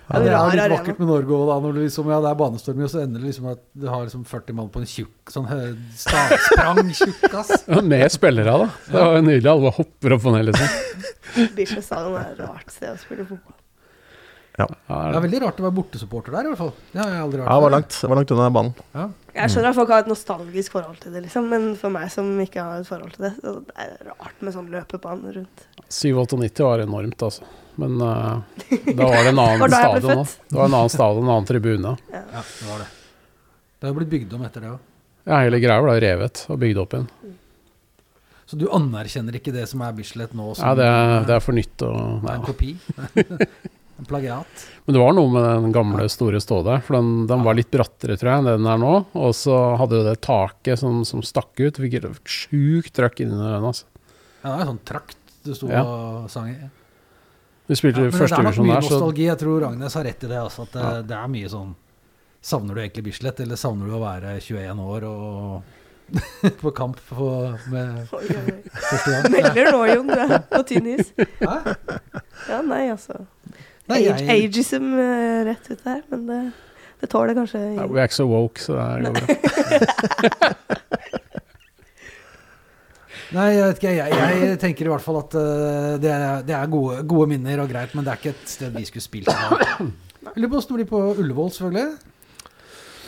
[0.04, 1.54] Ja, det er litt vakkert med Norge òg, da.
[1.64, 4.02] Når det liksom, ja, det er banestorming, og så ender det liksom at du har
[4.04, 7.54] liksom 40 mann på en tjukk sånn hø- stavsprang tjukkas.
[7.72, 8.68] Ja, Med spillere, da.
[8.90, 9.48] Det var jo nydelig.
[9.54, 10.68] Alle bare hopper opp og ned, liksom.
[11.56, 13.56] Bislett stadion er et rart sted å spille fotball.
[14.54, 16.70] Ja, Det er veldig rart å være bortesupporter der, i hvert fall.
[16.92, 17.48] Det har jeg aldri vært.
[17.48, 18.76] Ja, det var langt, det var langt unna banen.
[18.94, 19.06] Ja.
[19.34, 22.28] Jeg skjønner at folk har et nostalgisk forhold til det, liksom, men for meg som
[22.44, 25.66] ikke har et forhold til det, så det er rart med sånn løpebane rundt.
[25.90, 27.50] 97-98 var enormt, altså.
[27.82, 28.46] Men uh,
[28.94, 30.38] da var det en annen da stadion òg.
[30.46, 31.96] Det var en annen stadion, en annen tribune.
[32.14, 32.90] ja, det var det.
[33.80, 34.90] Det har blitt bygd om etter det òg.
[35.24, 37.10] Ja, hele greia ble revet og bygd opp igjen.
[38.46, 40.52] Så du anerkjenner ikke det som er Bislett nå?
[40.54, 42.74] Som Ja, det er, det er for nytt og det er en kopi?
[43.98, 44.64] en plagiat?
[44.86, 46.80] Men det var noe med den gamle store Ståde.
[46.86, 48.94] for den, den var litt brattere, tror jeg, enn den er nå.
[49.14, 51.78] Og så hadde du det taket som, som stakk ut.
[51.80, 53.64] Fikk et sjukt trøkk inni den.
[53.70, 53.86] Altså.
[54.42, 55.82] Ja, det er en sånn trakt du sto Ja.
[55.84, 56.56] og sang i.
[57.68, 59.24] Vi spilte Ja, men det er nok mye nostalgi.
[59.30, 60.36] Jeg tror Ragnes har rett i det.
[60.42, 61.02] Altså, at det, Ja.
[61.02, 61.74] det er mye sånn
[62.44, 65.62] Savner du egentlig Bislett, eller savner du å være 21 år og
[66.60, 67.28] på kamp på,
[67.72, 69.30] med Oi, oi, oi.
[69.32, 71.08] Melder nå, Jon, du er på tynn is.
[71.40, 73.22] Ja, nei, altså.
[73.90, 76.36] Nei, Age, jeg, ageism eh, rett ut der, men det,
[77.02, 79.26] det tåler kanskje ja, Vi er ikke så woke, så det går bra.
[83.36, 83.92] nei, jeg vet ikke.
[83.98, 87.60] Jeg, jeg tenker i hvert fall at eh, det er, det er gode, gode minner
[87.66, 89.28] og greit, men det er ikke et sted vi skulle spilt.
[90.32, 91.92] lurer på åssen det blir på Ullevål, selvfølgelig.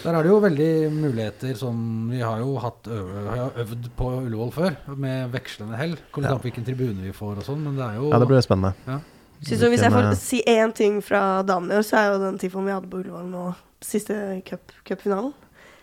[0.04, 1.76] Der er det jo veldig muligheter som
[2.12, 5.96] Vi har jo hatt øv, har øvd på Ullevål før, med vekslende hell.
[6.12, 8.20] Kommer litt an på hvilken tribune vi får og sånn, men det er jo Ja,
[8.20, 9.00] det blir spennende.
[9.44, 12.20] Synes du, hvis jeg får si én ting fra damene i år, så er jo
[12.24, 13.46] den tifoen vi hadde på Ullevål nå,
[13.84, 14.14] siste
[14.48, 15.32] cup- cupfinalen.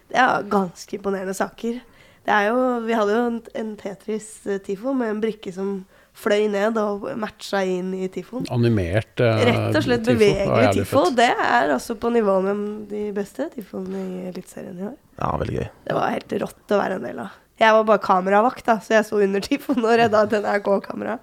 [0.10, 1.82] det er ganske imponerende saker.
[2.24, 5.74] Det er jo, vi hadde jo en, en Tetris-tifo med en brikke som
[6.14, 8.46] fløy ned og matcha inn i tifoen.
[8.54, 10.20] Animert uh, Rett og slett tifo.
[10.22, 11.04] Bevegelig tifo.
[11.18, 12.62] Det er altså på nivå med
[12.92, 14.98] de beste tifoene i Eliteserien i år.
[15.20, 15.68] Ja, veldig gøy.
[15.88, 17.40] Det var helt rått å være en del av.
[17.62, 21.20] Jeg var bare kameravakt, da, så jeg sto under tifoen og redda et NRK-kamera.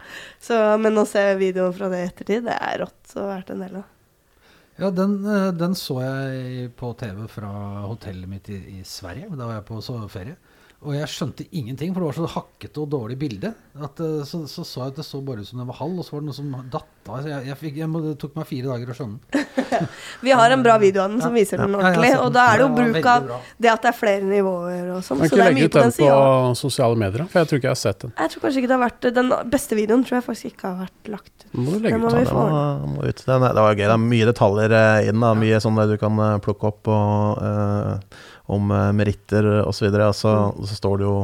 [0.81, 3.81] Men å se videoen fra det i ettertid, det er rått ha vært en del
[3.82, 3.89] av.
[4.81, 7.51] Ja, den, eh, den så jeg på TV fra
[7.85, 9.28] hotellet mitt i, i Sverige.
[9.35, 10.39] Da var jeg på ferie.
[10.81, 13.51] Og jeg skjønte ingenting, for det var så hakkete og dårlig bilde.
[13.85, 15.98] At, eh, så, så så jeg at det så bare ut som det var halv,
[16.01, 17.27] og så var det noe som datt av.
[17.28, 19.90] Jeg, jeg fikk, jeg må, det tok meg fire dager å skjønne den.
[20.24, 21.36] Vi har en bra video av den som Ja.
[21.36, 22.12] viser den Ja, den ordentlig.
[22.15, 23.28] Ja, Og da er det jo bruk av
[23.61, 25.20] det at det er flere nivåer og sånn.
[25.27, 26.09] Så det er mye ut den på
[26.62, 28.16] sosiale medier, for jeg tror ikke jeg har sett den.
[28.16, 30.81] Jeg tror kanskje ikke det har vært Den beste videoen tror jeg faktisk ikke har
[30.86, 31.47] vært lagt ut.
[31.61, 32.35] Må du Den legge må ut.
[32.40, 33.24] Var, må ut.
[33.28, 33.85] Den, det var gøy.
[33.85, 35.20] Det er mye detaljer eh, i den.
[35.28, 35.36] Da.
[35.44, 38.20] Mye sånn du kan eh, plukke opp og, eh,
[38.51, 39.68] om eh, meritter osv.
[39.68, 40.09] Og, så videre.
[40.10, 41.16] og så, og så står det jo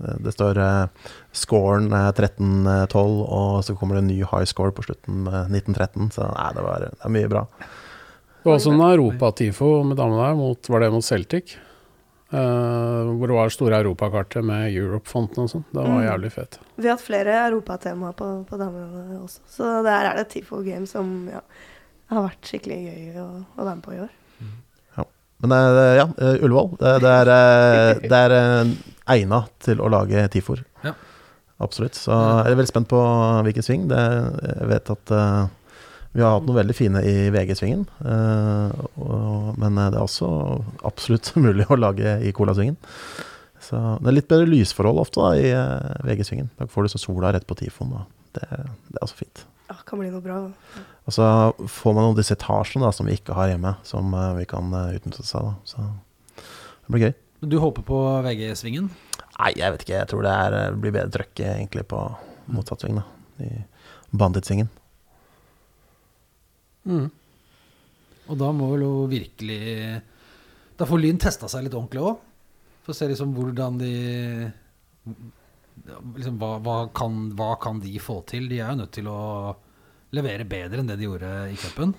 [0.00, 4.72] eh, Det står uh, scoren er 13-12, og så kommer det en ny high score
[4.76, 6.10] på slutten med 1913.
[6.16, 7.46] Så nei, det, var, det er mye bra.
[8.40, 11.58] Det var også en Europa-tifo med damene der, mot, var det mot Celtic?
[12.30, 15.64] Uh, hvor det var store europakartet med Europe-fonten og sånn.
[15.72, 16.04] Det var Mm.
[16.06, 16.60] jævlig fett.
[16.78, 19.42] Vi har hatt flere europatemaer på, på damene også.
[19.50, 21.40] Så der er det et TIFO game som ja,
[22.14, 23.26] har vært skikkelig gøy å,
[23.58, 24.14] å være med på i år.
[25.40, 26.74] Men eh, ja, eh, Ullevål.
[26.80, 28.34] Det, det er, eh, det er
[29.10, 30.60] egna til å lage TIFOR.
[30.84, 30.92] Ja.
[31.60, 31.96] Absolutt.
[31.98, 33.00] Så jeg er veldig spent på
[33.46, 33.88] hvilken sving.
[33.90, 35.42] Det, jeg vet at uh,
[36.16, 37.82] vi har hatt noen veldig fine i VG-svingen.
[38.00, 40.30] Uh, men det er også
[40.88, 42.78] absolutt mulig å lage i Colasvingen.
[43.60, 46.48] Så det er litt bedre lysforhold ofte da, i uh, VG-svingen.
[46.56, 47.92] Da får du så sola rett på tifoen.
[47.92, 48.06] Da.
[48.38, 48.48] Det,
[48.88, 49.44] det er også fint.
[49.68, 50.40] Ja, kan bli noe bra.
[51.08, 51.26] Og så
[51.70, 54.68] får man noen disse etasjene da, som vi ikke har hjemme, som eh, vi kan
[54.74, 55.52] uh, utnytte oss av.
[55.68, 55.84] Så
[56.36, 57.14] det blir gøy.
[57.50, 58.90] Du håper på VG-svingen?
[59.40, 59.96] Nei, jeg vet ikke.
[59.96, 62.02] Jeg tror det er, eh, blir bedre trøkk egentlig på
[62.52, 63.06] motsatt sving, da.
[63.40, 63.64] I
[64.12, 64.68] banditsvingen.
[66.90, 67.08] Mm.
[68.30, 70.00] Og da må vel jo virkelig
[70.80, 72.20] Da får Lyn testa seg litt ordentlig òg.
[72.84, 73.90] For å se liksom hvordan de
[76.16, 78.48] liksom, hva, hva, kan, hva kan de få til?
[78.48, 79.20] De er jo nødt til å
[80.16, 81.94] levere bedre enn det de gjorde i cupen.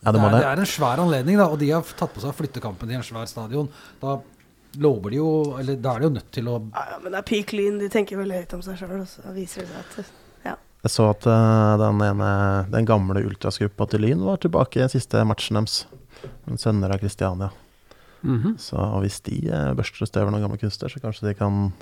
[0.00, 0.38] Ja, det er, det.
[0.38, 2.90] det er en svær anledning, da, og de har tatt på seg å flytte kampen
[2.90, 3.68] I en svær stadion.
[4.00, 4.18] Da
[4.82, 5.30] lover de jo
[5.60, 7.80] Eller da er de jo nødt til å Ja, ja, men det er peak lyn.
[7.80, 11.08] De tenker veldig høyt om seg sjøl, og så viser det seg at Jeg så
[11.10, 12.32] at uh, den, ene,
[12.70, 15.80] den gamle ultrasgruppa til Lyn var tilbake i den siste matchen deres.
[16.62, 17.50] Sønner av Kristiania.
[18.22, 18.54] Mhm.
[18.62, 21.72] Så og hvis de uh, børster støvelen av gamle kunster, så kanskje de kan,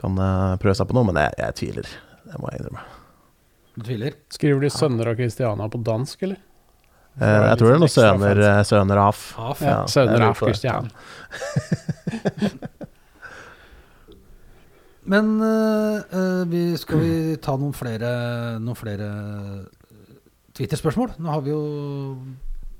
[0.00, 1.10] kan uh, prøve seg på noe.
[1.10, 1.98] Men jeg, jeg tviler.
[2.24, 2.86] Det må jeg innrømme.
[3.76, 4.14] Du tviler?
[4.32, 6.36] Skriver de 'Sønner av Kristiania' på dansk, eller?
[7.20, 9.16] Eh, jeg tror det er noe eh, sønner av.
[9.36, 9.60] Af.
[9.60, 10.40] Ja, ja 'Sønner af.
[10.40, 10.90] Kristiania'.
[15.12, 19.10] Men øh, vi, skal vi ta noen flere, noen flere
[20.56, 21.12] Twitter-spørsmål?
[21.20, 21.62] Nå har vi jo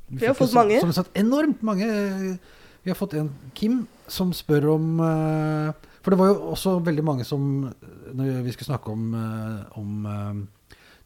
[0.08, 0.80] Vi har fått mange.
[0.80, 1.86] Som sagt, enormt mange.
[2.82, 7.04] Vi har fått en Kim som spør om uh, For det var jo også veldig
[7.04, 7.72] mange som
[8.14, 10.46] Når vi skulle snakke om, uh, om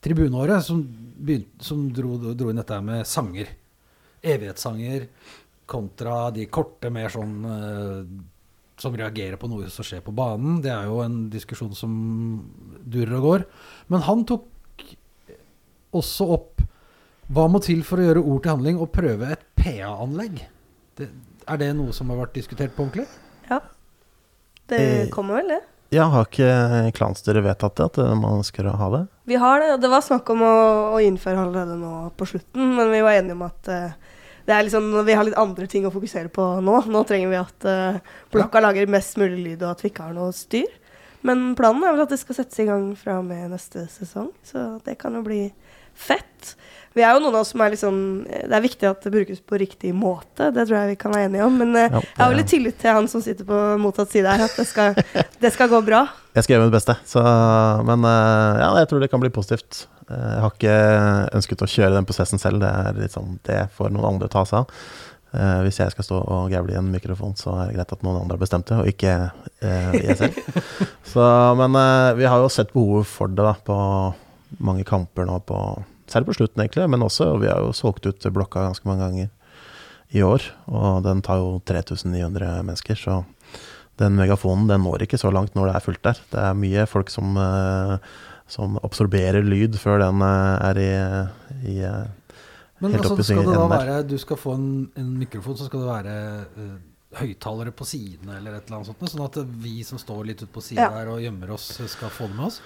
[0.05, 0.82] tribuneåret, som,
[1.20, 3.52] begynte, som dro, dro inn dette med sanger.
[4.20, 5.09] Evighetssanger
[5.70, 8.02] kontra de korte, mer sånn uh,
[8.81, 10.60] som reagerer på noe som skjer på banen.
[10.64, 11.93] Det er jo en diskusjon som
[12.81, 13.44] durer og går.
[13.93, 14.48] Men han tok
[15.97, 16.64] også opp
[17.31, 20.40] hva må til for å gjøre ord til handling og prøve et PA-anlegg.
[21.01, 23.06] Er det noe som har vært diskutert på ordentlig?
[24.70, 25.60] det Eh, kommer vel, det.
[25.90, 29.00] Ja, har ikke klansstyret vedtatt det, at man ønsker å ha det?
[29.26, 29.72] Vi har det.
[29.74, 30.54] og Det var snakk om å,
[30.94, 34.66] å innføre allerede nå på slutten, men vi var enige om at uh, det er
[34.66, 36.76] liksom, vi har litt andre ting å fokusere på nå.
[36.86, 40.14] Nå trenger vi at uh, blokka lager mest mulig lyd, og at vi ikke har
[40.14, 40.70] noe styr.
[41.26, 44.30] Men planen er vel at det skal settes i gang fra og med neste sesong,
[44.46, 45.42] så det kan jo bli
[45.90, 46.54] fett.
[46.96, 49.12] Vi er jo noen av oss som er litt sånn Det er viktig at det
[49.14, 51.60] brukes på riktig måte, det tror jeg vi kan være enige om.
[51.62, 54.46] Men eh, Ja, jeg har litt tillit til han som sitter på motsatt side her,
[54.48, 54.98] at det skal,
[55.44, 56.04] det skal gå bra.
[56.34, 56.96] Jeg skal gjøre mitt beste.
[57.06, 57.22] Så,
[57.86, 59.84] men eh, ja, jeg tror det kan bli positivt.
[60.08, 60.80] Eh, Jeg har ikke
[61.38, 62.62] ønsket å kjøre den prosessen selv.
[62.64, 64.82] Det er litt sånn, det får noen andre ta seg av.
[65.30, 68.00] Uh, hvis jeg skal stå og gævle i en mikrofon, så er det greit at
[68.02, 70.40] noen andre har bestemt det, og ikke uh, jeg selv.
[71.12, 71.22] så,
[71.60, 73.76] men uh, vi har jo sett behovet for det da, på
[74.66, 75.60] mange kamper nå, på,
[76.12, 79.31] særlig på slutten egentlig, men også vi har jo solgt ut blokka ganske mange ganger
[80.11, 80.47] i år.
[80.70, 83.20] Og den tar jo 3900 mennesker, så
[84.01, 86.20] den megafonen den når ikke så langt når det er fullt der.
[86.32, 87.97] Det er mye folk som, eh,
[88.51, 90.93] som absorberer lyd før den eh, er i,
[91.74, 92.07] i eh,
[92.81, 95.59] Men Helt altså, oppe i skal det da være Du skal få en, en mikrofon,
[95.59, 96.15] så skal det være
[97.19, 100.53] høyttalere på sidene eller et eller annet sånt, sånn at vi som står litt ute
[100.55, 100.91] på sida Ja.
[101.01, 102.61] der og gjemmer oss, skal få det med oss?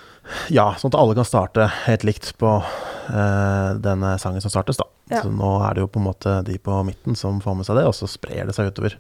[0.52, 4.84] Ja, sånn at alle kan starte helt likt på eh, denne sangen som startes, da.
[5.08, 5.22] Ja.
[5.22, 7.76] Så nå er det jo på en måte de på midten som får med seg
[7.80, 8.98] det, og så sprer det seg utover.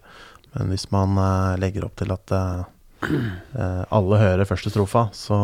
[0.54, 2.64] Men hvis man eh, legger opp til at eh,
[3.04, 5.36] eh, alle hører første strofa, så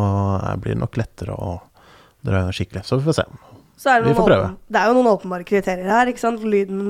[0.60, 1.58] blir det nok lettere å
[2.24, 2.84] dra skikkelig.
[2.88, 3.28] Så vi får se.
[3.80, 6.10] Så er det, noen åpen, det er jo noen åpenbare kriterier her.
[6.10, 6.42] ikke sant?
[6.44, 6.82] Lyden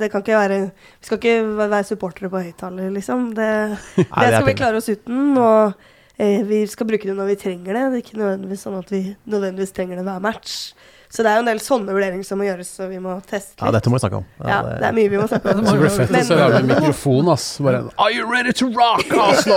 [0.00, 0.60] det kan ikke være,
[0.96, 3.34] Vi skal ikke være supportere på høyttaler, liksom.
[3.36, 3.48] Det,
[3.98, 5.36] det skal vi klare oss uten.
[5.36, 5.74] Og
[6.16, 7.82] eh, vi skal bruke det når vi trenger det.
[7.82, 10.56] Det er ikke nødvendigvis sånn at vi nødvendigvis trenger det hver match.
[11.08, 13.56] Så det er jo en del sånne vurderinger som må gjøres, så vi må teste
[13.56, 13.64] litt.
[13.64, 14.26] Ja, dette må vi snakke om.
[14.44, 15.64] Ja, det er mye vi må snakke om.
[15.68, 17.46] Så det blir fett å Men- se deg med mikrofon, ass.
[17.64, 19.56] Bare Are you ready to rock, Oslo?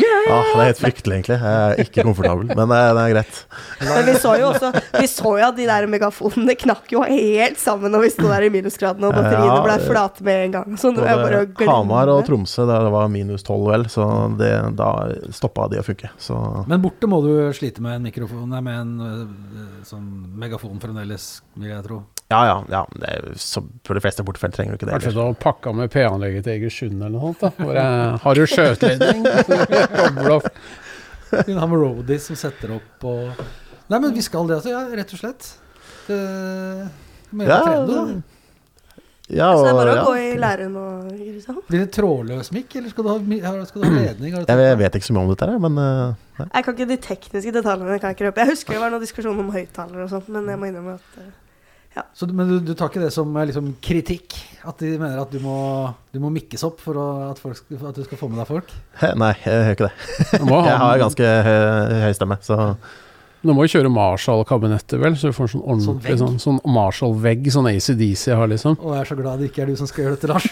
[0.00, 1.36] Ja, det er helt fryktelig, egentlig.
[1.36, 3.42] Jeg er ikke komfortabel, men det, det er greit.
[3.84, 7.60] Men vi så jo også Vi så jo at de der megafonene knakk jo helt
[7.60, 10.78] sammen når vi sto der i minusgradene, og batteriene Ja, ble flate med en gang.
[10.80, 14.08] Så nå Både Hamar og Tromsø, Tromsø, det var minus 12 vel, så
[14.40, 14.90] det, da
[15.36, 16.10] stoppa de å funke.
[16.20, 16.40] Så
[16.70, 21.68] Men borte må du slite med en mikrofon, med en øh, sånn megafon fremdeles, vil
[21.70, 21.98] jeg tro.
[22.32, 22.56] ja, ja.
[22.72, 24.94] ja det er, jo- så for de fleste bortefelt trenger du ikke det.
[24.96, 27.44] Kanskje du har pakka med P-anlegget til Egersund eller noe sånt.
[27.44, 27.84] da Bare,
[28.24, 29.26] Har du skjøteledning?
[29.98, 30.48] Koble har
[31.44, 33.44] Kunne ha med roadies som setter opp og
[33.90, 34.70] Nei, men vi skal det, altså.
[34.72, 35.48] Ja, rett og slett.
[36.08, 36.18] Det
[37.36, 38.33] mer Ja, ja, trene, da.
[39.32, 40.02] Ja, Så det er bare å ja.
[40.04, 41.62] gå i læren og sant?
[41.70, 44.34] Blir det trådløs mikk, eller skal du ha, skal du ha ledning?
[44.34, 46.42] Du Jeg, jeg vet ikke så mye om dette, her, men uh.
[46.42, 47.96] Jeg kan ikke de tekniske detaljene.
[48.02, 50.50] kan Jeg ikke røpe Jeg husker det var noen diskusjon om høyttalere og sånt, men
[50.52, 53.70] jeg må innrømme at eh, Så, men du, du tar ikke det som eh, liksom,
[53.86, 54.36] kritikk?
[54.68, 55.56] At de mener at du må,
[56.12, 58.76] du må mikkes opp for å, at, folk at du skal få med deg folk?
[59.24, 59.94] Nei, jeg gjør ikke det.
[60.68, 62.60] Jeg har ganske høy, høy stemme, så
[63.44, 66.20] du må jo kjøre Marshall-kabinettet, vel, så du får en sånn ordentlig vegg.
[66.22, 68.78] sånn, sånn Marshall-vegg, sånn ACDC har, liksom.
[68.80, 70.46] Å, jeg er så glad det ikke er du som skal gjøre dette, Lars.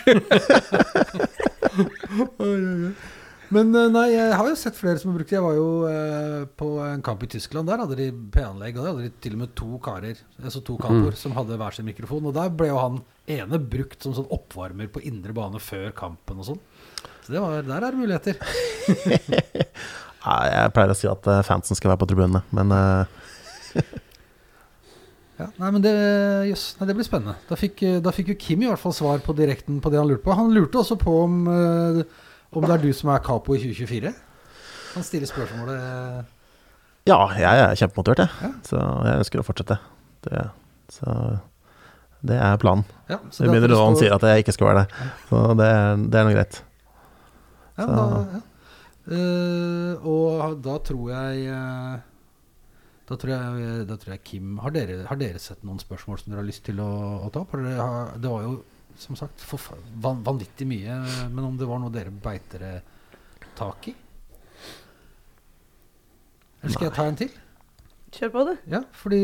[3.53, 5.37] Men eh, nei, jeg har jo sett flere som har brukt det.
[5.37, 7.69] Jeg var jo eh, på en kamp i Tyskland.
[7.69, 10.79] Der hadde de P-anlegg, og der hadde de til og med to karer, altså to
[10.81, 12.29] kapoer, som hadde hver sin mikrofon.
[12.31, 13.03] Og der ble jo han
[13.33, 16.63] ene brukt som sånn oppvarmer på indre bane før kampen og sånn.
[17.23, 18.35] Så det var, der er det muligheter.
[20.23, 23.83] Nei, Jeg pleier å si at eh, fansen skal være på tribunene, men eh,
[25.41, 25.93] Ja, nei, men det,
[26.51, 27.35] yes, nei, det blir spennende.
[27.49, 30.07] Da fikk, da fikk jo Kim i hvert fall svar på direkten på det han
[30.11, 30.35] lurte på.
[30.39, 32.03] Han lurte også på om, eh,
[32.53, 34.13] om det er du som er capo i 2024.
[34.93, 36.29] Han stiller spørsmålet
[37.09, 38.31] ja, jeg er kjempemotivert, jeg.
[38.45, 38.51] Ja.
[38.69, 39.75] Så jeg ønsker å fortsette.
[40.23, 40.43] Det,
[40.95, 41.15] så
[42.23, 42.85] det er planen.
[43.11, 45.09] ja, Det begynner noen sier at jeg ikke skal være det.
[45.33, 46.61] Så det, er- det er nå greit.
[47.81, 48.43] ja, så- da, ja.
[49.11, 52.01] Eh, Og da tror jeg uh,
[53.09, 56.31] da tror jeg, da tror jeg Kim har dere, har dere sett noen spørsmål som
[56.31, 56.91] dere har lyst til å,
[57.27, 57.57] å ta opp?
[57.59, 58.53] Har, det var jo
[59.03, 60.97] som sagt van, vanvittig mye,
[61.33, 62.83] men om det var noe dere beit dere
[63.59, 63.95] tak i?
[66.63, 67.33] Eller skal jeg ta en til?
[68.13, 68.53] kjør på, du.
[68.71, 69.23] Ja, fordi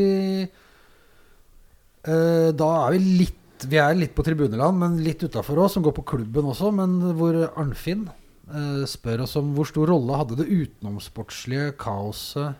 [2.09, 3.35] uh, da er vi litt
[3.69, 6.69] Vi er litt på tribuneland, men litt utafor oss, som går på klubben også.
[6.71, 8.05] Men hvor Arnfinn
[8.89, 12.57] spør oss om hvor stor rolle hadde det utenomsportslige kaoset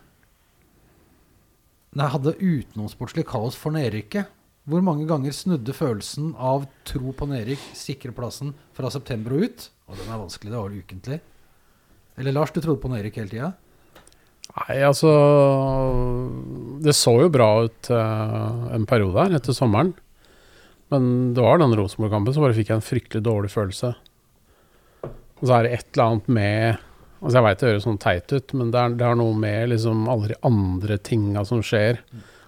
[1.98, 4.28] Nei, hadde utenomsportslig kaos for nedrykket?
[4.70, 9.64] Hvor mange ganger snudde følelsen av tro på nedrykk sikre plassen fra september og ut?
[9.90, 11.18] Og den er vanskelig, det var ukentlig.
[12.20, 13.50] Eller Lars, du trodde på nedrykk hele tida?
[14.50, 15.10] Nei, altså
[16.82, 19.92] Det så jo bra ut eh, en periode her etter sommeren.
[20.90, 23.92] Men det var den Rosenborg-kampen, så bare fikk jeg en fryktelig dårlig følelse.
[25.40, 26.86] Og så er det et eller annet med
[27.20, 29.72] Altså Jeg veit det høres sånn teit ut, men det er, det er noe med
[29.74, 31.98] liksom alle de andre tinga som skjer.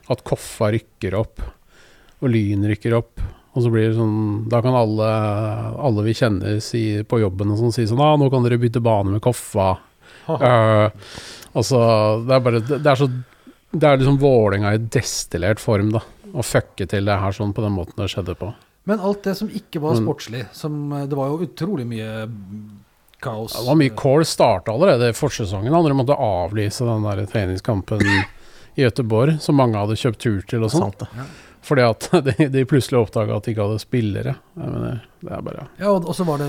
[0.08, 1.42] At Koffa rykker opp,
[2.24, 3.20] og Lyn rykker opp.
[3.52, 5.10] Og så blir det sånn Da kan alle,
[5.76, 8.80] alle vi kjenner si, på jobben og sånn si sånn ah, 'Nå kan dere bytte
[8.80, 9.74] bane med Koffa'.
[10.22, 10.88] Uh,
[11.52, 11.78] altså,
[12.24, 13.10] det er bare Det det er så
[13.72, 16.00] Det er liksom Vålerenga i destillert form, da.
[16.32, 18.54] Å fucke til det her sånn på den måten det skjedde på.
[18.88, 22.28] Men alt det som ikke var sportslig som, eh, Det var jo utrolig mye
[23.22, 23.54] kaos.
[23.56, 25.74] Det var mye call starta allerede i forsesongen.
[25.74, 28.20] Andre måtte avlyse den der treningskampen i
[28.82, 30.92] Gøteborg, som mange hadde kjøpt tur til og sånn.
[30.92, 31.26] Sant det.
[31.62, 34.32] Fordi at de, de plutselig oppdaga at de ikke hadde spillere.
[34.58, 36.48] Mener, det er bare Ja, og og så var det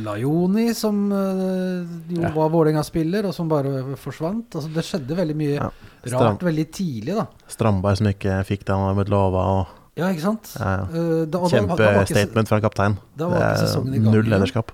[0.00, 1.82] Lajoni som eh,
[2.14, 2.30] jo Ja.
[2.32, 4.56] var Vålerenga-spiller, og som bare forsvant.
[4.56, 5.68] Altså, det skjedde veldig mye Ja.
[6.16, 7.26] rart veldig tidlig, da.
[7.52, 10.50] Strandberg som ikke fikk det han hadde blitt lova, og Ja, ikke sant?
[10.60, 10.88] Ja, ja.
[10.92, 12.98] Eh, var Kjempestatement fra kaptein.
[13.16, 13.84] Det er.
[14.08, 14.72] Null lederskap.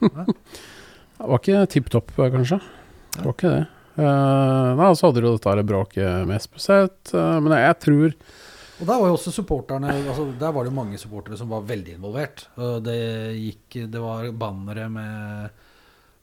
[0.00, 2.60] Det var ikke tipp topp, kanskje.
[3.16, 3.64] Det var ikke det.
[4.00, 8.14] Uh, nei, så hadde du dette bråket med Espeseth, uh, men jeg, jeg tror
[8.78, 11.66] Og der var jo også supporterne altså Der var det jo mange supportere som var
[11.68, 12.46] veldig involvert.
[12.86, 12.96] Det
[13.34, 15.50] gikk Det var bannere med,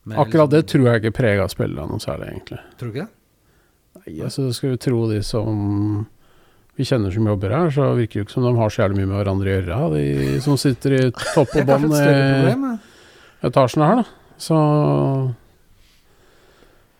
[0.08, 2.60] med Akkurat det liksom- tror jeg ikke prega spillerne noe særlig, egentlig.
[2.80, 3.14] Tror du ikke det?
[3.98, 5.62] Nei, altså skal vi tro de som
[6.78, 9.00] vi kjenner som jobber her, så virker det jo ikke som de har så jævlig
[9.00, 11.00] mye med hverandre å gjøre, de som sitter i
[11.36, 12.78] topp og bånn
[13.46, 14.34] etasjene her, da.
[14.38, 14.56] Så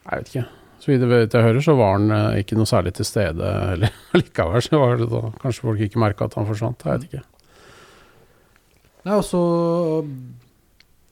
[0.08, 0.46] Jeg vet ikke.
[0.78, 4.62] Så vidt jeg hører, så var han eh, ikke noe særlig til stede eller likevel.
[4.64, 6.84] Så var det da kanskje folk ikke merka at han forsvant.
[6.86, 7.24] Jeg vet ikke.
[9.04, 9.42] Nei, og så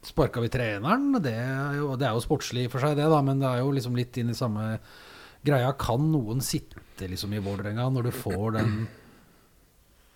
[0.07, 1.11] sparka vi treneren.
[1.23, 3.75] Det er, jo, det er jo sportslig for seg, det, da, men det er jo
[3.75, 4.77] liksom litt inn i samme
[5.47, 5.73] greia.
[5.79, 8.79] Kan noen sitte liksom i Vålerenga når du får den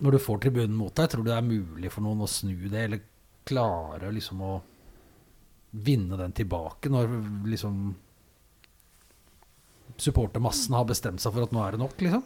[0.01, 1.11] Når du får tribunen mot deg?
[1.11, 3.03] Tror du det er mulig for noen å snu det, eller
[3.45, 4.55] klare liksom å
[5.71, 7.11] vinne den tilbake når
[7.47, 7.95] liksom
[10.01, 12.23] supportermassen har bestemt seg for at nå er det nok, liksom?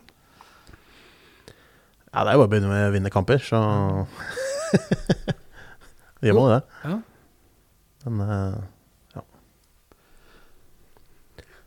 [2.15, 3.59] Ja, det er jo bare å begynne med å vinne kamper, så
[6.23, 6.61] Vi jo det.
[6.85, 6.95] Ja.
[8.05, 8.29] Men
[9.13, 9.23] ja.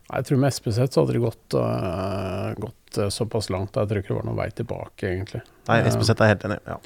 [0.09, 3.77] Jeg tror med Espeseth så hadde det gått, uh, gått eh, såpass langt.
[3.77, 5.43] Jeg tror ikke det var noen vei tilbake, egentlig.
[5.69, 5.79] Nei.
[5.85, 6.59] Espeseth er helt enig.
[6.65, 6.79] Ja.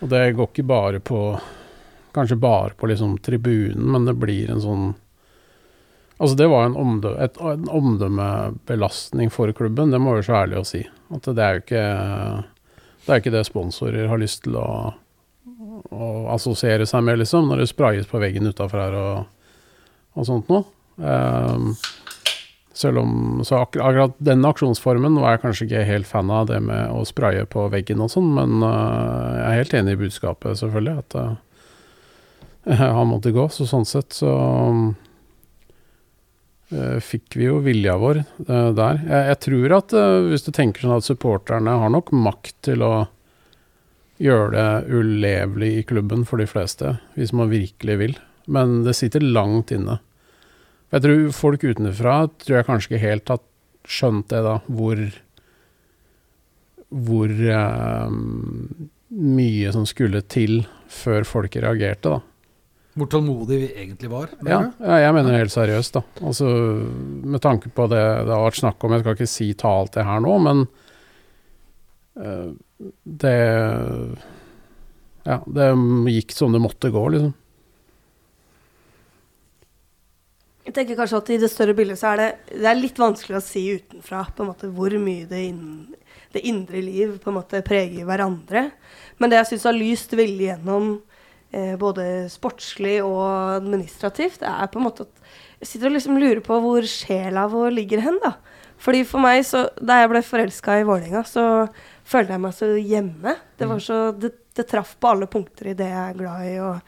[0.00, 1.20] Og det går ikke bare på
[2.14, 4.90] Kanskje bare på liksom tribunen, men det blir en sånn
[6.20, 10.34] Altså Det var en, omdø et, en omdømmebelastning for klubben, det må jeg være så
[10.42, 10.80] ærlig å si.
[11.16, 11.84] At det er jo ikke
[13.06, 14.66] Det er ikke det sponsorer har lyst til å,
[15.88, 19.56] å assosiere seg med, liksom, når det sprayes på veggen utafor her og,
[20.12, 20.68] og sånt noe.
[21.00, 21.72] Um,
[22.80, 26.60] selv om Så akkur akkurat den aksjonsformen var jeg kanskje ikke helt fan av, det
[26.64, 30.60] med å spraye på veggen og sånn, men uh, jeg er helt enig i budskapet,
[30.60, 31.32] selvfølgelig, at øh,
[32.96, 33.48] han måtte gå.
[33.52, 34.32] Så sånn sett så
[36.70, 39.00] øh, fikk vi jo vilja vår øh, der.
[39.06, 42.84] Jeg, jeg tror at øh, hvis du tenker sånn at supporterne har nok makt til
[42.86, 42.94] å
[44.20, 48.18] gjøre det ulevelig i klubben for de fleste, hvis man virkelig vil.
[48.50, 50.00] Men det sitter langt inne.
[50.90, 53.42] Jeg tror folk utenfra tror jeg kanskje ikke helt har
[53.90, 55.02] skjønt det, da, hvor
[56.90, 58.14] Hvor eh,
[59.10, 62.18] mye som skulle til før folk reagerte, da.
[62.98, 64.32] Hvor tålmodig vi egentlig var.
[64.42, 66.02] Ja, ja, jeg mener helt seriøst, da.
[66.26, 66.48] Altså,
[67.22, 69.94] med tanke på det det har vært snakk om, jeg skal ikke si ta alt
[69.94, 70.64] det her nå, men
[72.18, 72.50] uh,
[73.04, 73.36] det
[75.28, 75.68] Ja, det
[76.16, 77.36] gikk som det måtte gå, liksom.
[80.70, 83.38] Jeg tenker kanskje at i det større bildet så er det, det er litt vanskelig
[83.38, 85.94] å si utenfra på en måte hvor mye det, inn,
[86.34, 88.68] det indre liv på en måte preger hverandre.
[89.18, 90.92] Men det jeg syns har lyst veldig gjennom
[91.50, 96.40] både sportslig og administrativt, det er på en måte at jeg sitter og liksom lurer
[96.44, 98.36] på hvor sjela vår ligger hen, da.
[98.80, 101.44] Fordi for meg, så Da jeg ble forelska i Vålerenga, så
[102.08, 103.36] følte jeg meg så hjemme.
[103.58, 106.56] Det var så Det, det traff på alle punkter i det jeg er glad i.
[106.64, 106.80] og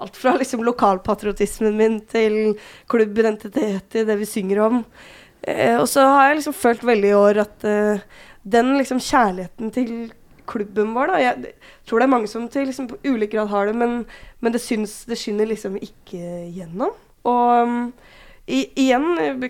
[0.00, 2.56] Alt fra liksom lokalpatriotismen min til
[2.90, 4.84] klubbidentitet til det vi synger om.
[5.42, 8.00] Eh, og så har jeg liksom følt veldig i år at eh,
[8.42, 10.12] den liksom kjærligheten til
[10.50, 11.54] klubben vår da, Jeg
[11.88, 14.02] tror det er mange som til liksom på ulik grad har det, men,
[14.40, 16.20] men det syns det skinner liksom ikke
[16.54, 16.94] gjennom.
[17.24, 17.78] Og um,
[18.44, 19.06] i, igjen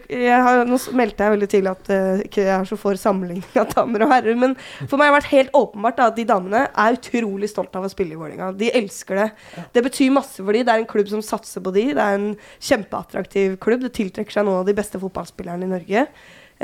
[0.06, 3.58] jeg har, Nå meldte jeg veldig tidlig at uh, ikke jeg er så for sammenligning
[3.58, 4.54] av damer og herrer, men
[4.84, 7.88] for meg har det vært helt åpenbart da, at de damene er utrolig stolt av
[7.88, 8.52] å spille i Vålerenga.
[8.60, 9.26] De elsker det.
[9.74, 10.62] Det betyr masse for dem.
[10.68, 11.88] Det er en klubb som satser på de.
[11.98, 12.30] Det er en
[12.70, 13.82] kjempeattraktiv klubb.
[13.82, 16.06] Det tiltrekker seg noen av de beste fotballspillerne i Norge.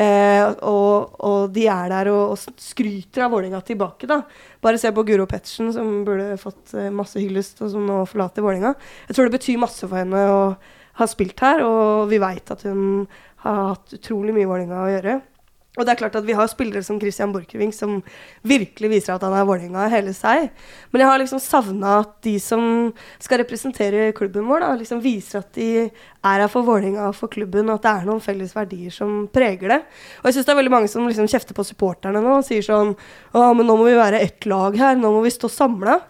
[0.00, 4.22] Eh, og, og de er der og, og skryter av Vålerenga tilbake, da.
[4.64, 8.44] Bare se på Guro Pettersen, som burde fått eh, masse hyllest, og som nå forlater
[8.46, 8.72] Vålerenga.
[9.10, 10.38] Jeg tror det betyr masse for henne å
[11.00, 13.04] ha spilt her, og vi veit at hun
[13.44, 15.18] har hatt utrolig mye Vålerenga å gjøre.
[15.78, 18.00] Og det er klart at vi har spillere som Christian Borchgrevink som
[18.42, 20.48] virkelig viser at han er Vålerenga hele seg.
[20.90, 22.64] Men jeg har liksom savna at de som
[23.22, 27.30] skal representere klubben vår, da, liksom viser at de er her for Vålerenga og for
[27.30, 29.78] klubben, og at det er noen felles verdier som preger det.
[30.18, 32.66] Og jeg syns det er veldig mange som liksom kjefter på supporterne nå og sier
[32.66, 32.90] sånn
[33.30, 36.00] Å, men nå må vi være ett lag her, nå må vi stå samla.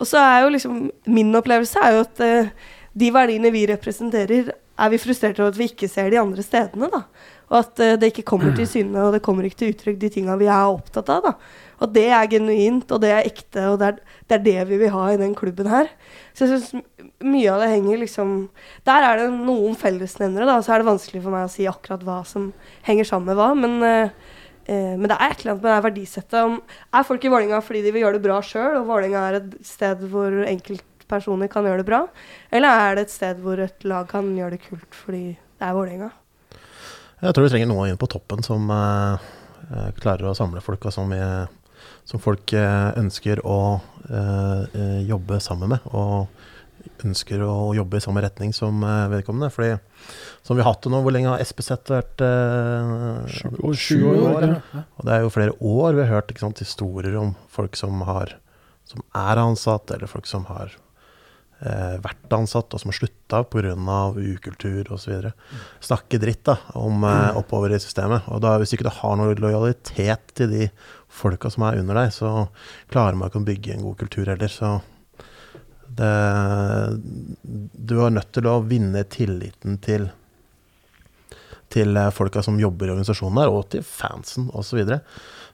[0.00, 0.80] Og så er jo liksom
[1.12, 5.60] Min opplevelse er jo at uh, de verdiene vi representerer, er vi frustrert over at
[5.60, 6.88] vi ikke ser de andre stedene.
[6.92, 7.04] da.
[7.52, 10.10] Og at eh, det ikke kommer til syne og det kommer ikke til uttrykk de
[10.14, 11.28] tinga vi er opptatt av.
[11.28, 11.34] da.
[11.82, 13.96] Og det er genuint, og det er ekte, og det er,
[14.30, 15.90] det er det vi vil ha i den klubben her.
[16.32, 18.30] Så jeg syns mye av det henger liksom
[18.86, 20.60] Der er det noen fellesnevnere, da.
[20.62, 22.52] Så er det vanskelig for meg å si akkurat hva som
[22.86, 23.50] henger sammen med hva.
[23.58, 24.14] Men eh,
[24.70, 26.78] eh, Men det er et eller annet med det verdisettet.
[26.94, 29.52] Er folk i Vålerenga fordi de vil gjøre det bra sjøl, og Vålerenga er et
[29.66, 32.04] sted hvor enkeltpersoner kan gjøre det bra?
[32.54, 35.76] Eller er det et sted hvor et lag kan gjøre det kult fordi det er
[35.76, 36.14] Vålerenga?
[37.22, 39.26] Jeg tror vi trenger noen inn på toppen som eh,
[39.70, 41.12] eh, klarer å samle folk, og som,
[42.08, 43.60] som folk eh, ønsker å
[45.06, 45.84] jobbe sammen med.
[45.94, 48.82] Og ønsker å jobbe i samme retning som
[49.12, 49.52] vedkommende.
[49.54, 49.76] Fordi
[50.42, 52.24] som vi har hatt det nå, hvor lenge har SPZ vært?
[53.30, 54.82] Sju år, år, ja.
[54.98, 58.34] Og det er jo flere år vi har hørt sant, historier om folk som, har,
[58.90, 60.74] som er ansatt, eller folk som har
[61.62, 63.74] vært ansatt, og som har slutta pga.
[64.16, 65.28] ukultur osv.
[65.80, 68.26] Snakke dritt da, om eh, oppover i systemet.
[68.28, 70.70] Og da, hvis ikke du har noe lojalitet til de
[71.12, 72.48] folka som er under deg, så
[72.90, 74.50] klarer man ikke å bygge en god kultur heller.
[74.50, 74.72] Så
[75.92, 76.10] det,
[77.42, 80.10] du er nødt til å vinne tilliten til
[81.72, 84.82] til eh, folka som jobber i organisasjonen der, og til fansen osv.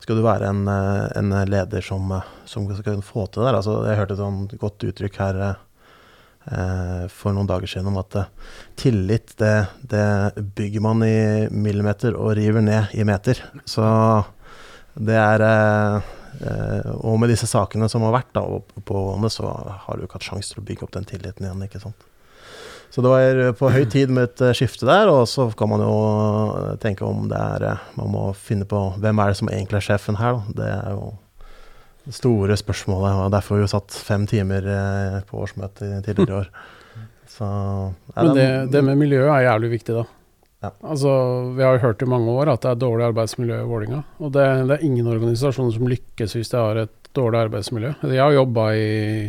[0.02, 3.58] Skal du være en, eh, en leder som, eh, som skal få til det der
[3.60, 5.64] altså, Jeg hørte et sånt godt uttrykk her eh,
[7.12, 8.32] for noen dager siden om at eh,
[8.78, 9.54] tillit, det,
[9.90, 13.42] det bygger man i millimeter og river ned i meter.
[13.68, 13.84] Så
[14.98, 16.12] det er eh,
[16.42, 18.44] eh, Og med disse sakene som har vært da,
[18.80, 19.50] pågående, så
[19.86, 21.66] har du ikke hatt sjanse til å bygge opp den tilliten igjen.
[21.68, 22.08] ikke sant?
[22.90, 25.84] Så det var på høy tid med et eh, skifte der, og så kan man
[25.84, 25.94] jo
[26.82, 29.88] tenke om det er eh, Man må finne på hvem er det som egentlig er
[29.92, 30.60] sjefen her, da.
[30.62, 31.08] Det er jo
[32.08, 36.28] det store spørsmålet, og derfor har vi jo satt fem timer eh, på årsmøtet tidligere
[36.28, 36.52] i år.
[37.28, 37.48] Så,
[38.14, 40.04] ja, Men det, det med miljøet er jævlig viktig, da.
[40.64, 40.72] Ja.
[40.82, 41.10] Altså,
[41.54, 44.02] Vi har jo hørt i mange år at det er dårlig arbeidsmiljø i Vålinga.
[44.18, 47.92] Og det, det er ingen organisasjoner som lykkes hvis de har et dårlig arbeidsmiljø.
[48.08, 49.28] Jeg har jobba i,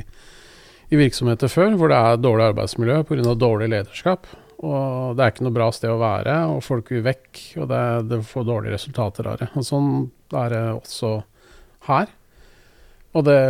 [0.89, 3.35] i virksomheter før hvor det er dårlig arbeidsmiljø pga.
[3.35, 4.31] dårlig lederskap.
[4.59, 7.83] Og det er ikke noe bra sted å være, og folk vil vekk, og det,
[8.09, 9.47] det får dårlige resultater av det.
[9.55, 9.91] Og sånn
[10.35, 11.13] er det også
[11.87, 12.09] her.
[13.17, 13.41] Og det,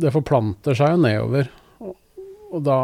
[0.00, 1.50] det forplanter seg jo nedover.
[1.80, 1.96] Og,
[2.52, 2.78] og da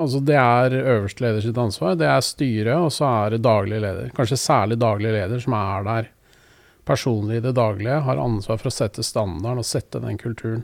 [0.00, 1.96] Altså, det er øverste leder sitt ansvar.
[2.00, 4.06] Det er styret, og så er det daglig leder.
[4.16, 6.08] Kanskje særlig daglig leder, som er der
[6.88, 10.62] personlig i det daglige, har ansvar for å sette standarden og sette den kulturen.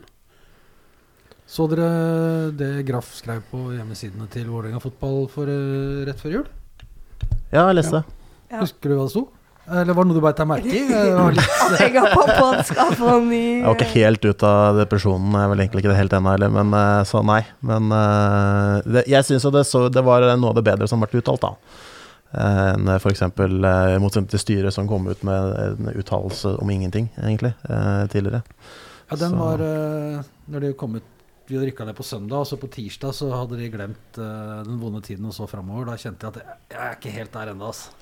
[1.47, 6.49] Så dere det Graff skrev på hjemmesidene til Vålerenga fotball for eh, rett før jul?
[7.53, 8.01] Ja, jeg leste.
[8.49, 8.59] Ja.
[8.65, 9.23] Husker du hva det sto?
[9.67, 10.81] Eller var det noe du bare tar merke i?
[10.87, 15.43] At jeg har pappa skal få ny Jeg var ikke helt ute av depresjonen, jeg
[15.43, 17.41] er vel egentlig ikke det helt ennå heller, men eh, så nei.
[17.67, 21.03] Men eh, det, jeg syns jo det, så, det var noe av det bedre som
[21.03, 21.51] ble uttalt, da.
[22.31, 23.25] Eh, Enn f.eks.
[23.27, 27.51] i motsetning til styret som kom ut med en uttalelse om ingenting, egentlig,
[28.13, 28.41] tidligere.
[29.09, 29.61] Ja, den Så- var
[30.51, 31.03] Når de kom ut
[31.47, 34.63] Vi hadde rykka ned på søndag, og så på tirsdag så hadde de glemt uh,
[34.67, 35.85] den vonde tiden og så framover.
[35.87, 37.93] Da kjente jeg at jeg, jeg er ikke helt der ennå, altså.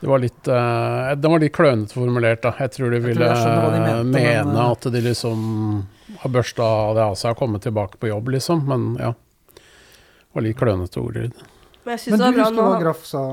[0.00, 2.52] Det var litt, uh, den var litt klønete formulert, da.
[2.62, 5.40] Jeg tror de Jeg tror ville jeg de mente, mene men, eh, at de liksom
[6.22, 8.62] har børsta det av seg og kommet tilbake på jobb, liksom.
[8.68, 9.14] Men ja.
[9.58, 11.34] Det var litt klønete ordlyd.
[11.88, 13.24] Men Men du husker hva Graff sa,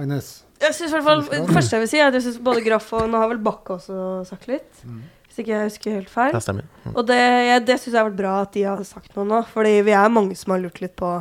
[0.00, 0.32] Agnes?
[0.58, 2.64] Jeg synes i hvert fall, Det første jeg vil si, er at jeg syns både
[2.64, 4.82] Graff og Nå har vel Bakke også sagt litt.
[5.28, 6.32] Hvis ikke jeg husker helt feil.
[6.34, 6.66] Det stemmer.
[6.82, 6.94] Mm.
[6.96, 9.42] Og det, jeg, det syns jeg har vært bra at de har sagt noe nå.
[9.52, 11.12] Fordi vi er mange som har lurt litt på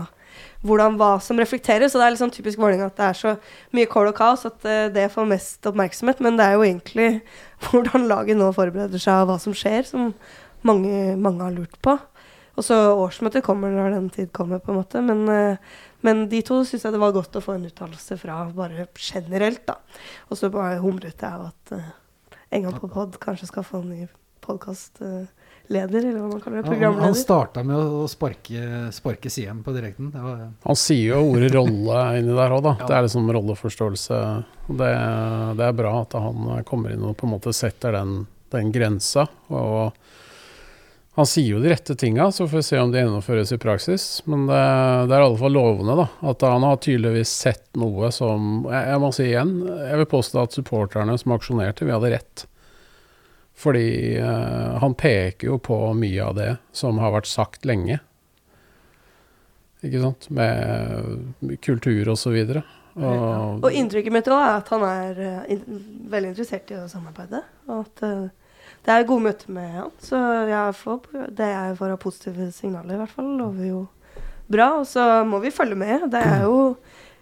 [0.67, 1.95] hvordan hva som reflekteres.
[1.95, 3.33] Og det er sånn typisk Vålerenga at det er så
[3.75, 6.21] mye kål og kaos at eh, det får mest oppmerksomhet.
[6.23, 7.09] Men det er jo egentlig
[7.67, 10.11] hvordan laget nå forbereder seg, og hva som skjer, som
[10.67, 11.97] mange, mange har lurt på.
[12.57, 15.01] Og så årsmøtet kommer når den tid kommer, på en måte.
[15.05, 18.41] Men, eh, men de to syns jeg det var godt å få en uttalelse fra
[18.55, 19.77] bare generelt, da.
[20.29, 21.91] Og så bare humret jeg av at uh,
[22.53, 24.07] en gang på pod kanskje skal få en ny
[25.67, 26.63] podkastleder, eller hva man kaller det.
[26.63, 27.13] Han, han Programleder.
[27.19, 30.11] starta med å sparke, sparke Siem på direkten.
[30.11, 32.75] Det var, Han sier jo ordet rolle inni der òg, da.
[32.79, 32.87] Ja.
[32.87, 34.21] Det er liksom rolleforståelse.
[34.67, 34.91] Det,
[35.57, 39.27] det er bra at han kommer inn og på en måte setter den, den grensa.
[39.49, 39.93] Og
[41.17, 44.03] han sier jo de rette tinga, så får vi se om det gjennomføres i praksis.
[44.29, 44.59] Men det,
[45.09, 46.09] det er i alle fall lovende, da.
[46.29, 50.43] At han har tydeligvis sett noe som Jeg, jeg må si igjen, jeg vil påstå
[50.43, 52.45] at supporterne som aksjonerte, vi hadde rett.
[53.57, 57.97] Fordi eh, han peker jo på mye av det som har vært sagt lenge.
[59.85, 60.27] Ikke sant?
[60.33, 62.61] Med kultur og så videre.
[62.97, 66.87] Og, Og inntrykket mitt òg er at han er eh, in veldig interessert i å
[66.89, 67.43] samarbeide.
[67.69, 68.47] Og at uh,
[68.85, 69.93] det er gode møter med han.
[70.01, 73.83] Så jeg får, det jeg får av positive signaler, i hvert fall, lover jo
[74.49, 74.69] bra.
[74.81, 76.09] Og så må vi følge med.
[76.13, 76.59] Det er jo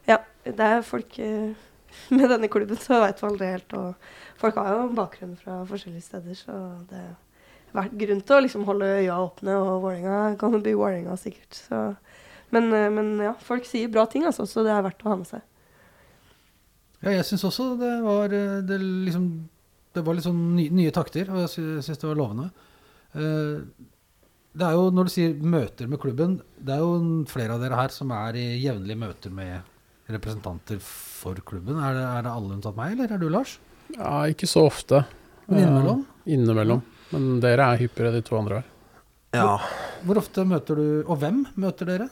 [0.06, 1.56] Ja, det er folk eh,
[2.16, 3.76] med denne klubben, så veit man det helt.
[3.78, 4.10] Og
[4.42, 6.58] folk har jo bakgrunn fra forskjellige steder, så
[6.90, 9.58] det har vært grunn til å liksom holde øya åpne.
[9.60, 11.60] Og Vålerenga kan bli Vålerenga, sikkert.
[11.68, 11.82] Så
[12.54, 15.16] men, eh, men ja, folk sier bra ting, altså, så det er verdt å ha
[15.20, 15.42] med seg.
[17.02, 19.26] ja, jeg syns også det var eh, Det liksom
[19.96, 22.50] Det var litt sånn nye, nye takter, og jeg sy- syns det var lovende.
[23.16, 23.64] Uh,
[24.56, 27.78] det er jo, når du sier møter med klubben, det er jo flere av dere
[27.80, 29.62] her som er i jevnlige møter med
[30.12, 31.80] representanter for klubben.
[31.82, 33.58] Er det, er det alle unntatt meg, eller er du Lars?
[33.96, 35.04] Ja, ikke så ofte.
[35.48, 36.06] Men innimellom?
[36.06, 36.86] Eh, innimellom.
[37.14, 38.72] Men dere er hyppigere, de to andre her.
[39.36, 39.58] Ja.
[40.06, 42.08] Hvor ofte møter du, og hvem møter dere?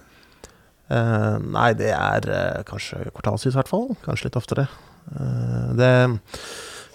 [0.92, 3.90] Eh, nei, det er eh, kanskje kvartalsvis i hvert fall.
[4.04, 4.68] Kanskje litt oftere.
[5.14, 5.92] Eh, det,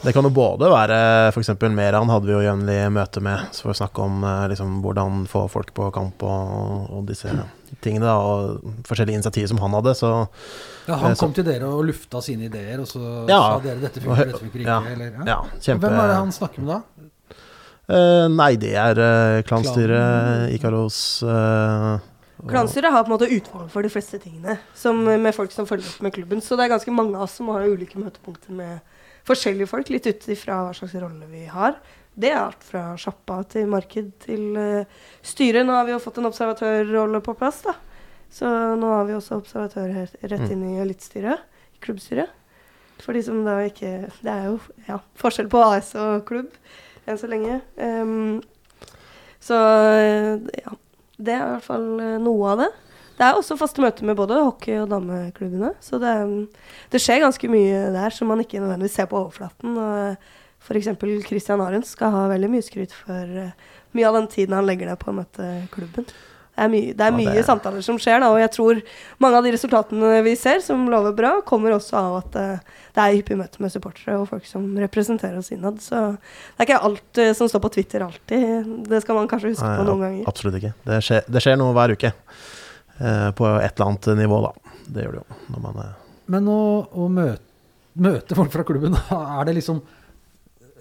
[0.05, 0.99] det kan jo både være
[1.33, 1.55] f.eks.
[1.75, 5.25] Meran hadde vi jo jevnlig møte med, så får vi snakke om eh, liksom, hvordan
[5.31, 7.33] få folk på kamp og, og disse
[7.85, 8.05] tingene.
[8.09, 9.95] Da, og forskjellige initiativ som han hadde.
[9.99, 10.11] Så
[10.89, 13.41] Ja, han Eh, så- kom til dere og lufta sine ideer, og så Ja.
[13.41, 14.67] sa dere dette funker, dette funker ikke.
[14.67, 14.81] Ja.
[14.81, 15.25] Eller, ja.
[15.27, 16.83] ja, kjempe Hvem er det han snakker med da?
[17.91, 21.95] Uh, nei, det er uh, klanstyret, Ikaros uh,
[22.43, 25.67] og- Klanstyret har på en måte utvalg for de fleste tingene, som, med folk som
[25.67, 26.41] følger opp med klubben.
[26.45, 28.81] Så det er ganske mange av oss som har ulike møtepunkter med
[29.27, 31.77] forskjellige folk, litt ut ifra hva slags rolle vi har.
[32.19, 35.63] Det er alt fra sjappa til marked til uh, styret.
[35.69, 37.77] Nå har vi jo fått en observatørrolle på plass, da.
[38.35, 40.51] Så nå har vi også observatør rett Mm.
[40.53, 41.41] inn i elitestyret,
[41.81, 42.35] klubbstyret.
[42.99, 44.59] For de som da ikke Det er jo
[44.89, 46.51] ja, forskjell på AS og klubb
[47.07, 47.61] enn så lenge.
[47.79, 48.43] Um,
[49.41, 50.75] så eh, ja.
[51.19, 52.69] Det er i hvert fall eh, noe av det.
[53.19, 55.73] Det er også faste møter med både hockey- og dameklubbene.
[55.83, 56.13] Så det,
[56.93, 59.79] det skjer ganske mye der som man ikke nødvendigvis ser på overflaten.
[60.65, 60.89] F.eks.
[61.29, 63.53] Christian Arens skal ha veldig mye skryt for uh,
[63.97, 66.05] mye av den tiden han legger ned på å møte klubben.
[66.59, 68.81] Det er, mye, det er mye det- samtaler som skjer, da, og jeg tror
[69.23, 73.05] mange av de resultatene vi ser, som lover bra, kommer også av at uh, det
[73.05, 75.79] er hyppig møte med supportere og folk som representerer oss innad.
[75.85, 78.73] Så det er ikke alt uh, som står på Twitter alltid.
[78.91, 80.25] Det skal man kanskje huske Nei, på noen ganger.
[80.33, 80.73] Absolutt ikke.
[80.91, 82.11] Det skjer, det skjer noe hver uke.
[82.99, 84.75] eh, på et eller annet nivå, da.
[84.91, 85.37] Det gjør det jo.
[85.55, 85.79] Når man,
[86.35, 86.59] Men å,
[86.91, 87.45] å møte,
[88.03, 89.79] møte folk fra klubben, er det liksom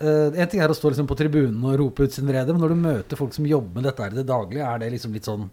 [0.01, 2.63] eh, En ting er å stå liksom på tribunen og rope ut sin vrede, men
[2.63, 5.15] når du møter folk som jobber med dette her i det daglige, er det liksom
[5.17, 5.47] litt sånn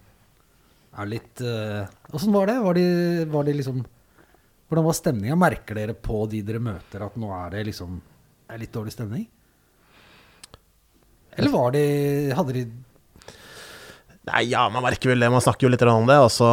[0.94, 2.58] Er litt, litt Åssen var det?
[2.62, 2.88] Var de,
[3.32, 3.84] var de liksom
[4.68, 5.36] Hvordan var stemninga?
[5.38, 8.00] Merker dere på de dere møter, at nå er det liksom
[8.50, 9.24] er litt dårlig stemning?
[11.36, 11.84] Eller var de
[12.36, 12.64] Hadde de
[14.24, 15.28] Nei, ja, man merker vel det.
[15.28, 16.48] Man snakker jo litt om det, og så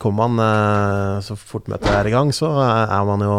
[0.00, 3.34] kommer man eh, Så fort møtet er i gang, så er man jo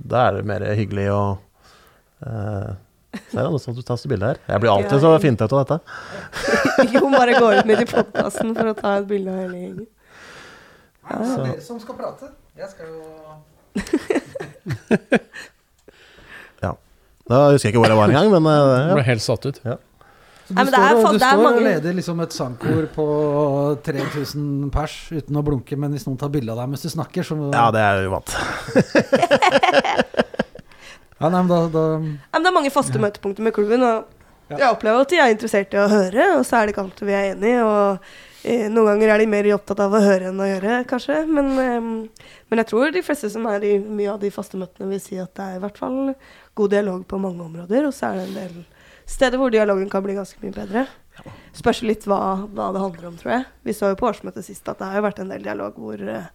[0.00, 1.46] Da er det mer hyggelig og
[3.34, 4.38] uh, han sånt du tar bilde her.
[4.46, 5.76] Jeg blir alltid så fintete av dette.
[6.94, 9.86] jo, bare går ut midt i podkasten for å ta et bilde av hele gjengen.
[11.10, 12.26] Nei, det er dere som skal prate.
[12.60, 12.98] Jeg skal jo
[16.64, 16.72] Ja.
[17.30, 18.56] Da husker jeg ikke hvor jeg var engang, men eh,
[18.90, 19.58] Jeg ble helt satt ut.
[19.66, 19.76] Ja.
[19.80, 19.82] du
[20.54, 21.50] Nei, står, er du står mange...
[21.50, 23.06] og leder liksom et sangkor på
[23.86, 27.22] 3000 pers uten å blunke, men hvis noen tar bilde av deg mens du snakker,
[27.26, 28.28] så ja, det er uvant.
[31.20, 34.16] Ja, nei, men da, da Ja, men det er mange faste møtepunkter med klubben, og
[34.50, 37.06] jeg opplever at de er interessert i å høre, og så er det ikke alltid
[37.06, 38.08] vi er enige, og
[38.42, 41.20] eh, noen ganger er de mer opptatt av å høre enn å gjøre, kanskje.
[41.30, 44.88] Men, eh, men jeg tror de fleste som er i mye av de faste møtene,
[44.90, 46.00] vil si at det er i hvert fall
[46.58, 48.58] god dialog på mange områder, og så er det en del
[49.10, 50.86] steder hvor dialogen kan bli ganske mye bedre.
[51.54, 52.18] Spørs litt hva,
[52.48, 53.46] hva det handler om, tror jeg.
[53.66, 56.00] Vi så jo på årsmøtet sist at det har jo vært en del dialog hvor
[56.00, 56.30] eh,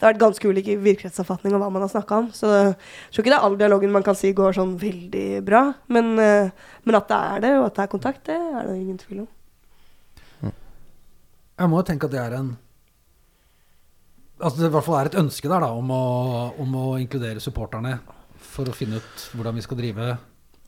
[0.00, 2.28] det har vært ganske ulik virkelighetsoppfatning av hva man har snakka om.
[2.32, 2.70] Så jeg
[3.12, 5.60] tror ikke det er all dialogen man kan si går sånn veldig bra.
[5.92, 6.48] Men, eh,
[6.88, 9.26] men at det er det, og at det er kontakt, det er det ingen tvil
[9.26, 10.54] om.
[11.60, 12.50] Jeg må jo tenke at det er en
[14.40, 16.04] Altså det i hvert fall er et ønske der da om å,
[16.64, 17.98] om å inkludere supporterne
[18.40, 20.06] for å finne ut hvordan vi skal drive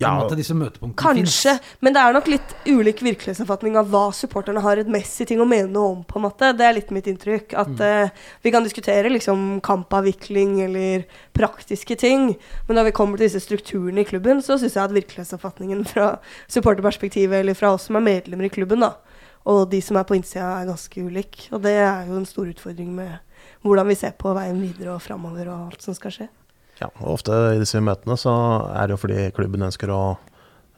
[0.03, 1.77] Ja, At disse møtepunktene Kanskje, finnes.
[1.81, 5.49] men det er nok litt ulik virkelighetsoppfatning av hva supporterne har et messig ting å
[5.49, 6.53] mene noe om, på en måte.
[6.59, 7.57] Det er litt mitt inntrykk.
[7.63, 8.13] At eh,
[8.45, 11.07] vi kan diskutere liksom kampavvikling eller
[11.37, 12.33] praktiske ting,
[12.69, 16.17] men når vi kommer til disse strukturene i klubben, så syns jeg at virkelighetsoppfatningen fra
[16.51, 18.95] supporterperspektivet eller fra oss som er medlemmer i klubben, da,
[19.49, 21.49] og de som er på innsida, er ganske ulik.
[21.51, 23.19] Og det er jo en stor utfordring med
[23.63, 26.29] hvordan vi ser på veien videre og framover og alt som skal skje.
[26.83, 28.33] Ja, ofte i disse møtene så
[28.75, 30.03] er det jo fordi klubben ønsker å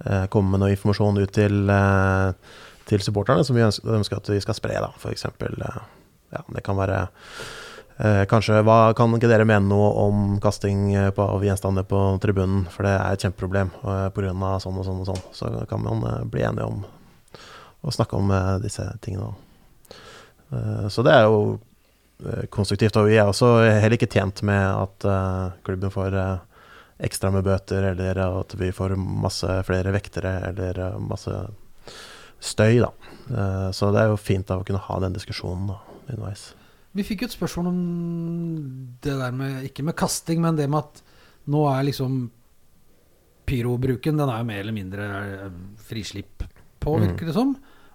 [0.05, 2.57] eh, komme med noe informasjon ut til, eh,
[2.91, 4.77] til supporterne som vi ønsker, at vi skal spre.
[4.85, 5.83] da, eksempel, eh,
[6.37, 7.07] ja, det kan være
[8.27, 12.65] Kanskje hva, Kan ikke dere mene noe om kasting på, av gjenstander på tribunen?
[12.67, 14.33] For det er et kjempeproblem eh, pga.
[14.59, 15.21] sånn og sånn og sånn.
[15.31, 16.83] Så kan man bli enige om
[17.87, 18.33] å snakke om
[18.65, 19.31] disse tingene.
[20.91, 21.61] Så det er jo
[22.51, 22.97] konstruktivt.
[23.01, 26.37] Og vi er også heller ikke tjent med at eh, klubben får eh,
[27.05, 31.33] ekstra med bøter, eller at vi får masse flere vektere, eller eh, masse
[32.45, 32.91] støy, da.
[33.31, 36.53] Eh, så det er jo fint da å kunne ha den diskusjonen da, underveis.
[36.95, 37.79] Vi fikk jo et spørsmål om
[39.03, 41.01] det der med Ikke med kasting, men det med at
[41.51, 42.29] nå er liksom
[43.45, 46.45] pyrobruken den er jo mer eller mindre eh, frislipp
[46.81, 47.03] på, Mm.
[47.09, 47.55] virker det som.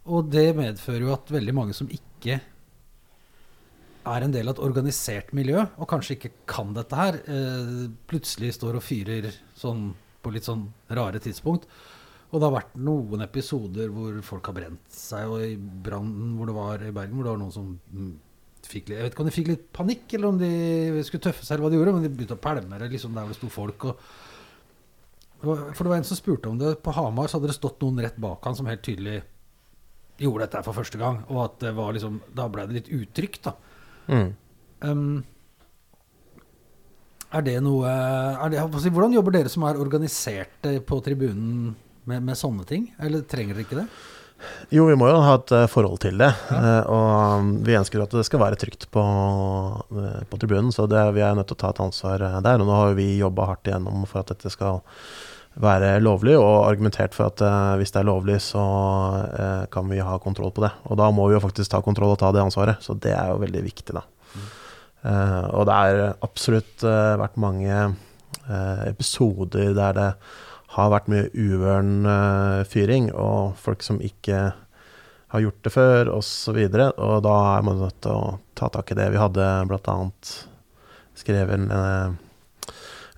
[0.09, 2.39] Og det medfører jo at veldig mange som ikke
[4.07, 8.53] er en del av et organisert miljø, og kanskje ikke kan dette her, eh, plutselig
[8.55, 9.93] står og fyrer sånn
[10.23, 11.67] på litt sånn rare tidspunkt.
[12.29, 16.49] Og det har vært noen episoder hvor folk har brent seg, og i brannen hvor
[16.49, 18.11] det var i Bergen, hvor det var noen som mm,
[18.69, 21.45] fikk litt Jeg vet ikke om de fikk litt panikk, eller om de skulle tøffe
[21.45, 23.39] seg, eller hva de gjorde, men de begynte å pælme det liksom der hvor det
[23.39, 23.87] sto folk.
[23.89, 24.05] Og,
[25.41, 26.75] for det var en som spurte om det.
[26.83, 29.21] På Hamar så hadde det stått noen rett bak han som helt tydelig
[30.19, 31.23] gjorde dette for første gang.
[31.31, 33.55] Og at det var liksom Da ble det litt utrygt, da.
[34.09, 34.29] Mm.
[34.83, 35.09] Um,
[37.29, 41.75] er det noe er det, Hvordan jobber dere som er organiserte på tribunen
[42.09, 42.89] med, med sånne ting?
[42.97, 43.89] Eller trenger dere ikke det?
[44.71, 46.29] Jo, vi må jo ha et eh, forhold til det.
[46.53, 46.75] Ja.
[46.87, 49.03] Og um, vi ønsker at det skal være trygt på,
[49.99, 52.61] eh, på tribunen, så det, vi er nødt til å ta et ansvar eh, der.
[52.61, 54.79] Og nå har vi jobba hardt igjennom for at dette skal
[55.59, 58.63] være lovlig, og argumentert for at eh, hvis det er lovlig, så
[59.27, 60.71] eh, kan vi ha kontroll på det.
[60.87, 63.33] Og da må vi jo faktisk ta kontroll og ta det ansvaret, så det er
[63.33, 64.05] jo veldig viktig, da.
[65.09, 67.89] Eh, og det er absolutt vært mange
[68.89, 70.07] episoder der det
[70.73, 72.07] har vært mye uvøren
[72.69, 74.39] fyring, og folk som ikke
[75.29, 76.57] har gjort det før, osv.
[76.57, 79.11] Og da er man nødt til å ta tak i det.
[79.13, 79.97] Vi hadde bl.a.
[81.21, 82.17] skrevet en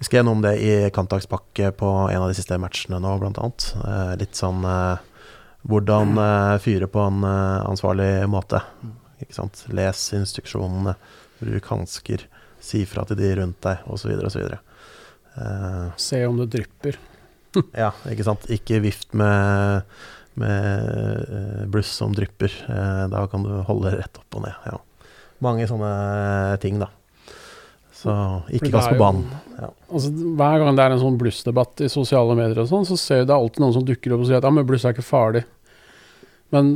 [0.02, 3.50] Vi skrev noe om det i kampdagspakke på en av de siste matchene nå, bl.a.
[3.86, 5.04] Eh, litt sånn eh,
[5.70, 8.64] hvordan eh, fyre på en eh, ansvarlig måte.
[9.22, 9.62] Ikke sant?
[9.70, 10.96] Les instruksjonene,
[11.38, 12.24] bruk hansker,
[12.58, 14.16] si fra til de rundt deg, osv.
[14.26, 14.56] osv.
[15.38, 16.98] Uh, Se om det drypper.
[17.84, 18.50] ja, ikke sant.
[18.50, 19.86] Ikke vift med,
[20.42, 22.58] med eh, bluss som drypper.
[22.74, 24.66] Eh, da kan du holde rett opp og ned.
[24.66, 24.82] Ja.
[25.46, 26.90] Mange sånne ting, da.
[28.02, 28.14] Så
[28.50, 29.26] ikke er på banen.
[29.60, 29.70] Ja.
[29.94, 33.28] Altså, hver gang det er en sånn blussdebatt i sosiale medier, og sånn, så ser
[33.30, 35.44] det alltid noen som dukker opp og sier at ja, men bluss er ikke farlig.
[36.52, 36.74] Men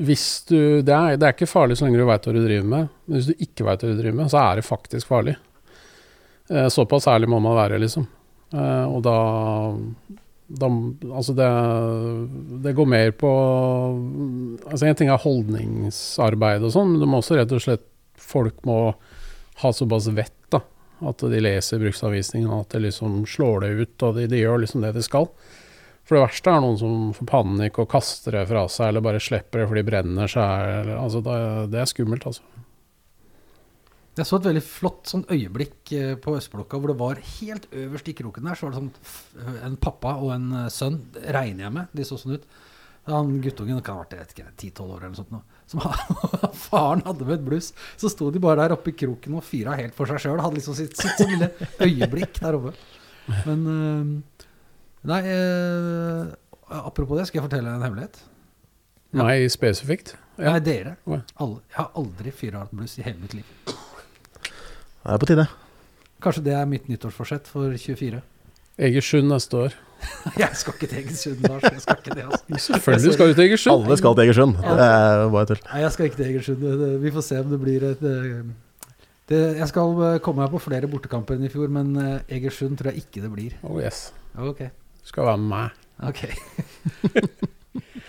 [0.00, 2.68] hvis du, det, er, det er ikke farlig så lenge du veit hva du driver
[2.68, 2.92] med.
[3.06, 5.36] Men hvis du ikke veit hva du driver med, så er det faktisk farlig.
[6.50, 8.06] Eh, såpass ærlig må man være, liksom.
[8.52, 9.16] Eh, og da,
[10.62, 10.68] da
[11.12, 11.48] Altså, det,
[12.64, 13.30] det går mer på
[14.68, 17.88] Altså, en ting er holdningsarbeid og sånn, men du må også rett og slett
[18.22, 18.76] Folk må
[19.62, 20.62] ha såpass vett, da.
[21.02, 24.84] At de leser bruksanvisningen, at det liksom slår det ut, og de, de gjør liksom
[24.84, 25.26] det de skal.
[26.02, 29.22] For det verste er noen som får panikk og kaster det fra seg, eller bare
[29.22, 30.90] slipper det fordi de brenner seg.
[30.96, 31.36] Altså, det,
[31.74, 32.46] det er skummelt, altså.
[34.12, 38.10] Jeg så et veldig flott sånn øyeblikk eh, på Østblokka hvor det var helt øverst
[38.12, 40.98] i kroken der, så var det sånn en pappa og en eh, sønn,
[41.32, 42.44] regner jeg med, de så sånn ut.
[43.10, 46.52] Han guttungen kan ha vært jeg vet 10-12 år eller noe sånt Noe, Som han,
[46.54, 47.72] faren hadde med et bluss.
[47.98, 50.42] Så sto de bare der oppe i kroken og fyra helt for seg sjøl.
[50.42, 51.50] Hadde liksom sitt, sitt sånn lille
[51.82, 52.76] øyeblikk der oppe.
[53.46, 54.42] Men eh,
[55.10, 56.28] Nei, eh,
[56.78, 58.20] apropos det, skal jeg fortelle en hemmelighet?
[59.10, 59.24] Ja.
[59.24, 60.14] Nei, spesifikt.
[60.38, 60.52] Ja.
[60.54, 60.94] Nei, dere.
[61.10, 61.58] Alle.
[61.72, 63.48] Jeg har aldri fyra et bluss i hele mitt liv.
[63.66, 65.48] Det er på tide.
[66.22, 68.22] Kanskje det er mitt nyttårsforsett for 24.
[68.86, 69.74] Egersund neste år.
[70.42, 71.62] Jeg skal ikke til Egersund, Lars.
[71.62, 72.44] Jeg skal ikke det, altså.
[72.66, 73.84] Selvfølgelig skal du til Egersund.
[73.84, 74.56] Alle skal til Egersund.
[74.56, 75.62] Det er bare tull.
[75.68, 76.58] Nei, jeg skal ikke til Egersund.
[77.04, 78.42] Vi får se om det blir et eh,
[79.30, 82.78] det, Jeg skal eh, komme meg på flere bortekamper enn i fjor, men eh, Egersund
[82.80, 83.52] tror jeg ikke det blir.
[83.62, 83.98] Oh yes.
[84.38, 84.60] Ok.
[85.02, 85.68] Du skal være med meg.
[86.08, 86.20] ok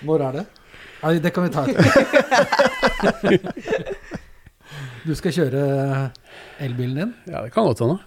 [0.08, 0.46] Når er det?
[1.04, 1.84] Nei, det kan vi ta etter.
[5.04, 5.62] Du skal kjøre
[6.64, 7.10] elbilen din?
[7.28, 7.98] Ja, det kan godt hende.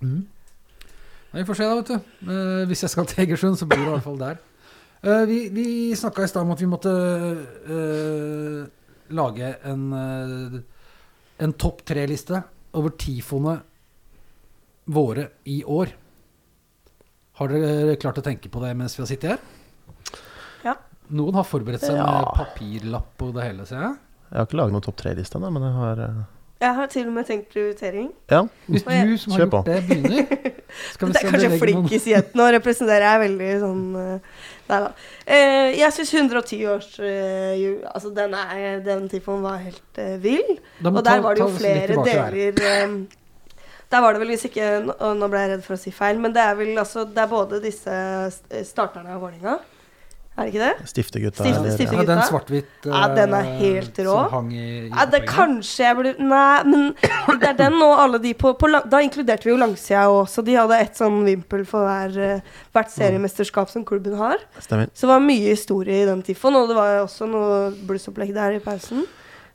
[0.00, 0.22] Nei,
[1.36, 1.94] vi får se, da, vet du.
[2.32, 4.38] Eh, hvis jeg skal til Egersund, så blir det i hvert fall der.
[5.06, 5.66] Eh, vi vi
[5.98, 6.92] snakka i stad om at vi måtte
[7.76, 8.66] eh,
[9.16, 10.56] lage en, eh,
[11.44, 12.40] en topp tre-liste
[12.76, 13.58] over tifoene
[14.92, 15.92] våre i år.
[17.36, 19.40] Har dere klart å tenke på det mens vi har sittet her?
[20.64, 20.74] Ja.
[21.12, 22.06] Noen har forberedt seg Ja.
[22.06, 23.96] med papirlapp og det hele, ser jeg.
[24.30, 26.22] Jeg har ikke laget noen topp tre-liste ennå, men jeg har eh,
[26.60, 28.06] Jeg har til og med tenkt prioritering.
[28.32, 28.38] Ja.
[28.66, 29.58] Hvis du jeg- som har på.
[29.60, 30.26] gjort det, begynner
[30.92, 33.82] skal vi Det se er om kanskje legger i flinkisjenten Nå representerer jeg veldig sånn
[34.00, 34.88] eh, Nei da.
[35.26, 36.88] Eh, jeg syns 110-års
[37.92, 40.56] Altså, den, er, den tifoen var helt eh, vill.
[40.82, 42.96] Og der ta- var det jo flere deler eh,
[43.92, 46.18] Der var det vel hvis ikke Og nå ble jeg redd for å si feil,
[46.18, 48.00] men det er vel altså Det er både disse
[48.64, 49.58] starterne av Vålerenga.
[50.36, 50.88] Er det ikke det?
[50.90, 51.44] Stiftegutta.
[51.46, 54.12] Stifte- stifte- Ja, den svart-hvitt Ja, den er eh, helt rå.
[54.12, 56.82] Som hang i, i Ja, det kanskje jeg burde Nei, men
[57.40, 60.44] det er den og alle de på, på Da inkluderte vi jo langsida òg, så
[60.44, 62.40] de hadde ett sånn vimpel for hver, eh,
[62.76, 64.36] hvert seriemesterskap som klubben har.
[64.60, 64.90] Stemmer.
[64.92, 68.58] Så det var mye historie i den tifoen, og det var også noe blussopplegg der
[68.58, 69.06] i pausen.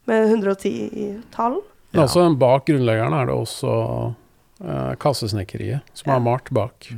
[0.09, 1.59] Med 110 i tall.
[1.93, 2.07] Men Ja.
[2.07, 3.71] altså, bak grunnleggeren er det også
[4.65, 6.89] uh, kassesnekkeriet, som er malt bak.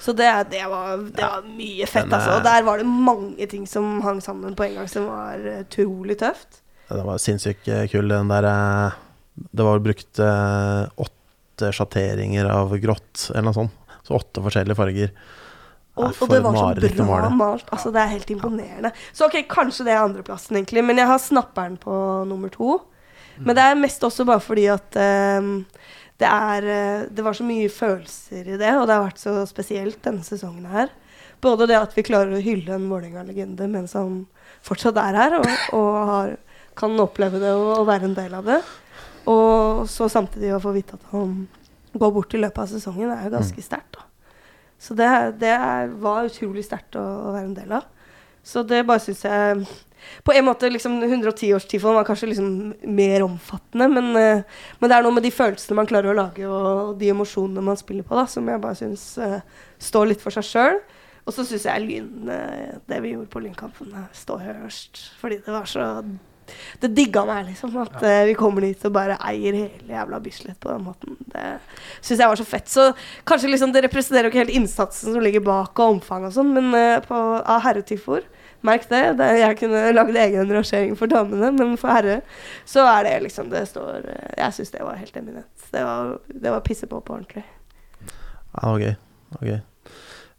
[0.00, 2.38] Så det, det, var, det var mye fett, Men, altså.
[2.38, 5.60] Og der var det mange ting som hang sammen på en gang, som var eh,
[5.66, 6.62] utrolig tøft.
[6.88, 8.96] Den var sinnssykt eh, kul, den der eh,
[9.36, 13.76] Det var brukt åtte sjatteringer av grått, eller noe sånt.
[14.06, 15.12] Så åtte forskjellige farger.
[16.00, 17.68] Og, og det var så bra malt.
[17.68, 18.92] Altså, det er helt imponerende.
[19.12, 20.84] Så ok, kanskje det er andreplassen, egentlig.
[20.86, 21.92] Men jeg har snapperen på
[22.30, 22.78] nummer to.
[23.40, 25.52] Men det er mest også bare fordi at ehm,
[26.20, 29.38] det er eh, Det var så mye følelser i det, og det har vært så
[29.48, 30.92] spesielt denne sesongen her.
[31.40, 34.26] Både det at vi klarer å hylle en Vålerenga-legende mens han
[34.66, 36.34] fortsatt er her, og, og har,
[36.76, 38.60] kan oppleve det og, og være en del av det.
[39.30, 41.42] Og så samtidig å få vite at han
[41.96, 44.00] går bort i løpet av sesongen, er jo ganske sterkt.
[44.80, 45.08] Så det,
[45.40, 47.88] det er, var utrolig sterkt å, å være en del av.
[48.44, 49.64] Så det bare syns jeg
[50.26, 52.52] På en måte liksom 110-årstifoen var kanskje liksom
[52.96, 56.46] mer omfattende, men, eh, men det er noe med de følelsene man klarer å lage,
[56.46, 59.38] og de emosjonene man spiller på, da, som jeg bare syns uh,
[59.80, 60.82] står litt for seg sjøl.
[61.30, 65.04] Og så syns jeg Lyn, eh, det vi gjorde på Lynkampen, eh, står høyest.
[65.20, 65.86] Fordi det var så
[66.80, 67.76] Det digga meg, liksom.
[67.78, 71.14] At eh, vi kommer dit og bare eier hele jævla Bislett på den måten.
[71.30, 71.60] Det
[72.02, 72.66] syns jeg var så fett.
[72.66, 72.88] Så
[73.24, 76.50] kanskje liksom det representerer jo ikke helt innsatsen som ligger bak, og omfanget og sånn,
[76.56, 78.26] men eh, av herretifoer
[78.66, 79.02] Merk det.
[79.20, 79.30] det.
[79.40, 82.20] Jeg kunne lagd egen rangering for damene, men for herre
[82.68, 84.04] så er det liksom Det står
[84.36, 85.66] Jeg syns det var helt eminent.
[85.72, 87.44] Det var, det var pisse på på ordentlig.
[88.54, 88.86] Ja, ok.
[89.40, 89.60] gøy.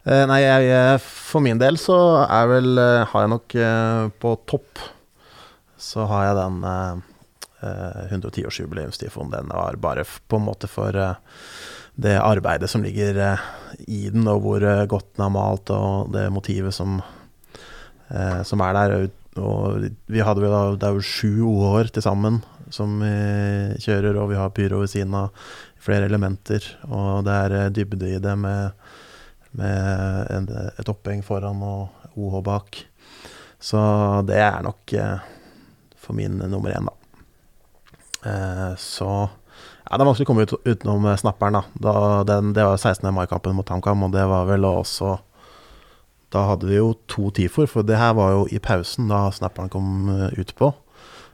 [0.02, 1.96] Eh, nei, jeg, for min del så
[2.26, 4.80] er vel eh, Har jeg nok eh, på topp
[5.78, 7.04] Så har jeg den eh,
[7.62, 9.30] eh, 110-årsjubileumstifoen.
[9.30, 10.90] Den var bare på en måte for
[11.92, 13.20] det arbeidet som ligger
[13.86, 17.02] i den, og hvor godt den er malt, og det motivet som,
[18.44, 18.94] som er der.
[19.40, 24.16] Og vi hadde jo da, det er jo sju OH-er til sammen som vi kjører,
[24.20, 25.34] og vi har pyro ved siden av
[25.82, 26.64] flere elementer.
[26.88, 28.88] Og det er eh, dybde i det med,
[29.58, 30.48] med en,
[30.80, 32.82] et oppheng foran og OH bak.
[33.62, 33.78] Så
[34.28, 35.28] det er nok eh,
[36.00, 36.96] for min nummer én, da.
[38.22, 41.64] Eh, så ja, det er vanskelig å komme ut, utenom eh, snapperen, da.
[41.82, 41.94] da
[42.28, 43.10] den, det var 16.
[43.14, 45.16] mai-kampen mot HamKam, og det var vel også
[46.32, 49.72] Da hadde vi jo to TIFO-er, for det her var jo i pausen da snapperen
[49.72, 50.70] kom eh, ut på.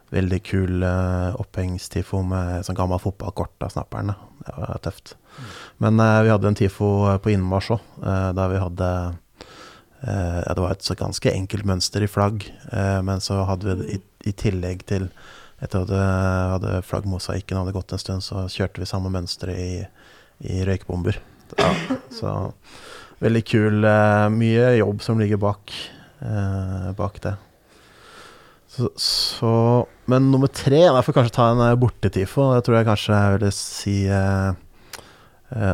[0.09, 4.15] Veldig kul uh, opphengstiFO med sånn gammel fotballkort av snapperen.
[4.41, 5.13] Det var tøft.
[5.85, 6.89] Men uh, vi hadde en TIFO
[7.21, 7.83] på innmarsj òg,
[8.39, 8.89] der vi hadde
[10.01, 13.77] eh, ja, Det var et så ganske enkelt mønster i flagg, eh, men så hadde
[13.83, 14.01] vi i,
[14.31, 15.11] i tillegg til
[15.59, 19.81] Etter at hadde flaggmosaikken hadde gått en stund, så kjørte vi samme mønsteret i,
[20.47, 21.19] i røykbomber.
[21.59, 21.73] Ja,
[22.15, 22.35] så
[23.25, 23.85] veldig kul.
[23.85, 25.75] eh, mye jobb som ligger bak,
[26.23, 27.35] eh, bak det.
[28.69, 32.53] Så, så Men nummer tre Jeg får kanskje ta en eh, bortetifo.
[32.55, 33.97] Det tror jeg kanskje jeg ville si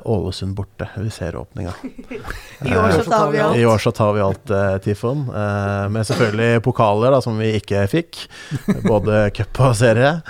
[0.07, 1.73] Ålesund borte Vi ser åpninga.
[2.63, 3.57] I år så tar vi alt.
[3.59, 5.27] I år så tar vi alt eh, tifoen.
[5.29, 8.21] Eh, med selvfølgelig pokaler, da, som vi ikke fikk.
[8.89, 10.21] Både cup og serie.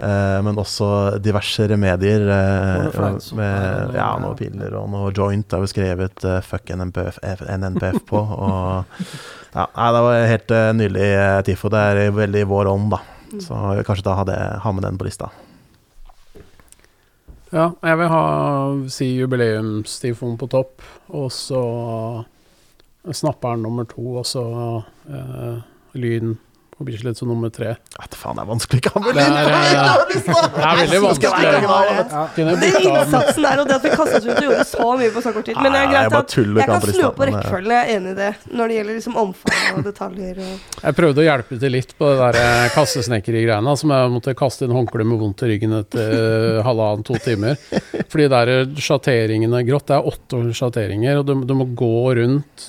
[0.00, 2.24] Eh, men også diverse remedier.
[2.32, 3.00] Eh,
[3.36, 8.20] med ja, noen piller og noe joint har vi skrevet eh, 'fuck NNPF, NNPF' på.
[8.20, 9.04] Og
[9.52, 11.72] ja, nei, det var helt eh, nydelig eh, tifo.
[11.72, 13.02] Det er veldig i vår ånd, da.
[13.40, 15.30] Så kanskje da ha, det, ha med den på lista.
[17.50, 18.24] Ja, jeg vil ha
[18.90, 21.62] si jubileumstifoen på topp, og så
[23.10, 24.44] snapperen nummer to, og så
[25.10, 25.58] eh,
[25.98, 26.36] Lyn
[26.80, 27.74] på Bislett som nummer tre.
[27.98, 31.52] Ja, det faen, det er vanskelig å ha Det er, eh, det er veldig vanskelig.
[32.36, 35.24] Den innsatsen der, og det at vi kastet oss ut og gjorde så mye på
[35.24, 35.60] så kort tid.
[35.60, 38.18] Men det er greit at jeg kan slå på eh, rekkefølgen, jeg er enig i
[38.18, 38.30] det.
[38.50, 42.10] Når det gjelder liksom omfang og detaljer og Jeg prøvde å hjelpe til litt på
[42.10, 46.14] det der eh, kassesnekkerigreiene, som jeg måtte kaste inn håndkle med vondt i ryggen etter
[46.18, 47.60] eh, halvannen, to timer.
[48.10, 52.66] Fordi der der sjatteringene grått, det er åtte sjatteringer, og du, du må gå rundt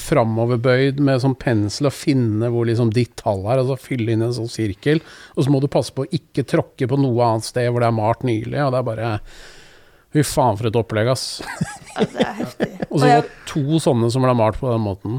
[0.00, 4.22] framoverbøyd med sånn pensel og finne hvor liksom ditt tall er, og så fylle inn
[4.26, 5.00] en sånn sirkel.
[5.36, 7.90] Og så må du passe på å ikke tråkke på noe annet sted hvor det
[7.90, 9.12] er malt nylig, og det er bare
[10.14, 11.40] Fy faen, for et opplegg, ass.
[11.96, 12.68] ja, Det er heftig.
[12.92, 15.16] Og så var det to sånne som ble malt på den måten.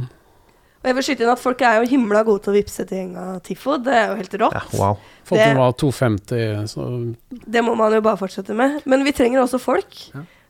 [0.79, 3.01] og jeg vil skyte inn at folk er jo himla gode til å vippse til
[3.01, 3.75] gjenga TIFO.
[3.83, 4.55] Det er jo helt rått.
[4.55, 5.01] Ja, wow.
[5.25, 7.15] Folk Det- som var 250, så
[7.51, 8.81] Det må man jo bare fortsette med.
[8.85, 9.91] Men vi trenger også folk.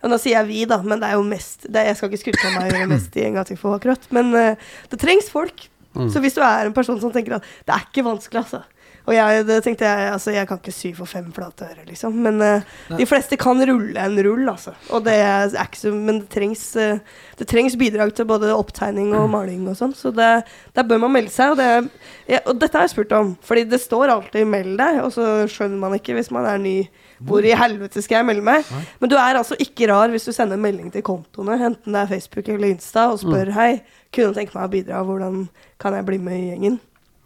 [0.04, 2.22] Og nå sier jeg vi, da, men det er jo mest det, Jeg skal ikke
[2.22, 4.06] skryte av meg å gjøre mest i gjenga TIFO, akkurat.
[4.14, 4.56] Men uh,
[4.92, 5.70] det trengs folk.
[5.96, 6.10] Mm.
[6.12, 8.64] Så hvis du er en person som tenker at det er ikke vanskelig, altså.
[9.06, 12.16] Og jeg, det tenkte jeg, altså jeg kan ikke sy for fem flate ører, liksom.
[12.26, 14.74] Men uh, de fleste kan rulle en rull, altså.
[14.90, 16.98] Og det er ikke Men det trengs, uh,
[17.38, 20.32] det trengs bidrag til både opptegning og maling og sånn, så det,
[20.74, 21.54] der bør man melde seg.
[21.54, 25.04] Og, det, ja, og dette har jeg spurt om, fordi det står alltid 'meld deg',
[25.06, 26.78] og så skjønner man ikke hvis man er ny.
[27.26, 28.66] Hvor i helvete skal jeg melde meg?
[29.00, 32.10] Men du er altså ikke rar hvis du sender melding til kontoene, enten det er
[32.10, 33.84] Facebook eller Insta, og spør 'hei,
[34.16, 35.46] kunne tenke meg å bidra, hvordan
[35.82, 36.82] kan jeg bli med i gjengen'?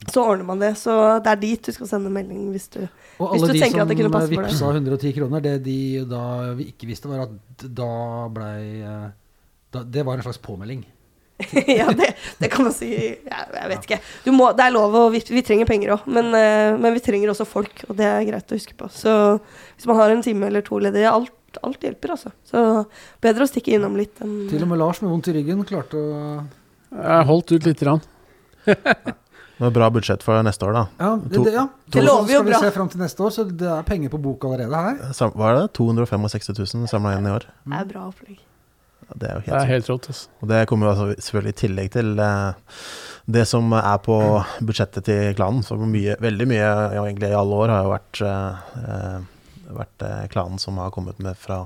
[0.08, 0.74] Så ordner man det.
[0.80, 0.94] Så
[1.24, 2.80] det er dit du skal sende melding hvis du
[3.20, 4.54] Og Hvis alle du de tenker at det kunne passe for deg.
[4.54, 6.22] vippsa 110 kroner, det de da
[6.56, 7.90] vi ikke visste, var at da
[8.32, 9.10] blei eh,
[9.76, 10.86] Det var en slags påmelding.
[11.80, 12.90] ja, det, det kan man si.
[13.28, 14.00] Ja, jeg vet ikke.
[14.26, 16.08] Du må, det er lov, og vi, vi trenger penger òg.
[16.12, 18.90] Men, eh, men vi trenger også folk, og det er greit å huske på.
[18.92, 19.14] Så
[19.76, 22.34] hvis man har en time eller to ledige, alt, alt hjelper, altså.
[22.48, 22.64] Så
[23.24, 26.00] bedre å stikke innom litt enn Til og med Lars med vondt i ryggen klarte
[26.00, 26.24] å
[26.92, 28.02] Jeg holdt ut lite grann.
[28.66, 30.82] Det var bra budsjett for neste år, da.
[31.04, 31.66] Ja, det, To- det, ja.
[31.92, 34.20] Det lover jo skal vi se fram til neste år, så det er penger på
[34.24, 35.02] bok allerede her.
[35.18, 35.66] Sam- Hva er det?
[35.76, 37.44] 265 000 samla inn i år.
[37.66, 38.38] Det er bra opplegg.
[39.10, 40.08] Ja, Det er jo Det helt er helt rått.
[40.14, 40.30] Altså.
[40.42, 42.54] Og det kommer jo altså selvfølgelig i tillegg til uh,
[43.36, 44.18] det som er på
[44.64, 45.62] budsjettet til klanen.
[45.68, 46.64] Så mye, veldig mye,
[46.96, 49.20] ja, egentlig i alle år, har jo vært, eh,
[49.76, 51.66] vært uh, klanen som har kommet med fra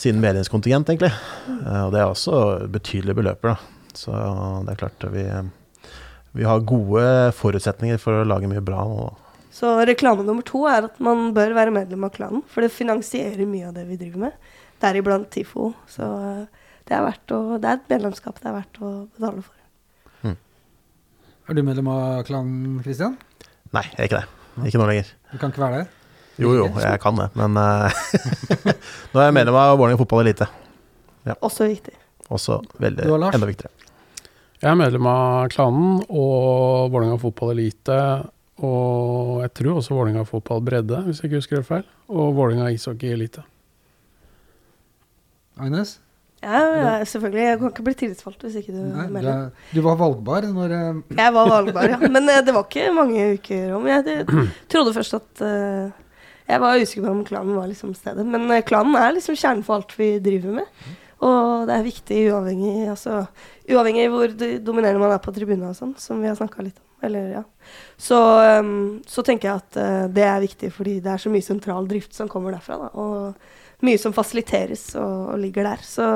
[0.00, 1.12] sin medlemskontingent, egentlig.
[1.84, 2.40] Og det er også
[2.72, 3.75] betydelige beløper, da.
[3.96, 4.12] Så
[4.66, 5.24] det er klart vi,
[6.36, 7.06] vi har gode
[7.38, 8.84] forutsetninger for å lage mye bra.
[8.84, 9.08] nå.
[9.56, 12.44] Så reklame nummer to er at man bør være medlem av klanen.
[12.52, 14.48] For det finansierer mye av det vi driver med.
[14.84, 15.70] Deriblant TIFO.
[15.88, 16.06] Så
[16.86, 19.54] det er, verdt å, det er et medlemskap det er verdt å betale for.
[21.46, 23.12] Er du medlem av klanen, Christian?
[23.70, 24.66] nei, jeg er ikke det.
[24.66, 25.12] Ikke nå lenger.
[25.30, 25.86] Du kan ikke være det?
[26.42, 28.00] Jo, jo, jeg kan det, men eh,
[29.12, 30.48] nå er jeg medlem av Vålerenga fotball elite.
[31.38, 31.94] Også viktig.
[32.34, 33.85] Også veldig, enda viktigere.
[34.56, 37.98] Jeg er medlem av klanen og Vålerenga fotball elite.
[38.64, 41.84] Og jeg tror også Vålerenga fotball bredde, hvis jeg ikke husker helt feil.
[42.08, 43.44] Og Vålerenga ishockey elite.
[45.60, 45.98] Agnes?
[46.44, 47.42] Ja, ja, selvfølgelig.
[47.42, 49.46] Jeg kan ikke bli tillitsvalgt hvis ikke du Nei, er du, medlem.
[49.72, 50.98] du var valgbar når uh...
[51.16, 52.00] Jeg var valgbar, ja.
[52.16, 53.88] Men uh, det var ikke mange uker om.
[53.88, 54.26] Jeg
[54.72, 56.04] trodde først at uh,
[56.46, 58.24] Jeg var usikker på om klanen var liksom stedet.
[58.24, 60.96] Men klanen er liksom kjernen for alt vi driver med.
[61.24, 63.22] Og det er viktig uavhengig altså,
[63.72, 66.86] Uavhengig hvor dominerende man er på tribunen og sånn, som vi har snakka litt om.
[67.06, 67.42] Eller, ja.
[68.00, 68.18] så,
[68.60, 71.88] um, så tenker jeg at uh, det er viktig fordi det er så mye sentral
[71.88, 72.78] drift som kommer derfra.
[72.80, 75.82] Da, og mye som fasiliteres og, og ligger der.
[75.84, 76.06] Så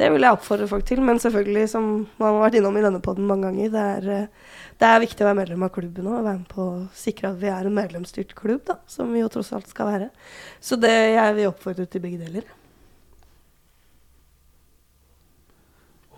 [0.00, 1.02] det vil jeg oppfordre folk til.
[1.04, 4.60] Men selvfølgelig, som man har vært innom i denne poden mange ganger, det er, uh,
[4.80, 7.40] det er viktig å være medlem av klubben og være med på å sikre at
[7.42, 10.12] vi er en medlemsstyrt klubb, da, som vi jo tross alt skal være.
[10.60, 12.48] Så det jeg vil oppfordre til begge deler.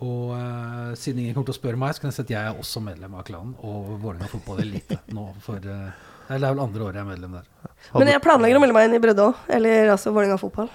[0.05, 2.51] Og uh, siden ingen kommer til å spørre meg, så kan jeg si at jeg
[2.53, 6.63] er også medlem av klanen og Vålerenga fotball elite nå for eh, Det er vel
[6.63, 7.49] andre året jeg er medlem der.
[7.97, 10.71] Men jeg planlegger å melde meg inn i Brødå, òg, eller altså Vålerenga fotball.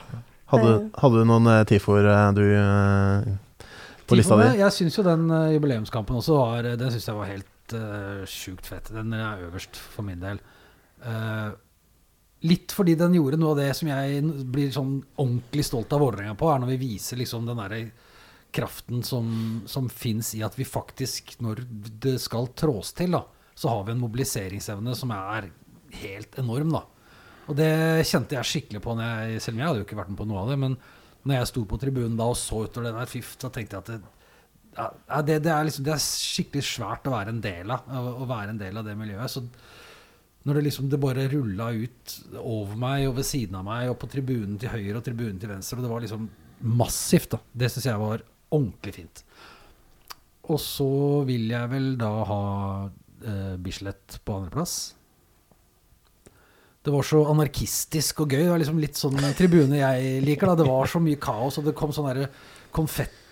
[0.54, 0.90] Hadde, Eh.
[1.02, 2.44] hadde du noen uh, tifoer du
[4.06, 4.50] på lista di?
[4.60, 5.24] Jeg syns jo den
[5.56, 8.92] jubileumskampen også var Den synes jeg var helt uh, sjukt fett.
[8.94, 10.44] Den er øverst for min del.
[11.04, 11.52] Eh,
[12.48, 16.36] litt fordi den gjorde noe av det som jeg blir sånn ordentlig stolt av Vålerenga
[16.40, 17.86] på, er når vi viser liksom den derre
[18.54, 19.28] kraften som,
[19.70, 21.64] som fins i at vi faktisk, når
[22.04, 23.24] det skal trås til, da,
[23.54, 25.52] så har vi en mobiliseringsevne som er
[26.04, 26.84] helt enorm, da.
[27.50, 30.20] Og det kjente jeg skikkelig på, jeg, selv om jeg hadde jo ikke vært med
[30.22, 30.60] på noe av det.
[30.64, 30.78] Men
[31.28, 33.84] når jeg sto på tribunen da og så utover den der fiff, så tenkte jeg
[33.84, 34.14] at det,
[34.74, 37.90] ja, det, det, er liksom, det er skikkelig svært å være en del av.
[37.94, 39.34] Å være en del av det miljøet.
[39.34, 39.44] Så
[40.48, 44.00] når det liksom det bare rulla ut over meg og ved siden av meg og
[44.02, 46.30] på tribunen til høyre og tribunen til venstre, og det var liksom
[46.80, 47.42] massivt, da.
[47.64, 48.24] Det syns jeg var
[48.54, 49.24] ordentlig fint.
[50.52, 50.90] Og så
[51.28, 52.44] vil jeg vel da ha
[53.24, 54.76] eh, Bislett på andreplass.
[56.84, 58.44] Det var så anarkistisk og gøy.
[58.44, 60.52] Det var liksom litt sånn tribune jeg liker.
[60.52, 62.12] da Det var så mye kaos, og det kom sånn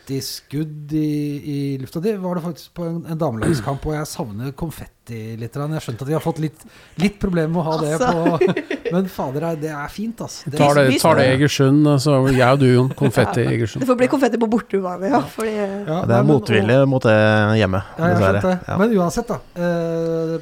[0.07, 1.99] derre konfettiskudd i, i lufta.
[1.99, 5.55] Det var det faktisk på en, en damelagskamp, og jeg savner konfetti litt.
[5.55, 6.63] Jeg Jeg skjønte at de har fått litt,
[6.97, 10.51] litt problemer med å ha det på Men fader, det er fint, altså.
[10.51, 12.89] Tar det, tar det Egersund, så jeg og du, Jon.
[12.97, 13.83] Konfetti i Egersund.
[13.83, 15.21] Det får bli konfetti på bortebane, ja.
[15.35, 17.17] Fordi Ja, Det er men- motvilje mot det
[17.59, 18.41] hjemme, Ja, jeg dessverre.
[18.41, 18.57] det.
[18.67, 18.77] Ja.
[18.77, 19.39] Men uansett, da.
[19.57, 20.39] Uh,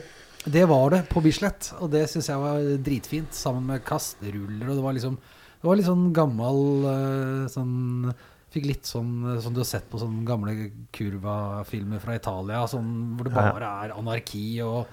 [0.49, 3.33] det var det på Bislett, og det syns jeg var dritfint.
[3.35, 5.17] Sammen med kasteruller, og det var liksom
[5.59, 8.13] Det var litt sånn gammel eh, sånn
[8.53, 10.55] Fikk litt sånn eh, som du har sett på sånne gamle
[10.95, 14.85] kurva-filmer fra Italia, sånn hvor det bare er anarki og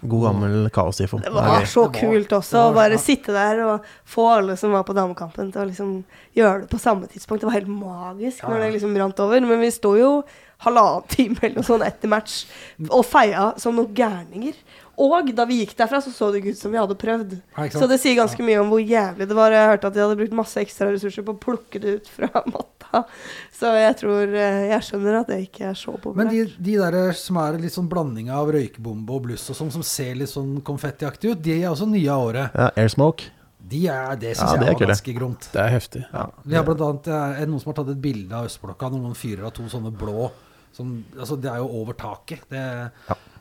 [0.00, 1.18] God gammel kaos-tifo.
[1.20, 4.86] Det Det var så kult også å bare sitte der og få alle som var
[4.88, 5.90] på damekampen til å liksom
[6.36, 7.42] gjøre det på samme tidspunkt.
[7.42, 9.44] Det var helt magisk når det liksom rant over.
[9.44, 10.22] Men vi sto jo
[10.64, 12.44] halvannen time eller noe sånt etter match
[12.88, 14.56] og feia som noen gærninger.
[15.00, 17.36] Og da vi gikk derfra, så så det ikke ut som vi hadde prøvd.
[17.72, 19.52] Så det sier ganske mye om hvor jævlig det var.
[19.52, 22.28] Jeg hørte at de hadde brukt masse ekstra ressurser på å plukke det ut fra
[22.54, 22.79] matta.
[23.60, 27.12] Så jeg tror eh, Jeg skjønner at det ikke er så Men de, de der
[27.18, 30.58] som er litt sånn blanding av røykebombe og bluss og sånn, som ser litt sånn
[30.66, 32.56] konfettiaktig ut, de er også nye av året.
[32.56, 33.30] Ja, Airsmoke.
[33.70, 35.50] De er, det syns Ja, det er jeg var ganske gromt.
[35.52, 36.04] Det er heftig.
[36.10, 36.28] Ja.
[36.42, 39.04] Vi har blant annet eh, er noen som har tatt et bilde av Østblokka når
[39.04, 40.30] noen fyrer av to sånne blå
[40.72, 42.44] som, altså Det er jo over taket.
[42.50, 42.62] Det,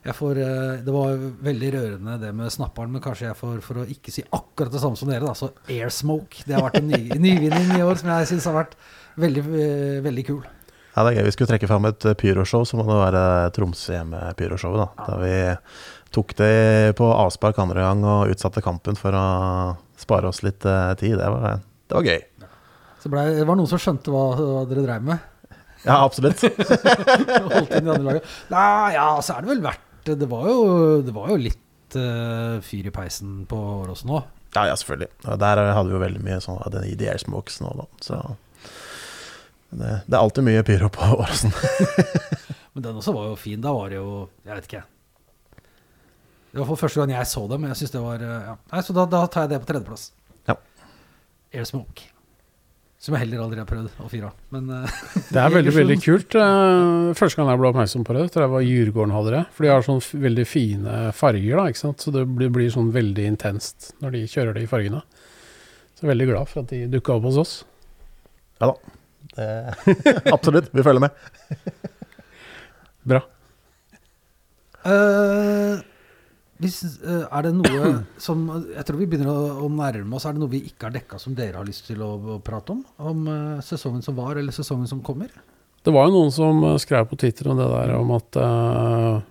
[0.05, 3.81] jeg får, eh, det var veldig rørende det med snapperen, men kanskje jeg får, for
[3.81, 6.45] å ikke si akkurat det samme som dere, da, så Airsmoke.
[6.47, 8.77] Det har vært en ny, nyvinning i år som jeg syns har vært
[9.21, 10.41] veldig, eh, veldig kul.
[10.95, 11.27] Ja, det er gøy.
[11.29, 14.81] Vi skulle trekke fram et eh, pyroshow, så må være Tromsø hjemme-pyroshowet.
[14.81, 15.05] da.
[15.07, 15.33] Da vi
[16.15, 19.25] tok det på avspark andre gang og utsatte kampen for å
[19.99, 21.17] spare oss litt eh, tid.
[21.21, 22.23] Det var, det var gøy.
[22.99, 25.27] Så ble, det var noen som skjønte hva, hva dere drev med.
[25.85, 26.41] Ja, absolutt.
[27.53, 28.33] Holdt inn i andre laget.
[28.51, 30.59] Nei, ja, så er det vel verdt Det var jo,
[31.05, 34.27] det var jo litt uh, fyr i peisen på Åråsen òg.
[34.57, 35.07] Ja, ja, selvfølgelig.
[35.39, 37.87] Der hadde vi jo veldig mye sånn den i de airsmokes nå, da.
[38.03, 38.19] Så
[39.69, 41.53] det, det er alltid mye pyro på Åråsen.
[42.73, 43.59] Men den også var jo fin.
[43.61, 44.83] Da var det jo Jeg vet ikke.
[46.49, 48.53] Det var for første gang jeg så det, men jeg synes det var eh, ja.
[48.71, 50.07] Nei, Så da, da tar jeg det på tredjeplass.
[50.49, 50.55] Ja.
[51.53, 52.07] Airsmoke.
[52.99, 54.57] Som jeg heller aldri har prøvd å fyre av.
[54.57, 54.95] Eh,
[55.35, 56.33] Det er veldig veldig kult.
[56.41, 59.43] Eh, Første gang jeg ble oppmerksom på det, tror jeg var Djurgården hadde det.
[59.53, 62.01] For de har sånn veldig fine farger, da, ikke sant.
[62.07, 65.03] Så det blir, blir sånn veldig intenst når de kjører det i fargene.
[65.93, 67.53] Så jeg er veldig glad for at de dukka opp hos oss.
[68.57, 68.95] Ja da.
[69.40, 69.49] Det,
[70.36, 70.68] absolutt.
[70.76, 71.90] Vi følger med.
[73.10, 73.22] Bra.
[74.80, 75.80] Uh,
[76.60, 77.90] hvis, uh, Er det noe
[78.26, 80.26] som Jeg tror vi begynner å, å nærme oss.
[80.28, 82.76] Er det noe vi ikke har dekka som dere har lyst til å, å prate
[82.76, 82.84] om?
[83.11, 85.32] Om uh, sesongen som var, eller sesongen som kommer?
[85.84, 89.22] Det var jo noen som eh, skrev på Twitter om det der om at eh,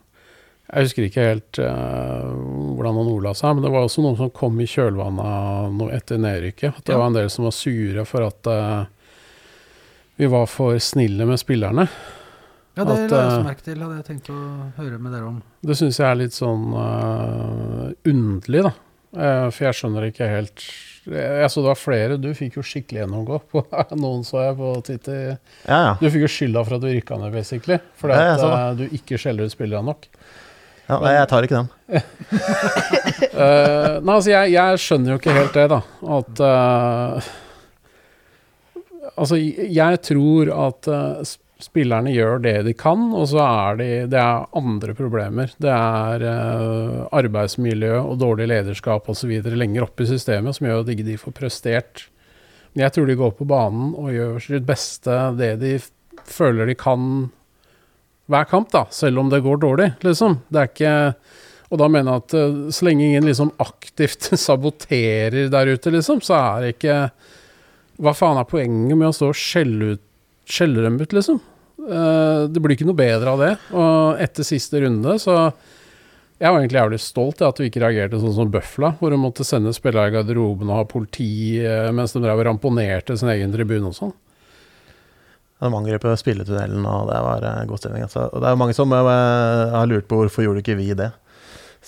[0.72, 2.30] Jeg husker ikke helt eh,
[2.78, 6.78] hvordan han ordla seg, men det var også noen som kom i kjølvannet etter nedrykket.
[6.80, 7.02] At det Ja.
[7.02, 8.88] var en del som var sure for at eh,
[10.18, 11.84] vi var for snille med spillerne.
[12.74, 13.78] Ja, det la jeg eh, også merke til.
[13.82, 14.38] Hadde jeg tenkt å
[14.78, 15.36] høre med dere om.
[15.66, 18.72] Det syns jeg er litt sånn uh, underlig, da.
[19.14, 20.62] Uh, for jeg skjønner ikke helt
[21.08, 22.18] jeg, jeg så det var flere.
[22.20, 23.62] Du fikk jo skikkelig gjennomgå på
[24.02, 25.16] noen, så jeg på Titti.
[25.70, 25.94] Ja, ja.
[26.02, 27.78] Du fikk jo skylda for at du rykka ned, basically.
[28.02, 30.10] Fordi Ja, at uh, du ikke skjeller ut spillerne nok.
[30.90, 31.70] ja nei, jeg tar ikke den.
[31.94, 31.98] uh,
[34.02, 35.84] nei, altså, jeg, jeg skjønner jo ikke helt det, da.
[36.18, 36.48] At
[39.18, 44.20] Altså, jeg tror at uh, spillerne gjør det de kan, og så er de Det
[44.20, 45.54] er andre problemer.
[45.58, 49.34] Det er uh, arbeidsmiljø og dårlig lederskap osv.
[49.50, 52.06] lenger oppe i systemet som gjør at de ikke får prestert.
[52.72, 55.74] Men jeg tror de går på banen og gjør sitt beste, det de
[56.28, 57.28] føler de kan
[58.28, 60.40] hver kamp, da, selv om det går dårlig, liksom.
[60.48, 60.94] Det er ikke
[61.68, 66.22] Og da mener jeg at eh, så lenge ingen liksom aktivt saboterer der ute, liksom,
[66.24, 66.96] så er det ikke
[67.98, 70.04] Hva faen er poenget med å stå og skjelle ut
[70.48, 71.40] skjelle dem ut, liksom?
[71.88, 73.50] Eh, det blir ikke noe bedre av det.
[73.76, 75.52] Og etter siste runde, så
[76.38, 79.18] Jeg var egentlig jævlig stolt av at du ikke reagerte sånn som Bøfla, hvor hun
[79.18, 83.32] måtte sende spillere i garderoben og ha politi eh, mens de drev og ramponerte sin
[83.32, 84.12] egen tribune og sånn.
[85.58, 88.06] De angrep spilletunnelen, og det var eh, god stemning.
[88.06, 88.28] Altså.
[88.30, 91.10] Og det er mange som har lurt på hvorfor gjorde ikke vi det.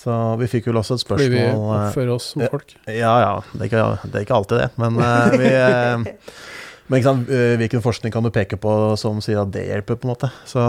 [0.01, 2.73] Så vi fikk vel også et spørsmål Fordi vi eh, oppfører oss som folk.
[2.89, 4.69] Ja ja, det er ikke, det er ikke alltid det.
[4.81, 6.31] Men eh, vi eh,
[6.91, 10.11] men sant, hvilken forskning kan du peke på som sier at det hjelper, på en
[10.11, 10.27] måte?
[10.49, 10.59] Så,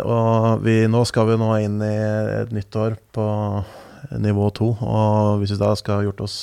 [0.00, 1.96] og vi, nå skal vi nå inn i
[2.38, 3.26] et nytt år på
[4.16, 4.70] nivå to.
[4.80, 6.38] Og hvis vi da skal ha gjort oss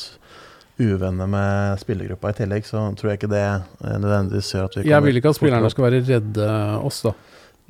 [0.78, 3.48] uvenner med spillergruppa i tillegg, så tror jeg ikke det
[3.82, 6.52] nødvendigvis gjør at vi Jeg vil ikke at spillerne skal være redde
[6.86, 7.16] oss, da.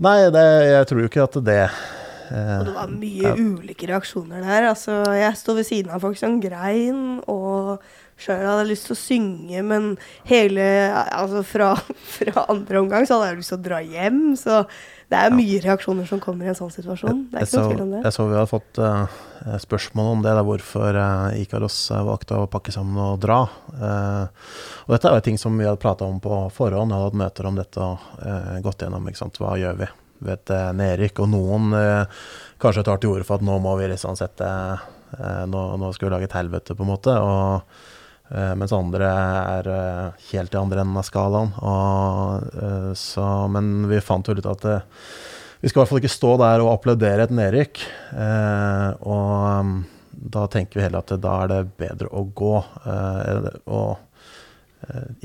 [0.03, 1.61] Nei, det, jeg tror jo ikke at det
[2.31, 3.35] Og det var mye ja.
[3.35, 4.69] ulike reaksjoner der.
[4.71, 7.77] Altså, jeg sto ved siden av folk som grein, og
[8.21, 9.87] sjøl hadde jeg lyst til å synge, men
[10.29, 10.65] hele
[10.95, 11.73] Altså, fra,
[12.17, 14.63] fra andre omgang så hadde jeg lyst til å dra hjem, så
[15.05, 15.35] det er Ja.
[15.37, 17.27] mye reaksjoner som kommer i en sånn situasjon.
[17.29, 17.99] Det er ikke noe tvil om det.
[18.07, 22.39] jeg så vi hadde fått uh, spørsmål om det, da, hvorfor uh, Ikaros eh, valgte
[22.41, 23.43] å pakke sammen og dra.
[23.69, 24.25] Uh,
[24.87, 27.51] og dette er jo ting som vi hadde prata om på forhånd, hadde hatt møter
[27.51, 29.05] om dette og eh, gått gjennom.
[29.05, 29.91] ikke sant, Hva gjør vi
[30.23, 31.23] ved et eh, nedrykk?
[31.23, 32.23] Og noen eh,
[32.61, 36.09] kanskje tar til orde for at nå må vi liksom sette eh, nå, nå skal
[36.09, 37.19] vi lage et helvete, på en måte.
[37.19, 37.83] og
[38.57, 39.67] mens andre er
[40.31, 41.51] helt i andre enden av skalaen.
[41.61, 44.65] Og, så, men vi fant jo ut at
[45.61, 47.83] vi skal i hvert fall ikke stå der og applaudere et nedrykk.
[49.05, 49.29] Og
[49.61, 49.75] um,
[50.09, 52.55] da tenker vi heller at da er det bedre å gå.
[53.77, 54.04] Og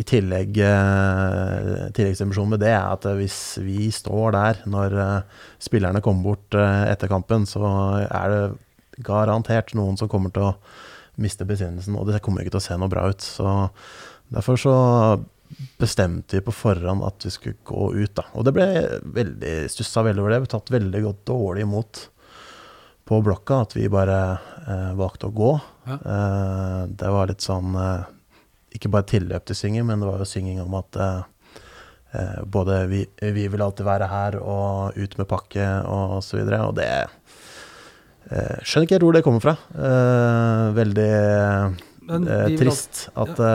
[0.01, 6.03] i tillegg eh, Tilleggsdimensjonen med det er at hvis vi står der når eh, spillerne
[6.05, 7.65] kommer bort eh, etter kampen, så
[8.07, 10.55] er det garantert noen som kommer til å
[11.21, 13.25] miste besinnelsen, og det kommer ikke til å se noe bra ut.
[13.25, 13.49] Så
[14.33, 14.75] derfor så
[15.81, 18.25] bestemte vi på forhånd at vi skulle gå ut, da.
[18.39, 18.69] Og det ble
[19.17, 20.41] veldig stussa veldig over det.
[20.45, 22.07] Vi tatt veldig godt dårlig imot
[23.11, 24.21] på blokka, at vi bare
[24.63, 25.53] eh, valgte å gå.
[25.91, 25.99] Ja.
[25.99, 28.09] Eh, det var litt sånn eh,
[28.77, 31.23] Ikke bare tilløp til synging, men det var jo synging om at eh,
[32.21, 36.63] eh, både vi, vi vil alltid være her, og ut med pakke, og så videre.
[36.69, 39.57] Og det eh, Skjønner ikke helt hvor det kommer fra.
[39.75, 43.51] Eh, veldig eh, trist at ja.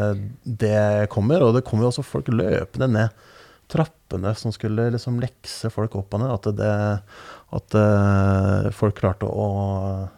[0.00, 0.26] eh,
[0.66, 0.82] det
[1.12, 3.24] kommer, og det kommer jo også folk løpende ned
[3.66, 6.30] trappene som skulle liksom lekse folk opp og ned.
[6.30, 6.74] At, det,
[7.58, 9.46] at folk klarte å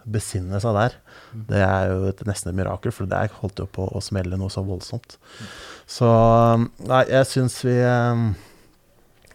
[0.05, 0.98] besinne seg der.
[1.32, 4.50] Det er jo et, nesten et mirakel, for det holdt jo på å smelle noe
[4.52, 5.18] så voldsomt.
[5.88, 6.09] Så
[6.88, 8.22] nei, jeg syns vi eh,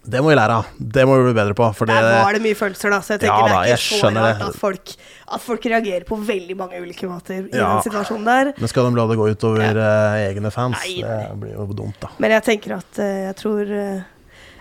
[0.05, 0.67] Det må vi lære av.
[0.77, 1.69] Det må vi bli bedre på.
[1.89, 4.41] Der var det mye følelser, da, så jeg tenker Ja det er ikke så rart
[4.49, 4.93] at folk,
[5.37, 7.69] at folk reagerer på veldig mange ulike måter i Ja.
[7.75, 8.53] den situasjonen der.
[8.57, 10.77] men skal de la det gå utover eh, egne fans?
[10.83, 12.11] Nei, Det blir jo dumt, da.
[12.19, 14.01] Men jeg tenker at uh, jeg tror uh,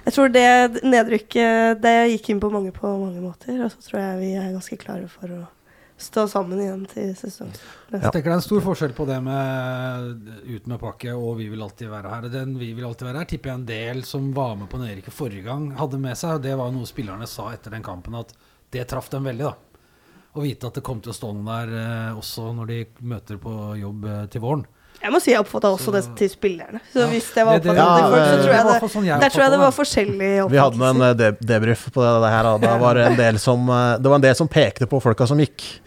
[0.05, 3.59] Jeg tror det nedrykket Det gikk inn på mange på mange måter.
[3.63, 5.43] Og så tror jeg vi er ganske klare for å
[6.03, 7.51] stå sammen igjen til sesong.
[7.93, 11.49] Jeg tenker det er en stor forskjell på det med ut med pakke og vi
[11.53, 12.29] vil alltid være her.
[12.33, 15.17] Den vi vil alltid være her, tipper jeg en del som var med på nedrykket
[15.17, 16.39] forrige gang, hadde med seg.
[16.39, 18.35] Og det var noe spillerne sa etter den kampen, at
[18.73, 19.55] det traff dem veldig, da.
[20.33, 23.41] Å vite at det kom til å stå noen der eh, også når de møter
[23.41, 24.65] på jobb eh, til våren.
[25.03, 26.81] Jeg må si jeg oppfatta også Så- det til spillerne.
[26.93, 29.05] Så hvis det var Det- det- oppfattet til Ja, folk, så tror jeg det sånn
[29.07, 30.51] jeg Der tror jeg det var forskjellig oppfattelse.
[30.53, 32.59] Vi hadde en eh, de debrief på det, her, Da.
[32.59, 35.27] Det var det en del som eh, Det var en del som pekte på folka
[35.27, 35.81] som gikk.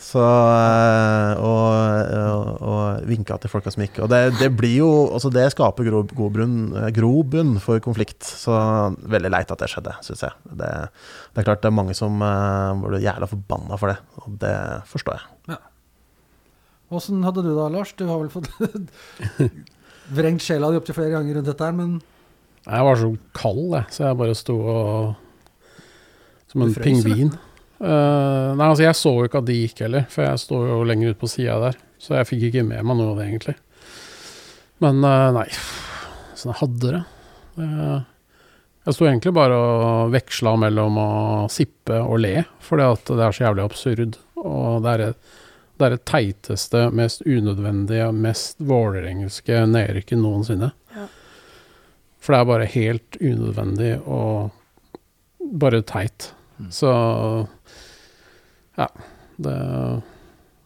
[0.00, 1.72] Så eh, Og,
[2.16, 4.00] og, og vinka til folka som gikk.
[4.02, 8.22] Og det, det blir jo Altså, det skaper gro, grobunn, for konflikt.
[8.22, 10.32] Så veldig leit at det skjedde, syns jeg.
[10.56, 10.88] Det,
[11.34, 14.56] det er klart det er mange som uh, ble jævla forbanna for det, og det
[14.88, 15.58] forstår jeg.
[16.90, 17.92] Åssen hadde du det, Lars?
[17.94, 18.48] Du har vel fått
[20.16, 22.00] vrengt sjela di opptil flere ganger rundt dette her, men
[22.66, 25.12] Jeg var så kald, jeg, så jeg bare sto og
[26.50, 27.30] Som en pingvin.
[27.80, 30.80] Uh, nei, altså jeg så jo ikke at de gikk heller, for jeg står jo
[30.84, 31.78] lenger ut på sida der.
[32.02, 33.54] Så jeg fikk ikke med meg noe av det, egentlig.
[34.82, 35.46] Men uh, nei,
[36.34, 37.04] sånn jeg hadde det.
[37.60, 38.00] Uh,
[38.88, 41.08] jeg sto egentlig bare og veksla mellom å
[41.52, 42.34] sippe og le,
[42.64, 44.18] fordi at det er så jævlig absurd.
[44.42, 45.10] Og det er det,
[45.80, 50.70] det, er det teiteste, mest unødvendige, mest vålerengelske nedrykket noensinne.
[50.94, 51.06] Ja.
[52.20, 54.50] For det er bare helt unødvendig og
[55.60, 56.30] bare teit.
[56.70, 56.92] Så
[58.76, 58.88] ja.
[59.40, 59.56] Det,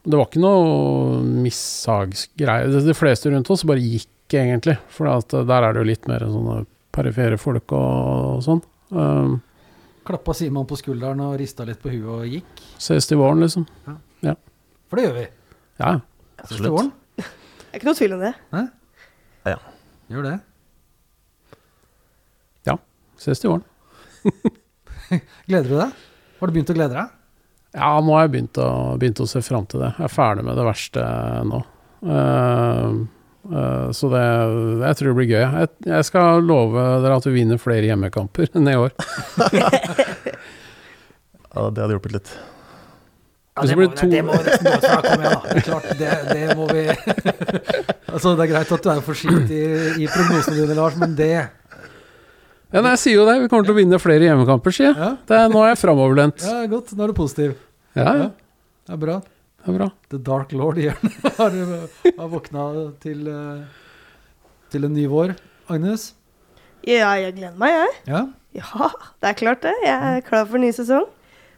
[0.03, 2.73] det var ikke noe mishagsgreie.
[2.73, 4.77] De, de fleste rundt oss bare gikk, egentlig.
[4.91, 6.65] For at der er det jo litt mer sånne
[6.95, 8.63] perifere folk og sånn.
[8.91, 9.39] Um,
[10.07, 12.67] klappa Simon på skulderen og rista litt på huet og gikk.
[12.83, 13.67] ses til våren, liksom.
[14.95, 15.23] For det gjør vi.
[15.83, 15.89] Ja.
[16.39, 16.93] absolutt.
[17.19, 17.25] Det
[17.75, 18.31] er ikke noe tvil om det.
[20.15, 20.35] Gjør det.
[22.69, 22.77] Ja.
[23.19, 23.65] Ses til våren.
[25.49, 26.05] Gleder du deg?
[26.39, 27.19] Har du begynt å glede deg?
[27.75, 28.69] Ja, nå har jeg begynt å,
[29.03, 29.91] begynt å se fram til det.
[29.99, 31.11] Jeg er ferdig med det verste
[31.51, 31.63] nå.
[32.07, 33.03] Uh,
[33.51, 35.43] uh, så det Jeg tror det blir gøy.
[35.43, 38.95] Jeg, jeg skal love dere at vi vinner flere hjemmekamper enn i år.
[41.51, 42.37] Ja, det hadde hjulpet litt.
[43.55, 45.53] Hvis det, det må, blir to- det, må, det må Kom igjen, da.
[45.55, 46.81] Det klart, det, det må vi
[48.15, 51.29] Altså, Det er greit at du er forsiktig i, i prognosene dine, Lars, men det
[51.39, 53.37] Ja, nei, jeg sier jo det.
[53.45, 54.99] Vi kommer til å vinne flere hjemmekamper, sier jeg.
[54.99, 56.43] Ja, er, nå er jeg framoverlent.
[56.43, 56.91] ja godt.
[56.99, 57.55] Nå er du positiv.
[57.95, 58.27] Ja, ja.
[58.89, 59.21] Det er bra.
[59.63, 59.89] Det er bra.
[60.11, 61.55] The Dark Lord igjen har,
[62.19, 62.65] har våkna
[63.05, 63.63] til, eh,
[64.75, 65.37] til en ny vår.
[65.71, 66.11] Agnes?
[66.85, 67.95] Ja, jeg gleder meg, jeg.
[68.11, 68.25] Ja?
[68.59, 68.91] Ja,
[69.23, 69.77] det er klart det.
[69.87, 71.07] Jeg er klar for ny sesong.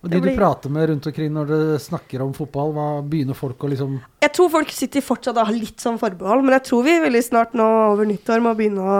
[0.07, 0.37] Og de blir...
[0.37, 3.97] du prater med rundt omkring når du snakker om fotball, hva begynner folk å liksom
[4.23, 7.23] Jeg tror folk sitter fortsatt og har litt sånn forbehold, men jeg tror vi veldig
[7.27, 8.99] snart nå over nyttår må begynne å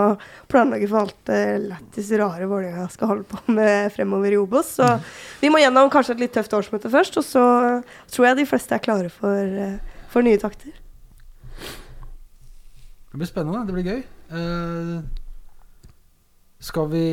[0.51, 4.73] planlegge for alt det lættis rare Vålerenga skal holde på med fremover i Obos.
[4.81, 4.89] Så
[5.39, 7.45] vi må gjennom kanskje et litt tøft årsmøte først, og så
[8.11, 10.75] tror jeg de fleste er klare for, eh, for nye takter.
[13.11, 13.63] Det blir spennende.
[13.65, 14.01] Det blir gøy.
[14.27, 14.99] Uh,
[16.59, 17.07] skal vi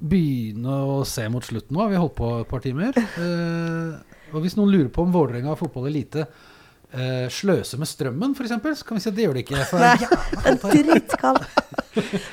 [0.00, 1.88] begynne å se mot slutten nå?
[1.90, 2.96] Vi Har holdt på et par timer?
[2.96, 8.54] Eh, og hvis noen lurer på om Vålerenga fotball elite eh, sløser med strømmen, f.eks.,
[8.80, 9.64] så kan vi si at det gjør de ikke.
[9.70, 11.42] For Nei, det er jævla Det er dritkald.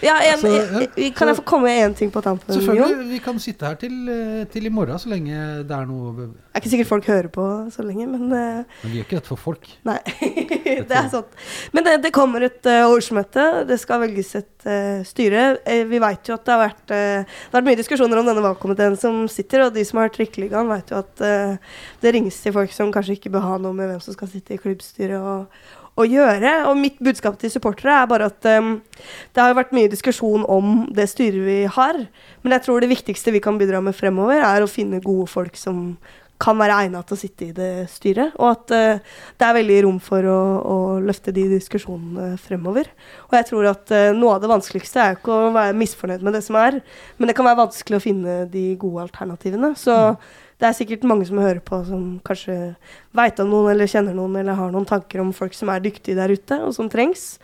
[0.05, 0.81] Ja, en, Så, ja.
[0.97, 2.53] i- kan jeg få komme med én ting på tampen?
[2.53, 3.07] Selvfølgelig.
[3.09, 5.33] Vi kan sitte her til, eh, til i morgen så lenge
[5.67, 8.91] det er noe Det er ikke sikkert folk hører på så lenge, men uh, Men
[8.91, 9.65] vi gjør ikke dette for folk.
[9.85, 9.97] Nei,
[10.89, 11.33] det er sant.
[11.73, 13.47] Men det, det kommer et uh, årsmøte.
[13.69, 15.47] Det skal velges et uh, styre.
[15.65, 18.25] Eh, vi veit jo at det har vært eh, Det har vært mye diskusjoner om
[18.29, 21.57] denne valgkomiteen som sitter, og de som har trikkeligaen, veit jo at eh,
[22.01, 24.53] det ringes til folk som kanskje ikke bør ha noe med hvem som skal sitte
[24.57, 25.47] i klubbstyret og,
[25.97, 26.53] å gjøre.
[26.69, 28.77] Og mitt budskap til supportere er bare at um,
[29.33, 32.05] det har vært mye diskusjon om det styret vi har,
[32.43, 35.57] men jeg tror det viktigste vi kan bidra med fremover, er å finne gode folk
[35.59, 35.97] som
[36.37, 39.77] kan være egnet til å sitte i det styret, og at uh, det er veldig
[39.87, 42.91] rom for å, å løfte de diskusjonene fremover.
[43.31, 46.37] Og jeg tror at uh, noe av det vanskeligste er ikke å være misfornøyd med
[46.37, 46.77] det som er,
[47.17, 49.73] men det kan være vanskelig å finne de gode alternativene.
[49.81, 49.97] Så
[50.57, 52.57] det er sikkert mange som hører på, som kanskje
[53.17, 56.17] veit om noen, eller kjenner noen, eller har noen tanker om folk som er dyktige
[56.17, 57.35] der ute, og som trengs.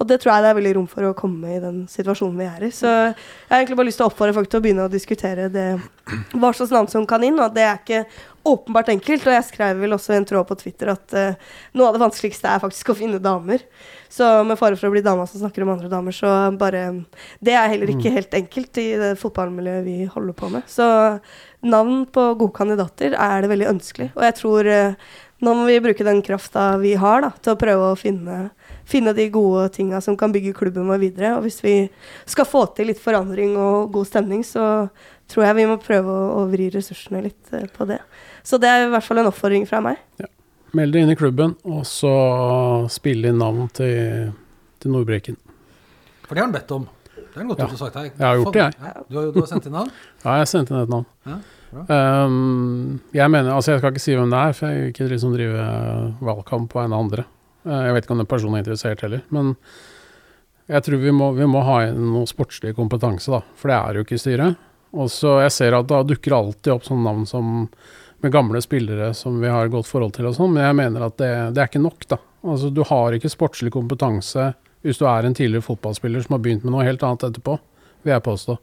[0.00, 2.46] Og det tror jeg det er veldig rom for å komme i den situasjonen vi
[2.48, 2.70] er i.
[2.72, 5.50] Så jeg har egentlig bare lyst til å oppfordre folk til å begynne å diskutere
[5.52, 5.66] det,
[6.32, 8.04] hva slags navn som kan inn, og det er ikke
[8.48, 9.26] åpenbart enkelt.
[9.28, 12.02] Og jeg skrev vel også i en tråd på Twitter at uh, noe av det
[12.06, 13.66] vanskeligste er faktisk å finne damer.
[14.08, 16.86] Så med fare for å bli dama som snakker om andre damer, så bare
[17.38, 20.64] Det er heller ikke helt enkelt i det fotballmiljøet vi holder på med.
[20.70, 20.88] Så
[21.60, 24.10] navn på gode kandidater er det veldig ønskelig.
[24.16, 25.10] Og jeg tror eh,
[25.40, 28.48] nå må vi bruke den krafta vi har, da, til å prøve å finne
[28.90, 31.36] finne de gode tinga som kan bygge klubben vår videre.
[31.38, 31.74] Og hvis vi
[32.28, 34.88] skal få til litt forandring og god stemning, så
[35.30, 38.00] tror jeg vi må prøve å, å vri ressursene litt eh, på det.
[38.42, 40.00] Så det er i hvert fall en oppfordring fra meg.
[40.76, 42.12] Meld deg inn i klubben, og så
[42.92, 44.30] spille inn navn til,
[44.82, 45.38] til Nordbreken.
[46.26, 46.86] For det har han bedt om.
[47.34, 47.64] Det er godt Ja.
[47.66, 48.04] du har sagt her.
[48.10, 48.74] Jeg har gjort det, jeg.
[48.82, 49.90] Ja, du, har, du har sendt inn navn?
[50.24, 51.06] Ja, jeg sendte inn et navn.
[51.26, 51.38] Ja.
[51.94, 55.08] Ehm, jeg mener, altså jeg skal ikke si hvem det er, for jeg vil ikke
[55.12, 55.66] liksom drive
[56.26, 57.24] valgkamp på en av andre.
[57.66, 59.54] Eh, jeg vet ikke om den personen er interessert heller, men
[60.70, 63.98] jeg tror vi må, vi må ha inn noe sportslig kompetanse, da, for det er
[64.00, 64.56] jo ikke i styret.
[64.90, 67.68] Og så jeg ser at da dukker alltid opp sånne navn som
[68.20, 71.16] med gamle spillere som vi har godt forhold til og sånn, men jeg mener at
[71.22, 72.18] det, det er ikke nok, da.
[72.44, 74.50] Altså du har ikke sportslig kompetanse
[74.84, 77.58] hvis du er en tidligere fotballspiller som har begynt med noe helt annet etterpå,
[78.04, 78.56] vil jeg påstå.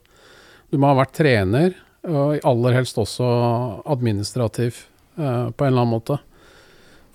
[0.72, 1.78] Du må ha vært trener,
[2.08, 3.28] og aller helst også
[3.90, 4.84] administrativ
[5.18, 6.20] eh, på en eller annen måte.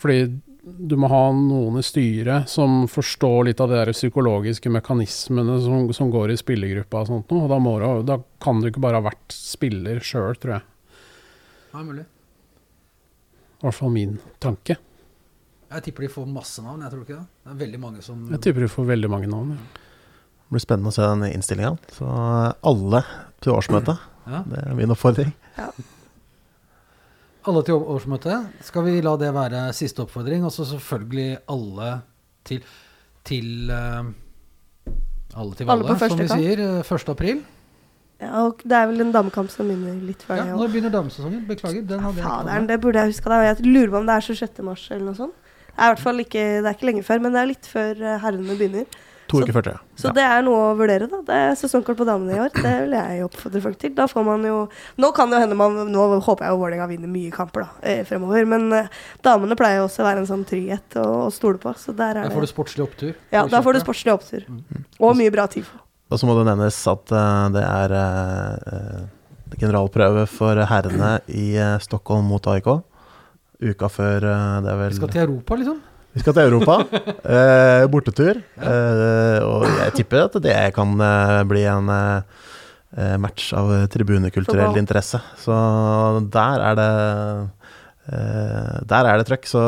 [0.03, 0.27] Fordi
[0.63, 5.89] du må ha noen i styret som forstår litt av de der psykologiske mekanismene som,
[5.97, 8.85] som går i spillergruppa og sånt noe, og da, må du, da kan du ikke
[8.85, 10.69] bare ha vært spiller sjøl, tror jeg.
[11.73, 12.07] Ja, mulig.
[13.63, 14.79] I hvert fall min tanke.
[15.73, 17.27] Jeg tipper de får masse navn, jeg tror ikke det.
[17.45, 19.55] Det er veldig mange som Jeg tipper de får veldig mange navn.
[19.57, 19.81] Ja.
[20.43, 21.77] Det blir spennende å se den innstillinga.
[21.97, 22.09] Så
[22.73, 23.05] alle
[23.41, 23.97] til årsmøtet.
[24.23, 24.39] Ja.
[24.47, 25.33] Det er min oppfordring.
[27.51, 28.53] Alle til årsmøtet.
[28.63, 30.45] Skal vi la det være siste oppfordring?
[30.47, 31.89] Og så selvfølgelig alle
[32.47, 32.63] til
[33.27, 34.13] til eh,
[35.35, 36.63] Alle til valget, Valle, som vi sier.
[36.63, 37.09] eh, 1.
[37.11, 37.43] april.
[38.23, 40.73] Ja, og det er vel en damekamp som begynner litt før Ja, det når òg.
[40.77, 41.43] begynner damesesongen?
[41.49, 41.83] Beklager.
[41.87, 43.39] Den hadde jeg ikke det burde jeg huska.
[43.43, 44.63] Jeg lurer på om det er 26.
[44.71, 45.35] mars eller noe sånt.
[45.73, 47.69] Det er i hvert fall ikke, det er ikke lenge før, men det er litt
[47.71, 49.01] før eh, herrene begynner.
[49.33, 49.81] To uker før, jeg.
[49.97, 51.21] Så det er noe å vurdere, da.
[51.25, 52.51] Det er sesongkort på damene i år.
[52.53, 53.95] Det vil jeg oppfordre folk til.
[53.97, 54.57] Da får man jo
[55.01, 57.87] Nå kan det jo hende man Nå håper jeg jo Vålerenga vinner mye kamper, da,
[57.89, 58.45] eh, fremover.
[58.51, 58.91] Men eh,
[59.25, 61.73] damene pleier jo også å være en sånn trygghet å, å stole på.
[61.81, 63.17] Så der Da er får du sportslig opptur.
[63.33, 64.45] Ja, da får du sportslig opptur.
[64.51, 64.85] Mm.
[65.01, 65.71] Og mye bra tid.
[66.13, 67.17] Og så må det nevnes at
[67.55, 67.97] det er
[69.57, 72.69] generalprøve for herrene i Stockholm mot AIK.
[73.63, 75.81] Uka før eh, det er vel Vi skal til Europa, liksom.
[76.13, 76.75] Vi skal til Europa.
[77.37, 78.41] eh, bortetur.
[78.61, 85.23] Eh, og jeg tipper at det kan eh, bli en eh, match av tribunekulturell interesse.
[85.41, 85.57] Så
[86.35, 86.89] der er det
[88.13, 89.49] eh, Der er det trøkk.
[89.49, 89.63] Så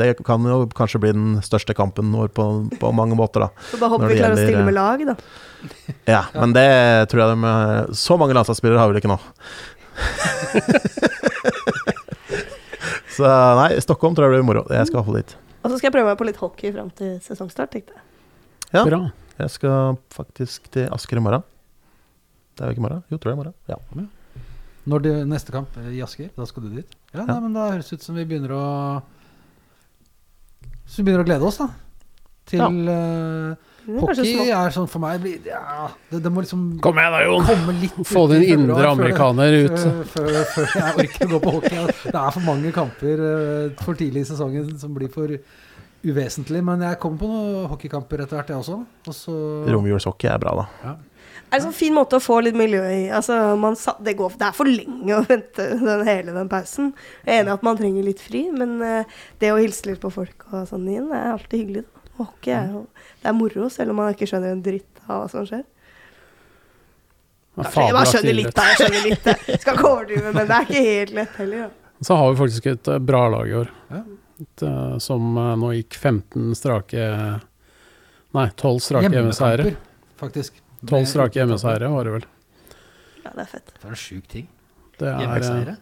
[0.00, 2.48] det kan jo kanskje bli den største kampen vår på,
[2.80, 3.68] på mange måter, da.
[3.70, 5.18] Så bare håper vi klarer klarer å stille med lag, da.
[6.14, 6.68] Ja, men det
[7.10, 9.20] tror jeg de Så mange landslagsspillere har vi vel ikke nå.
[13.18, 13.26] Så
[13.58, 14.62] nei, Stockholm tror jeg blir moro.
[14.70, 15.32] Jeg skal holde dit.
[15.58, 18.04] Og så skal jeg prøve meg på litt hockey fram til sesongstart, tenkte jeg.
[18.76, 18.84] Ja.
[18.86, 19.00] Bra.
[19.38, 21.42] Jeg skal faktisk til Asker i morgen.
[22.54, 23.02] Det er jo ikke i morgen?
[23.10, 23.56] Jo, tror jeg i morgen.
[23.70, 24.06] Ja.
[24.88, 26.94] Når det neste kamp i Asker, da skal du dit?
[27.12, 28.64] Ja, Nei, men da høres det ut som vi begynner å
[30.88, 31.68] Så vi begynner å glede oss, da.
[32.48, 32.68] Til Ja.
[32.70, 37.22] Det kanskje hockey er sånn for meg ja, det, det må liksom Kom igjen da,
[37.24, 37.46] Jon!
[37.48, 39.78] komme litt Få din indre amerikaner ut.
[39.78, 41.86] Før, før, før jeg orker å gå på hockey.
[42.04, 45.32] Det er for mange kamper eh, for tidlig i sesongen som blir for
[46.04, 46.60] uvesentlig.
[46.64, 48.80] Men jeg kommer på noen hockeykamper etter hvert, jeg også.
[49.08, 49.36] Og så
[49.72, 50.94] Romjulshockey er bra, da.
[51.48, 53.02] Det er en sånn fin måte å få litt miljø i.
[53.14, 56.90] Altså, man, sa- det, går, det er for lenge å vente den, hele den pausen.
[57.24, 60.02] Jeg er enig i at man trenger litt fri, men eh, det å hilse litt
[60.02, 61.86] på folk og sånn igjen er alltid hyggelig.
[61.88, 62.04] Da.
[62.18, 62.82] Hockey er jo
[63.22, 65.64] det er moro, selv om man ikke skjønner en dritt av hva som skjer.
[67.58, 69.28] Er Jeg bare skjønner litt da, jeg skjønner litt.
[69.48, 71.64] Jeg skal ikke overdrive, men det er ikke helt lett heller.
[71.66, 71.88] Da.
[72.06, 73.72] Så har vi faktisk et eh, bra lag i år.
[74.38, 77.08] Et, eh, som eh, nå gikk 15 strake
[78.36, 79.72] Nei, 12 strake hjemmeseiere.
[80.20, 80.60] Faktisk.
[80.84, 82.26] 12 strake hjemmeseiere var det vel.
[83.24, 83.72] Ja, det er fett.
[83.72, 84.46] Det er en sjuk ting.
[85.00, 85.74] Det er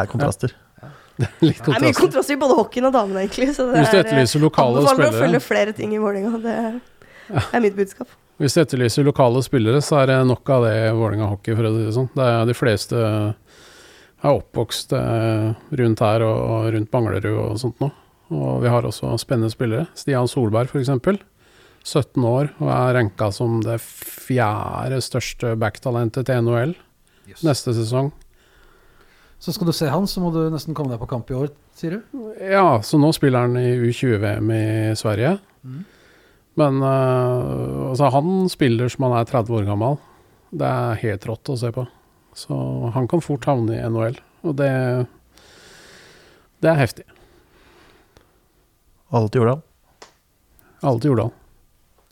[0.00, 0.54] er kontraster.
[1.44, 2.30] Litt Det er mye kontrast.
[2.32, 3.50] i både hockeyen og damene, egentlig.
[3.56, 6.00] Så det Hvis du er, eh, etterlyser lokale anbefaler å spillere følge flere ting i
[6.02, 6.40] Vålerenga.
[7.30, 8.08] Det er mitt budskap.
[8.40, 11.68] Hvis du etterlyser lokale spillere, så er det nok av det i Vålerenga hockey, for
[11.68, 12.08] å si det sånn.
[12.16, 13.02] Det er de fleste
[14.20, 17.90] er oppvokst eh, rundt her og, og rundt Manglerud og sånt nå.
[18.30, 19.88] Og vi har også spennende spillere.
[19.98, 20.90] Stian Solberg, f.eks.
[21.82, 26.74] 17 år og er ranka som det fjerde største backtalentet til NHL
[27.30, 27.42] Yes.
[27.46, 28.10] neste sesong.
[29.40, 31.48] Så skal du se han, så må du nesten komme deg på kamp i år,
[31.76, 32.18] sier du?
[32.44, 34.64] Ja, så nå spiller han i U20-VM i
[35.00, 35.38] Sverige.
[35.64, 35.78] Mm.
[36.60, 39.96] Men uh, altså, han spiller som han er 30 år gammel.
[40.50, 41.86] Det er helt rått å se på.
[42.36, 42.58] Så
[42.94, 44.70] han kan fort havne i NHL, og det
[46.60, 47.06] Det er heftig.
[49.10, 49.62] Alle til Jordal.
[50.84, 51.32] Alle til Jordal.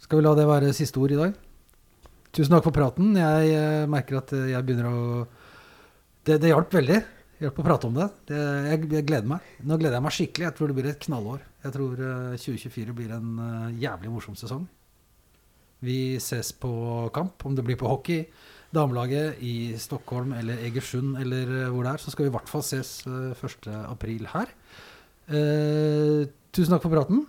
[0.01, 1.37] Skal vi la det være siste ord i dag?
[2.33, 3.13] Tusen takk for praten.
[3.17, 5.27] Jeg eh, merker at eh, jeg begynner å
[6.25, 6.99] Det, det hjalp veldig.
[7.39, 8.09] Hjalp å prate om det.
[8.27, 9.51] det jeg, jeg gleder meg.
[9.63, 10.47] Nå gleder jeg meg skikkelig.
[10.49, 11.45] Jeg tror det blir et knallår.
[11.63, 14.65] Jeg tror eh, 2024 blir en eh, jævlig morsom sesong.
[15.87, 16.71] Vi ses på
[17.15, 18.25] kamp, om det blir på hockey,
[18.75, 22.51] damelaget i Stockholm eller Egersund eller eh, hvor det er, så skal vi i hvert
[22.51, 23.71] fall ses eh, 1.
[23.87, 24.51] april her.
[25.31, 27.23] Eh, tusen takk for praten.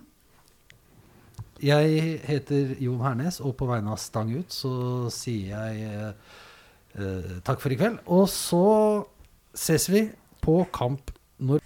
[1.62, 4.74] Jeg heter Jon Hernes, og på vegne av Stang ut så
[5.12, 6.36] sier jeg eh,
[6.98, 8.02] eh, takk for i kveld.
[8.10, 8.66] Og så
[9.54, 10.08] ses vi
[10.42, 11.60] på kamp når